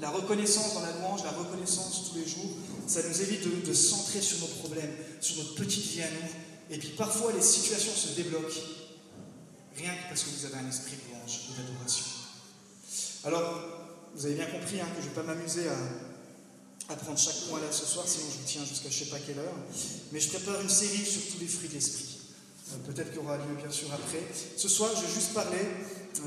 La 0.00 0.10
reconnaissance 0.10 0.74
dans 0.74 0.82
la 0.82 0.92
louange, 0.92 1.24
la 1.24 1.32
reconnaissance 1.32 2.10
tous 2.10 2.18
les 2.18 2.26
jours, 2.26 2.50
ça 2.86 3.02
nous 3.02 3.20
évite 3.22 3.42
de, 3.42 3.66
de 3.66 3.74
centrer 3.74 4.20
sur 4.20 4.38
nos 4.38 4.46
problèmes, 4.46 4.92
sur 5.20 5.36
notre 5.36 5.54
petite 5.56 5.84
vie 5.84 6.02
à 6.02 6.10
nous. 6.10 6.74
Et 6.74 6.78
puis 6.78 6.90
parfois, 6.90 7.32
les 7.32 7.42
situations 7.42 7.92
se 7.94 8.14
débloquent, 8.14 8.62
rien 9.76 9.90
que 9.90 10.08
parce 10.08 10.22
que 10.22 10.30
vous 10.30 10.46
avez 10.46 10.64
un 10.64 10.68
esprit 10.68 10.92
de 10.96 11.12
louange 11.12 11.40
et 11.50 11.60
d'adoration. 11.60 12.04
Alors, 13.24 13.80
vous 14.14 14.26
avez 14.26 14.34
bien 14.34 14.46
compris 14.46 14.80
hein, 14.80 14.86
que 14.96 15.02
je 15.02 15.08
ne 15.08 15.14
vais 15.14 15.20
pas 15.20 15.34
m'amuser 15.34 15.68
à, 15.68 16.92
à, 16.92 16.96
prendre 16.96 17.18
chaque 17.18 17.48
point 17.48 17.60
là 17.60 17.70
ce 17.70 17.84
soir, 17.84 18.06
sinon 18.08 18.26
je 18.32 18.38
vous 18.38 18.46
tiens 18.46 18.64
jusqu'à 18.64 18.88
je 18.88 19.00
ne 19.00 19.04
sais 19.04 19.10
pas 19.10 19.18
quelle 19.18 19.38
heure. 19.38 19.54
Mais 20.12 20.20
je 20.20 20.28
prépare 20.28 20.60
une 20.60 20.70
série 20.70 21.04
sur 21.04 21.22
tous 21.32 21.40
les 21.40 21.46
fruits 21.48 21.68
de 21.68 21.74
l'esprit. 21.74 22.19
Euh, 22.72 22.92
peut-être 22.92 23.10
qu'il 23.10 23.20
aura 23.20 23.36
lieu 23.36 23.54
bien 23.58 23.70
sûr 23.70 23.88
après. 23.92 24.22
Ce 24.56 24.68
soir, 24.68 24.90
je 24.96 25.06
vais 25.06 25.12
juste 25.12 25.34
parler 25.34 25.66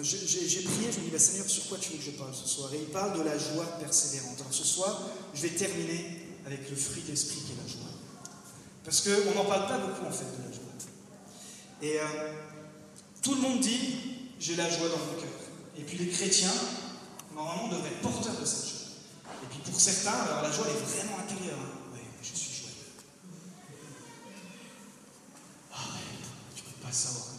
j'ai 0.01 0.61
prié, 0.61 0.91
je 0.91 0.99
me 0.99 1.05
dis, 1.05 1.09
bah, 1.11 1.19
Seigneur, 1.19 1.47
sur 1.47 1.67
quoi 1.67 1.77
tu 1.77 1.91
veux 1.91 1.97
que 1.97 2.03
je 2.03 2.11
parle 2.11 2.33
ce 2.33 2.47
soir? 2.47 2.73
Et 2.73 2.77
il 2.77 2.87
parle 2.87 3.17
de 3.17 3.23
la 3.23 3.37
joie 3.37 3.65
persévérante. 3.79 4.39
Alors 4.39 4.53
ce 4.53 4.63
soir, 4.63 5.01
je 5.33 5.41
vais 5.41 5.49
terminer 5.49 6.37
avec 6.45 6.69
le 6.69 6.75
fruit 6.75 7.03
d'esprit 7.03 7.37
qui 7.37 7.51
est 7.51 7.63
la 7.63 7.69
joie. 7.69 7.89
Parce 8.83 9.01
qu'on 9.01 9.33
n'en 9.35 9.45
parle 9.45 9.67
pas 9.67 9.77
beaucoup 9.77 10.05
en 10.05 10.11
fait 10.11 10.25
de 10.25 10.43
la 10.43 10.51
joie. 10.51 10.63
Et 11.81 11.99
euh, 11.99 12.33
tout 13.21 13.35
le 13.35 13.41
monde 13.41 13.59
dit, 13.59 13.97
j'ai 14.39 14.55
la 14.55 14.69
joie 14.69 14.89
dans 14.89 14.97
mon 14.97 15.21
cœur. 15.21 15.31
Et 15.77 15.83
puis 15.83 15.97
les 15.97 16.07
chrétiens, 16.07 16.53
normalement, 17.33 17.69
devraient 17.69 17.89
être 17.89 18.01
porteurs 18.01 18.39
de 18.39 18.45
cette 18.45 18.67
joie. 18.67 18.87
Et 19.43 19.47
puis 19.49 19.59
pour 19.71 19.79
certains, 19.79 20.11
alors 20.11 20.43
la 20.43 20.51
joie 20.51 20.67
est 20.67 20.85
vraiment 20.85 21.19
intérieure. 21.19 21.59
Hein. 21.59 21.72
Tu 26.93 27.07
ne 27.07 27.13
peux 27.13 27.19
pas 27.19 27.19
savoir 27.19 27.33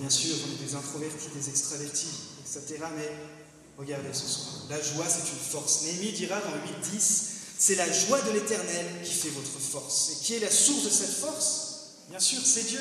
bien 0.00 0.10
sûr, 0.10 0.34
on 0.46 0.54
est 0.54 0.66
des 0.66 0.74
introvertis, 0.74 1.28
des 1.34 1.48
extravertis, 1.48 2.08
etc. 2.40 2.78
Mais 2.96 3.10
regardez 3.76 4.12
ce 4.12 4.26
soir, 4.26 4.54
la 4.70 4.80
joie, 4.80 5.06
c'est 5.08 5.30
une 5.30 5.38
force. 5.38 5.82
Néhémie 5.82 6.12
dira 6.12 6.40
dans 6.40 6.50
le 6.50 6.60
8-10, 6.88 7.00
c'est 7.58 7.74
la 7.74 7.90
joie 7.90 8.20
de 8.22 8.30
l'éternel 8.30 8.86
qui 9.04 9.12
fait 9.12 9.30
votre 9.30 9.58
force. 9.58 10.12
Et 10.12 10.24
qui 10.24 10.34
est 10.34 10.40
la 10.40 10.50
source 10.50 10.84
de 10.84 10.90
cette 10.90 11.14
force? 11.14 11.66
Bien 12.08 12.18
sûr, 12.18 12.40
c'est 12.44 12.64
Dieu. 12.64 12.80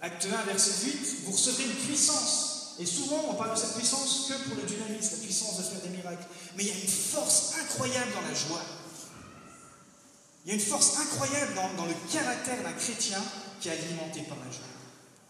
Acte 0.00 0.26
1, 0.26 0.44
verset 0.46 0.86
8, 0.86 1.16
vous 1.26 1.32
recevrez 1.32 1.64
une 1.64 1.74
puissance. 1.74 2.76
Et 2.78 2.86
souvent, 2.86 3.26
on 3.30 3.34
parle 3.34 3.54
de 3.54 3.60
cette 3.60 3.74
puissance 3.74 4.28
que 4.28 4.48
pour 4.48 4.56
le 4.56 4.62
dynamisme, 4.62 5.16
la 5.16 5.24
puissance 5.24 5.58
de 5.58 5.62
faire 5.64 5.80
des 5.82 5.88
miracles. 5.88 6.26
Mais 6.56 6.62
il 6.62 6.68
y 6.68 6.72
a 6.72 6.80
une 6.80 6.88
force 6.88 7.54
incroyable 7.60 8.12
dans 8.14 8.22
la 8.22 8.34
joie. 8.34 8.62
Il 10.48 10.52
y 10.52 10.54
a 10.56 10.60
une 10.62 10.66
force 10.66 10.96
incroyable 10.96 11.52
dans, 11.76 11.84
le 11.84 11.92
caractère 12.10 12.62
d'un 12.62 12.72
chrétien 12.72 13.22
qui 13.60 13.68
est 13.68 13.72
alimenté 13.72 14.22
par 14.22 14.38
la 14.38 14.50
joie. 14.50 14.64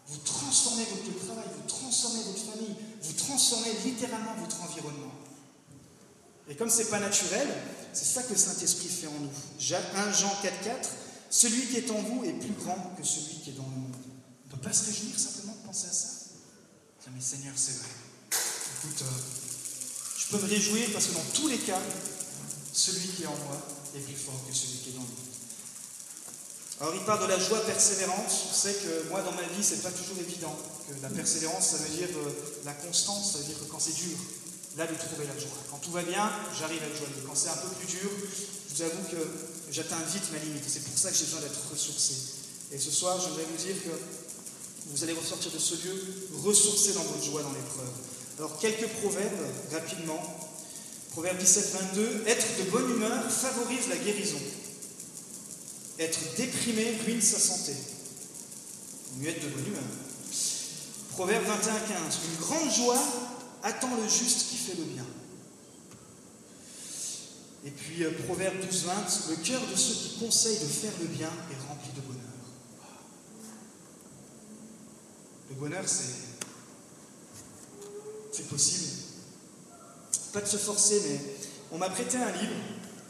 Vous 0.07 0.17
transformez 0.19 0.85
votre 0.85 1.25
travail, 1.25 1.43
vous 1.57 1.67
transformez 1.67 2.23
votre 2.23 2.39
famille, 2.39 2.73
vous 3.01 3.11
transformez 3.11 3.73
littéralement 3.83 4.33
votre 4.39 4.63
environnement. 4.63 5.11
Et 6.47 6.55
comme 6.55 6.69
ce 6.69 6.83
n'est 6.83 6.89
pas 6.89 7.01
naturel, 7.01 7.49
c'est 7.91 8.05
ça 8.05 8.23
que 8.23 8.29
le 8.29 8.37
Saint-Esprit 8.37 8.87
fait 8.87 9.07
en 9.07 9.19
nous. 9.19 9.29
1 9.59 10.13
Jean 10.13 10.33
4,4 10.41 10.87
Celui 11.29 11.67
qui 11.67 11.75
est 11.75 11.91
en 11.91 12.01
vous 12.01 12.23
est 12.23 12.39
plus 12.39 12.53
grand 12.53 12.95
que 12.97 13.03
celui 13.03 13.41
qui 13.43 13.49
est 13.49 13.57
dans 13.57 13.67
le 13.67 13.75
monde. 13.75 13.95
On 14.45 14.47
ne 14.47 14.51
peut 14.53 14.69
pas 14.69 14.73
se 14.73 14.85
réjouir 14.85 15.19
simplement 15.19 15.57
de 15.61 15.67
penser 15.67 15.89
à 15.89 15.91
ça. 15.91 16.07
Dire, 17.01 17.11
mais 17.13 17.19
Seigneur, 17.19 17.53
c'est 17.57 17.77
vrai. 17.77 17.89
Écoute, 18.31 19.01
euh, 19.01 19.19
je 20.17 20.27
peux 20.27 20.41
me 20.41 20.49
réjouir 20.49 20.87
parce 20.93 21.07
que 21.07 21.13
dans 21.13 21.29
tous 21.33 21.49
les 21.49 21.57
cas, 21.57 21.81
celui 22.79 23.07
qui 23.09 23.23
est 23.23 23.27
en 23.27 23.35
moi 23.35 23.59
est 23.95 23.99
plus 23.99 24.15
fort 24.15 24.39
que 24.47 24.55
celui 24.55 24.79
qui 24.79 24.89
est 24.89 24.93
dans 24.93 25.03
monde. 25.03 25.27
Alors 26.79 26.95
il 26.95 27.03
parle 27.03 27.23
de 27.23 27.27
la 27.27 27.39
joie 27.39 27.59
persévérante. 27.65 28.31
Je 28.31 28.55
sais 28.55 28.73
que 28.73 29.09
moi 29.09 29.21
dans 29.21 29.35
ma 29.35 29.43
vie, 29.43 29.61
c'est 29.61 29.83
pas 29.83 29.91
toujours 29.91 30.15
évident. 30.19 30.55
Que 30.87 30.95
la 31.03 31.09
persévérance, 31.09 31.75
ça 31.75 31.77
veut 31.77 31.91
dire 31.91 32.07
euh, 32.15 32.31
la 32.63 32.71
constance, 32.71 33.33
ça 33.33 33.37
veut 33.39 33.43
dire 33.51 33.59
que 33.59 33.65
quand 33.65 33.79
c'est 33.79 33.93
dur, 33.99 34.15
là 34.77 34.87
de 34.87 34.95
trouver 34.95 35.27
la 35.27 35.37
joie. 35.37 35.59
Quand 35.69 35.77
tout 35.83 35.91
va 35.91 36.03
bien, 36.03 36.31
j'arrive 36.57 36.81
à 36.81 36.87
être 36.87 36.95
joyeux. 36.95 37.19
Quand 37.27 37.35
c'est 37.35 37.49
un 37.49 37.59
peu 37.59 37.67
plus 37.83 37.87
dur, 37.87 38.09
je 38.15 38.75
vous 38.75 38.81
avoue 38.83 39.03
que 39.11 39.21
j'atteins 39.71 39.99
vite 40.13 40.31
ma 40.31 40.39
limite. 40.39 40.63
C'est 40.65 40.83
pour 40.83 40.97
ça 40.97 41.11
que 41.11 41.17
j'ai 41.17 41.25
besoin 41.25 41.41
d'être 41.41 41.59
ressourcé. 41.69 42.15
Et 42.71 42.79
ce 42.79 42.91
soir, 42.91 43.19
j'aimerais 43.19 43.43
vous 43.43 43.59
dire 43.59 43.75
que 43.83 43.91
vous 44.87 45.03
allez 45.03 45.13
ressortir 45.13 45.51
de 45.51 45.59
ce 45.59 45.75
lieu 45.83 45.99
ressourcé 46.45 46.93
dans 46.93 47.03
votre 47.03 47.25
joie 47.25 47.43
dans 47.43 47.51
l'épreuve. 47.51 47.91
Alors 48.37 48.57
quelques 48.57 48.87
proverbes 49.03 49.45
rapidement. 49.73 50.48
Proverbe 51.11 51.37
17, 51.37 51.71
22. 51.93 52.23
Être 52.27 52.57
de 52.63 52.69
bonne 52.69 52.91
humeur 52.91 53.31
favorise 53.31 53.87
la 53.89 53.97
guérison. 53.97 54.39
Être 55.97 56.19
déprimé 56.37 56.97
ruine 57.05 57.21
sa 57.21 57.39
santé. 57.39 57.73
Muette 59.17 59.43
de 59.43 59.49
bonne 59.49 59.65
humeur. 59.65 59.83
Proverbe 61.11 61.45
21, 61.45 61.79
15. 61.79 62.19
Une 62.31 62.39
grande 62.39 62.71
joie 62.71 63.03
attend 63.63 63.95
le 63.95 64.07
juste 64.07 64.49
qui 64.49 64.55
fait 64.55 64.75
le 64.77 64.83
bien. 64.83 65.05
Et 67.65 67.71
puis 67.71 68.05
euh, 68.05 68.11
Proverbe 68.25 68.55
12, 68.65 68.83
20. 68.85 68.93
Le 69.29 69.35
cœur 69.37 69.61
de 69.69 69.75
ceux 69.75 69.93
qui 69.93 70.19
conseillent 70.19 70.59
de 70.59 70.65
faire 70.65 70.93
le 71.01 71.07
bien 71.07 71.27
est 71.51 71.67
rempli 71.67 71.89
de 71.95 72.01
bonheur. 72.01 72.19
Le 75.49 75.55
bonheur. 75.55 75.83
C'est 78.31 78.47
possible. 78.47 78.98
Pas 80.33 80.41
de 80.41 80.47
se 80.47 80.57
forcer, 80.57 81.01
mais 81.07 81.19
on 81.71 81.77
m'a 81.77 81.89
prêté 81.89 82.17
un 82.17 82.31
livre, 82.31 82.53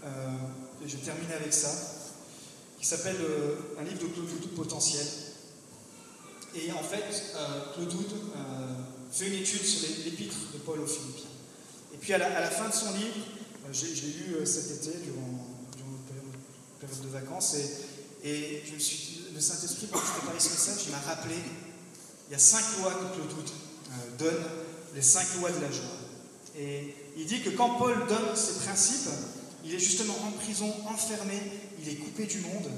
euh, 0.05 0.86
et 0.86 0.88
je 0.88 0.97
termine 0.97 1.32
avec 1.32 1.53
ça 1.53 1.69
qui 2.79 2.86
s'appelle 2.86 3.17
euh, 3.19 3.55
un 3.79 3.84
livre 3.84 3.99
de, 3.99 4.41
tout 4.41 4.47
potentiel. 4.55 5.05
Et 6.55 6.71
en 6.71 6.82
fait, 6.82 7.03
euh, 7.36 7.73
Claude 7.73 7.93
euh, 7.93 8.75
fait 9.12 9.27
une 9.27 9.34
étude 9.34 9.62
sur 9.62 9.88
l'épître 10.05 10.38
de 10.53 10.60
Paul 10.60 10.79
aux 10.79 10.88
Philippiens. 10.88 11.29
Et 11.93 11.97
puis 11.97 12.13
à 12.13 12.17
la, 12.17 12.49
fin 12.49 12.69
de 12.69 12.73
son 12.73 12.93
livre, 12.93 13.15
je 13.71 13.86
l'ai 13.86 13.91
lu 13.91 14.45
cet 14.45 14.71
été 14.71 14.97
durant, 14.99 15.45
une 15.77 15.97
période, 16.79 17.01
de 17.01 17.08
vacances, 17.10 17.55
et, 18.23 18.63
le 19.34 19.39
Saint-Esprit, 19.39 19.88
quand 19.91 19.99
je 19.99 20.12
préparais 20.19 20.39
ce 20.39 20.49
message, 20.49 20.86
il 20.86 20.91
m'a 20.91 20.99
rappelé, 20.99 21.36
il 22.27 22.32
y 22.34 22.36
a 22.36 22.39
cinq 22.39 22.63
lois 22.79 22.91
que 22.91 23.15
Claude 23.15 23.32
Wood 23.38 23.49
donne, 24.17 24.43
les 24.95 25.01
cinq 25.01 25.27
lois 25.39 25.51
de 25.51 25.62
la 25.62 25.71
joie. 25.71 25.99
Et 26.58 26.96
il 27.18 27.26
dit 27.26 27.42
que 27.42 27.52
quand 27.52 27.78
Paul 27.78 27.96
donne 28.08 28.36
ces 28.36 28.60
principes, 28.66 29.10
il 29.64 29.74
est 29.74 29.80
justement 29.80 30.16
en 30.26 30.32
prison, 30.32 30.74
enfermé, 30.88 31.40
il 31.82 31.90
est 31.90 31.96
coupé 31.96 32.26
du 32.26 32.40
monde, 32.40 32.70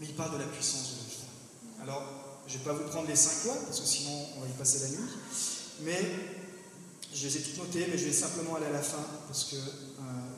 mais 0.00 0.06
il 0.06 0.14
parle 0.14 0.32
de 0.34 0.38
la 0.38 0.46
puissance 0.46 0.94
de 0.94 1.10
joie. 1.10 1.82
Alors, 1.82 2.02
je 2.46 2.54
ne 2.54 2.58
vais 2.58 2.64
pas 2.64 2.72
vous 2.72 2.88
prendre 2.88 3.08
les 3.08 3.16
cinq 3.16 3.44
lois, 3.44 3.56
parce 3.64 3.80
que 3.80 3.86
sinon 3.86 4.26
on 4.36 4.40
va 4.40 4.46
y 4.46 4.52
passer 4.52 4.80
la 4.80 4.88
nuit, 4.88 5.10
mais 5.82 6.00
je 7.14 7.26
les 7.26 7.36
ai 7.36 7.40
toutes 7.40 7.58
notées, 7.58 7.86
mais 7.90 7.98
je 7.98 8.04
vais 8.04 8.12
simplement 8.12 8.56
aller 8.56 8.66
à 8.66 8.72
la 8.72 8.82
fin, 8.82 9.04
parce 9.26 9.44
que 9.44 9.56
euh, 9.56 9.60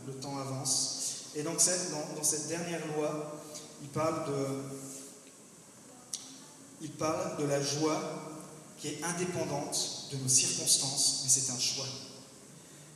le 0.07 0.15
temps 0.15 0.39
avance. 0.39 1.31
Et 1.35 1.43
donc 1.43 1.59
dans, 1.59 2.17
dans, 2.17 2.25
cette 2.25 2.49
dernière 2.49 2.81
loi, 2.97 3.41
il 3.83 3.89
parle 3.89 4.27
de, 4.27 4.47
il 6.83 6.91
parle 6.93 7.39
de 7.39 7.45
la 7.45 7.63
joie 7.63 8.01
qui 8.79 8.89
est 8.89 9.03
indépendante 9.03 10.09
de 10.13 10.17
nos 10.19 10.29
circonstances, 10.29 11.23
mais 11.25 11.31
c'est 11.31 11.51
un 11.51 11.59
choix. 11.59 11.87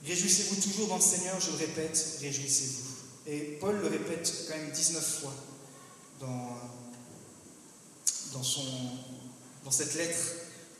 Réjouissez-vous 0.06 0.60
toujours 0.60 0.88
dans 0.88 0.96
le 0.96 1.02
Seigneur, 1.02 1.38
je 1.40 1.50
le 1.50 1.58
répète, 1.58 2.18
réjouissez-vous. 2.20 2.90
Et 3.26 3.58
Paul 3.60 3.76
le 3.80 3.88
répète 3.88 4.46
quand 4.48 4.56
même 4.56 4.70
19 4.70 5.20
fois 5.20 5.34
dans, 6.20 6.58
dans, 8.32 9.70
cette 9.70 9.94
lettre 9.94 10.18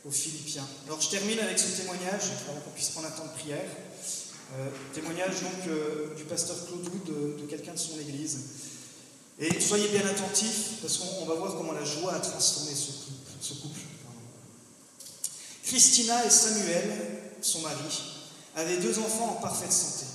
aux 0.05 0.11
Philippiens. 0.11 0.67
Alors 0.87 0.99
je 0.99 1.09
termine 1.09 1.39
avec 1.39 1.59
ce 1.59 1.81
témoignage, 1.81 2.23
avant 2.49 2.59
qu'on 2.61 2.71
puisse 2.71 2.89
prendre 2.89 3.07
un 3.07 3.11
temps 3.11 3.25
de 3.25 3.39
prière. 3.39 3.69
Euh, 4.53 4.69
témoignage 4.93 5.41
donc 5.41 5.67
euh, 5.67 6.13
du 6.15 6.23
pasteur 6.23 6.57
Claude 6.65 6.89
Wood, 6.89 7.37
de, 7.39 7.45
quelqu'un 7.45 7.73
de 7.73 7.79
son 7.79 7.99
église. 7.99 8.39
Et 9.39 9.61
soyez 9.61 9.87
bien 9.89 10.05
attentifs, 10.05 10.81
parce 10.81 10.97
qu'on 10.97 11.25
va 11.25 11.35
voir 11.35 11.55
comment 11.57 11.71
la 11.73 11.85
joie 11.85 12.13
a 12.13 12.19
transformé 12.19 12.71
ce 12.75 12.91
couple. 12.91 13.31
Ce 13.39 13.53
couple 13.53 13.79
Christina 15.63 16.25
et 16.25 16.29
Samuel, 16.29 16.91
son 17.41 17.61
mari, 17.61 18.10
avait 18.55 18.77
deux 18.77 18.99
enfants 18.99 19.37
en 19.37 19.41
parfaite 19.41 19.71
santé. 19.71 20.05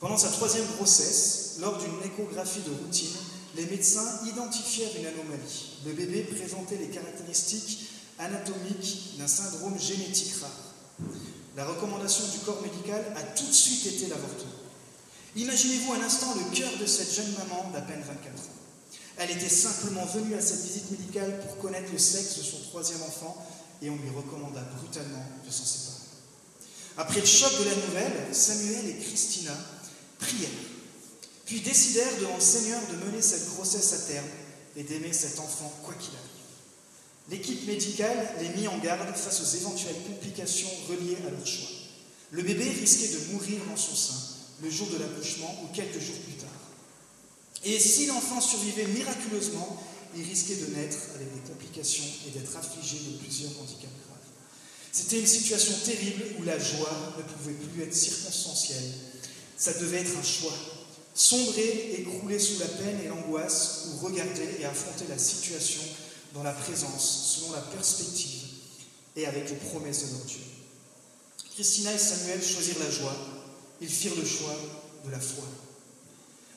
Pendant 0.00 0.18
sa 0.18 0.28
troisième 0.28 0.66
grossesse, 0.76 1.56
lors 1.60 1.78
d'une 1.78 2.12
échographie 2.12 2.60
de 2.60 2.70
routine, 2.70 3.16
les 3.56 3.66
médecins 3.66 4.20
identifièrent 4.26 4.94
une 4.98 5.06
anomalie. 5.06 5.78
Le 5.86 5.92
bébé 5.92 6.22
présentait 6.22 6.76
les 6.76 6.88
caractéristiques 6.88 7.88
anatomiques 8.18 9.16
d'un 9.18 9.26
syndrome 9.26 9.78
génétique 9.78 10.34
rare. 10.40 11.08
La 11.56 11.64
recommandation 11.64 12.24
du 12.32 12.38
corps 12.40 12.60
médical 12.60 13.02
a 13.16 13.22
tout 13.22 13.46
de 13.46 13.52
suite 13.52 13.86
été 13.86 14.08
l'avortement. 14.08 14.52
Imaginez-vous 15.36 15.92
un 15.94 16.02
instant 16.02 16.34
le 16.34 16.54
cœur 16.56 16.70
de 16.78 16.86
cette 16.86 17.12
jeune 17.14 17.32
maman 17.32 17.70
d'à 17.72 17.80
peine 17.80 18.02
24 18.06 18.16
ans. 18.16 18.56
Elle 19.18 19.30
était 19.30 19.48
simplement 19.48 20.04
venue 20.04 20.34
à 20.34 20.42
cette 20.42 20.62
visite 20.62 20.90
médicale 20.90 21.40
pour 21.40 21.58
connaître 21.58 21.90
le 21.90 21.98
sexe 21.98 22.38
de 22.38 22.42
son 22.42 22.58
troisième 22.68 23.02
enfant 23.02 23.36
et 23.80 23.88
on 23.88 23.96
lui 23.96 24.10
recommanda 24.10 24.60
brutalement 24.78 25.24
de 25.44 25.50
s'en 25.50 25.64
séparer. 25.64 26.05
Après 26.98 27.20
le 27.20 27.26
choc 27.26 27.52
de 27.58 27.64
la 27.64 27.76
nouvelle, 27.76 28.34
Samuel 28.34 28.88
et 28.88 28.96
Christina 28.96 29.52
prièrent, 30.18 30.48
puis 31.44 31.60
décidèrent 31.60 32.16
devant 32.20 32.36
le 32.36 32.40
Seigneur 32.40 32.80
de 32.90 33.04
mener 33.04 33.20
cette 33.20 33.48
grossesse 33.50 33.92
à 33.92 34.12
terme 34.12 34.28
et 34.76 34.82
d'aimer 34.82 35.12
cet 35.12 35.38
enfant 35.38 35.72
quoi 35.84 35.94
qu'il 35.94 36.14
arrive. 36.14 36.26
L'équipe 37.28 37.66
médicale 37.66 38.30
les 38.40 38.48
mit 38.50 38.68
en 38.68 38.78
garde 38.78 39.14
face 39.14 39.40
aux 39.42 39.56
éventuelles 39.56 40.02
complications 40.06 40.70
reliées 40.88 41.18
à 41.26 41.30
leur 41.30 41.46
choix. 41.46 41.68
Le 42.30 42.42
bébé 42.42 42.64
risquait 42.64 43.08
de 43.08 43.32
mourir 43.32 43.60
dans 43.68 43.76
son 43.76 43.94
sein 43.94 44.20
le 44.62 44.70
jour 44.70 44.88
de 44.88 44.96
l'accouchement 44.96 45.54
ou 45.64 45.74
quelques 45.74 46.00
jours 46.00 46.16
plus 46.24 46.34
tard. 46.34 46.48
Et 47.64 47.78
si 47.78 48.06
l'enfant 48.06 48.40
survivait 48.40 48.86
miraculeusement, 48.86 49.82
il 50.16 50.22
risquait 50.22 50.56
de 50.56 50.74
naître 50.74 50.98
avec 51.14 51.34
des 51.34 51.50
complications 51.50 52.04
et 52.26 52.30
d'être 52.30 52.56
affligé 52.56 52.96
de 52.98 53.18
plusieurs 53.18 53.50
handicaps 53.60 54.05
c'était 54.96 55.20
une 55.20 55.26
situation 55.26 55.74
terrible 55.84 56.24
où 56.38 56.44
la 56.44 56.58
joie 56.58 57.14
ne 57.18 57.22
pouvait 57.22 57.52
plus 57.52 57.82
être 57.82 57.94
circonstancielle. 57.94 58.92
Ça 59.58 59.74
devait 59.74 59.98
être 59.98 60.16
un 60.18 60.22
choix. 60.22 60.54
Sombrer, 61.14 61.96
écrouler 61.98 62.38
sous 62.38 62.58
la 62.60 62.66
peine 62.66 63.00
et 63.04 63.08
l'angoisse, 63.08 63.88
ou 63.88 64.06
regarder 64.06 64.48
et 64.58 64.64
affronter 64.64 65.04
la 65.10 65.18
situation 65.18 65.82
dans 66.32 66.42
la 66.42 66.52
présence, 66.52 67.36
selon 67.36 67.52
la 67.52 67.60
perspective 67.60 68.40
et 69.16 69.26
avec 69.26 69.50
les 69.50 69.56
promesses 69.56 70.06
de 70.06 70.12
notre 70.12 70.24
Dieu. 70.24 70.40
Christina 71.52 71.92
et 71.92 71.98
Samuel 71.98 72.42
choisirent 72.42 72.78
la 72.82 72.90
joie. 72.90 73.16
Ils 73.82 73.90
firent 73.90 74.16
le 74.16 74.24
choix 74.24 74.56
de 75.04 75.10
la 75.10 75.20
foi. 75.20 75.44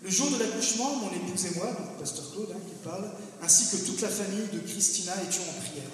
Le 0.02 0.10
jour 0.10 0.32
de 0.32 0.38
l'accouchement, 0.38 0.96
mon 0.96 1.12
épouse 1.12 1.46
et 1.46 1.56
moi, 1.56 1.74
donc 1.74 2.00
pasteur 2.00 2.32
Claude 2.32 2.54
hein, 2.56 2.60
qui 2.66 2.88
parle, 2.88 3.12
ainsi 3.44 3.76
que 3.76 3.84
toute 3.84 4.00
la 4.00 4.08
famille 4.08 4.48
de 4.54 4.60
Christina 4.60 5.12
étions 5.28 5.44
en 5.44 5.62
prière. 5.62 5.89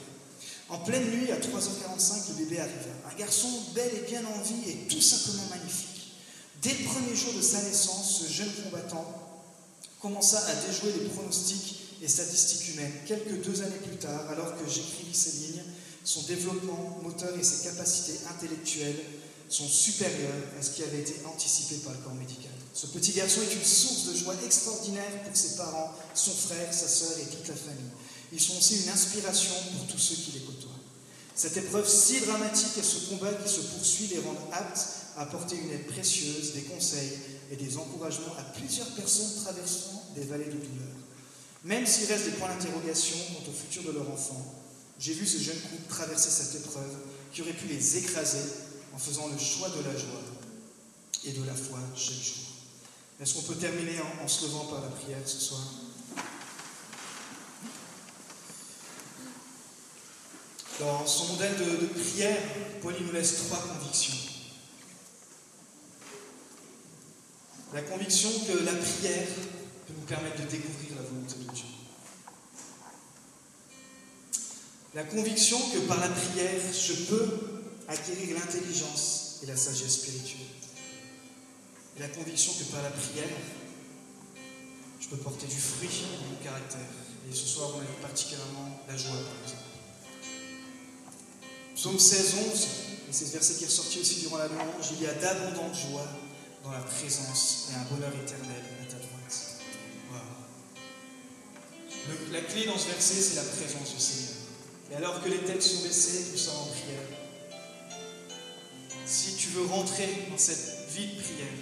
En 0.69 0.79
pleine 0.79 1.05
nuit, 1.11 1.31
à 1.31 1.37
3h45, 1.37 2.29
le 2.29 2.45
bébé 2.45 2.59
arriva. 2.59 2.89
Un 3.11 3.15
garçon 3.17 3.47
bel 3.75 3.89
et 3.95 4.09
bien 4.09 4.21
en 4.25 4.41
vie 4.41 4.69
et 4.69 4.87
tout 4.87 5.01
simplement 5.01 5.47
magnifique. 5.49 6.13
Dès 6.61 6.73
le 6.73 6.85
premier 6.85 7.15
jour 7.15 7.33
de 7.33 7.41
sa 7.41 7.61
naissance, 7.61 8.21
ce 8.21 8.31
jeune 8.31 8.51
combattant 8.63 9.05
commença 10.01 10.39
à 10.39 10.55
déjouer 10.67 10.93
les 10.99 11.09
pronostics 11.09 11.81
et 12.01 12.07
statistiques 12.07 12.73
humaines. 12.73 12.93
Quelques 13.05 13.43
deux 13.43 13.61
années 13.61 13.77
plus 13.85 13.97
tard, 13.97 14.27
alors 14.29 14.55
que 14.57 14.67
j'écrivis 14.67 15.13
ces 15.13 15.31
lignes, 15.37 15.63
son 16.03 16.23
développement 16.23 16.99
moteur 17.03 17.37
et 17.37 17.43
ses 17.43 17.67
capacités 17.67 18.19
intellectuelles 18.29 18.99
sont 19.49 19.67
supérieures 19.67 20.43
à 20.59 20.63
ce 20.63 20.71
qui 20.71 20.83
avait 20.83 21.01
été 21.01 21.15
anticipé 21.25 21.75
par 21.83 21.93
le 21.93 21.99
corps 21.99 22.15
médical. 22.15 22.51
Ce 22.73 22.87
petit 22.87 23.11
garçon 23.11 23.41
est 23.41 23.53
une 23.53 23.63
source 23.63 24.05
de 24.05 24.15
joie 24.15 24.35
extraordinaire 24.43 25.23
pour 25.23 25.35
ses 25.35 25.55
parents, 25.55 25.93
son 26.15 26.31
frère, 26.31 26.73
sa 26.73 26.87
sœur 26.87 27.17
et 27.19 27.29
toute 27.29 27.47
la 27.47 27.55
famille. 27.55 27.91
Ils 28.31 28.41
sont 28.41 28.57
aussi 28.57 28.83
une 28.83 28.89
inspiration 28.89 29.53
pour 29.77 29.87
tous 29.87 29.99
ceux 29.99 30.15
qui 30.15 30.31
les 30.31 30.45
côtoient. 30.45 30.71
Cette 31.35 31.57
épreuve 31.57 31.87
si 31.87 32.21
dramatique 32.21 32.77
et 32.77 32.83
ce 32.83 33.09
combat 33.09 33.33
qui 33.33 33.51
se 33.51 33.61
poursuit 33.61 34.07
les 34.07 34.19
rendent 34.19 34.37
aptes 34.53 34.87
à 35.17 35.23
apporter 35.23 35.57
une 35.57 35.71
aide 35.71 35.87
précieuse, 35.87 36.53
des 36.53 36.61
conseils 36.61 37.11
et 37.51 37.55
des 37.55 37.77
encouragements 37.77 38.33
à 38.37 38.43
plusieurs 38.57 38.87
personnes 38.91 39.43
traversant 39.43 40.03
des 40.15 40.23
vallées 40.23 40.45
de 40.45 40.51
douleur. 40.51 40.95
Même 41.63 41.85
s'il 41.85 42.07
reste 42.07 42.25
des 42.25 42.31
points 42.31 42.49
d'interrogation 42.49 43.17
quant 43.33 43.49
au 43.49 43.53
futur 43.53 43.83
de 43.83 43.97
leur 43.97 44.09
enfant, 44.09 44.63
j'ai 44.99 45.13
vu 45.13 45.25
ce 45.25 45.37
jeune 45.37 45.59
couple 45.59 45.89
traverser 45.89 46.29
cette 46.29 46.61
épreuve 46.61 46.95
qui 47.33 47.41
aurait 47.41 47.53
pu 47.53 47.67
les 47.67 47.97
écraser 47.97 48.39
en 48.93 48.97
faisant 48.97 49.27
le 49.27 49.37
choix 49.37 49.69
de 49.69 49.83
la 49.83 49.97
joie 49.97 50.21
et 51.25 51.31
de 51.31 51.43
la 51.43 51.53
foi 51.53 51.79
chaque 51.95 52.15
jour. 52.15 52.45
Est-ce 53.19 53.33
qu'on 53.33 53.41
peut 53.41 53.55
terminer 53.55 53.99
en, 53.99 54.23
en 54.23 54.27
se 54.27 54.45
levant 54.45 54.65
par 54.65 54.81
la 54.81 54.89
prière 54.89 55.19
ce 55.25 55.39
soir? 55.39 55.61
Dans 60.79 61.07
son 61.07 61.33
modèle 61.33 61.55
de, 61.55 61.85
prière, 61.87 62.37
Paul 62.81 62.95
nous 62.99 63.13
laisse 63.13 63.47
trois 63.47 63.59
convictions. 63.59 64.15
La 67.73 67.81
conviction 67.81 68.29
que 68.29 68.63
la 68.63 68.73
prière 68.73 69.27
peut 69.87 69.93
nous 69.97 70.05
permettre 70.05 70.41
de 70.41 70.49
découvrir 70.49 70.95
la 70.97 71.01
volonté 71.03 71.35
de 71.35 71.53
Dieu. 71.53 71.65
La 74.93 75.03
conviction 75.03 75.57
que 75.71 75.79
par 75.87 75.99
la 75.99 76.09
prière, 76.09 76.61
je 76.73 76.93
peux 77.05 77.39
acquérir 77.87 78.37
l'intelligence 78.37 79.39
et 79.43 79.45
la 79.45 79.55
sagesse 79.55 80.01
spirituelle. 80.01 80.47
Et 81.97 82.01
la 82.01 82.09
conviction 82.09 82.51
que 82.53 82.71
par 82.71 82.83
la 82.83 82.89
prière, 82.89 83.29
je 84.99 85.07
peux 85.07 85.17
porter 85.17 85.47
du 85.47 85.59
fruit 85.59 86.03
dans 86.19 86.27
mon 86.27 86.43
caractère. 86.43 86.79
Et 87.29 87.33
ce 87.33 87.45
soir, 87.45 87.71
on 87.75 87.79
a 87.79 88.07
particulièrement 88.07 88.83
la 88.87 88.97
joie, 88.97 89.11
par 89.11 89.43
exemple. 89.43 89.74
Psaume 91.85 91.99
16, 91.99 92.35
11, 92.51 92.67
et 93.09 93.13
c'est 93.13 93.25
ce 93.25 93.33
verset 93.33 93.53
qui 93.53 93.63
est 93.63 93.67
ressorti 93.67 93.99
aussi 93.99 94.21
durant 94.21 94.37
la 94.37 94.47
louange, 94.47 94.89
il 94.93 95.03
y 95.03 95.05
a 95.05 95.13
d'abondantes 95.13 95.75
joies 95.75 96.07
dans 96.63 96.71
la 96.71 96.79
présence 96.79 97.69
et 97.69 97.75
un 97.75 97.83
bonheur 97.95 98.11
éternel 98.23 98.63
à 98.81 98.85
ta 98.91 98.97
droite. 98.97 99.61
la 102.31 102.41
clé 102.41 102.65
dans 102.65 102.79
ce 102.79 102.87
verset, 102.87 103.21
c'est 103.21 103.35
la 103.35 103.43
présence 103.43 103.93
du 103.93 103.99
Seigneur. 104.01 104.33
Et 104.91 104.95
alors 104.95 105.23
que 105.23 105.29
les 105.29 105.37
têtes 105.37 105.61
sont 105.61 105.83
baissées, 105.83 106.31
nous 106.31 106.39
sommes 106.39 106.57
en 106.57 106.65
prière. 106.65 107.05
Si 109.05 109.35
tu 109.35 109.49
veux 109.49 109.65
rentrer 109.67 110.09
dans 110.31 110.39
cette 110.39 110.89
vie 110.89 111.05
de 111.05 111.21
prière, 111.21 111.53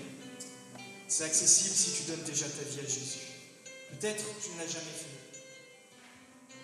c'est 1.10 1.26
accessible 1.26 1.76
si 1.76 1.92
tu 1.98 2.04
donnes 2.04 2.24
déjà 2.24 2.46
ta 2.46 2.64
vie 2.64 2.80
à 2.80 2.88
Jésus. 2.88 3.28
Peut-être 3.92 4.24
tu 4.42 4.52
ne 4.52 4.60
l'as 4.60 4.72
jamais 4.72 4.86
fait. 4.96 6.56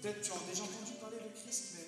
Peut-être 0.00 0.22
tu 0.22 0.30
as 0.32 0.50
déjà 0.50 0.62
entendu 0.62 0.92
parler 0.98 1.18
de 1.18 1.38
Christ, 1.38 1.64
mais 1.74 1.87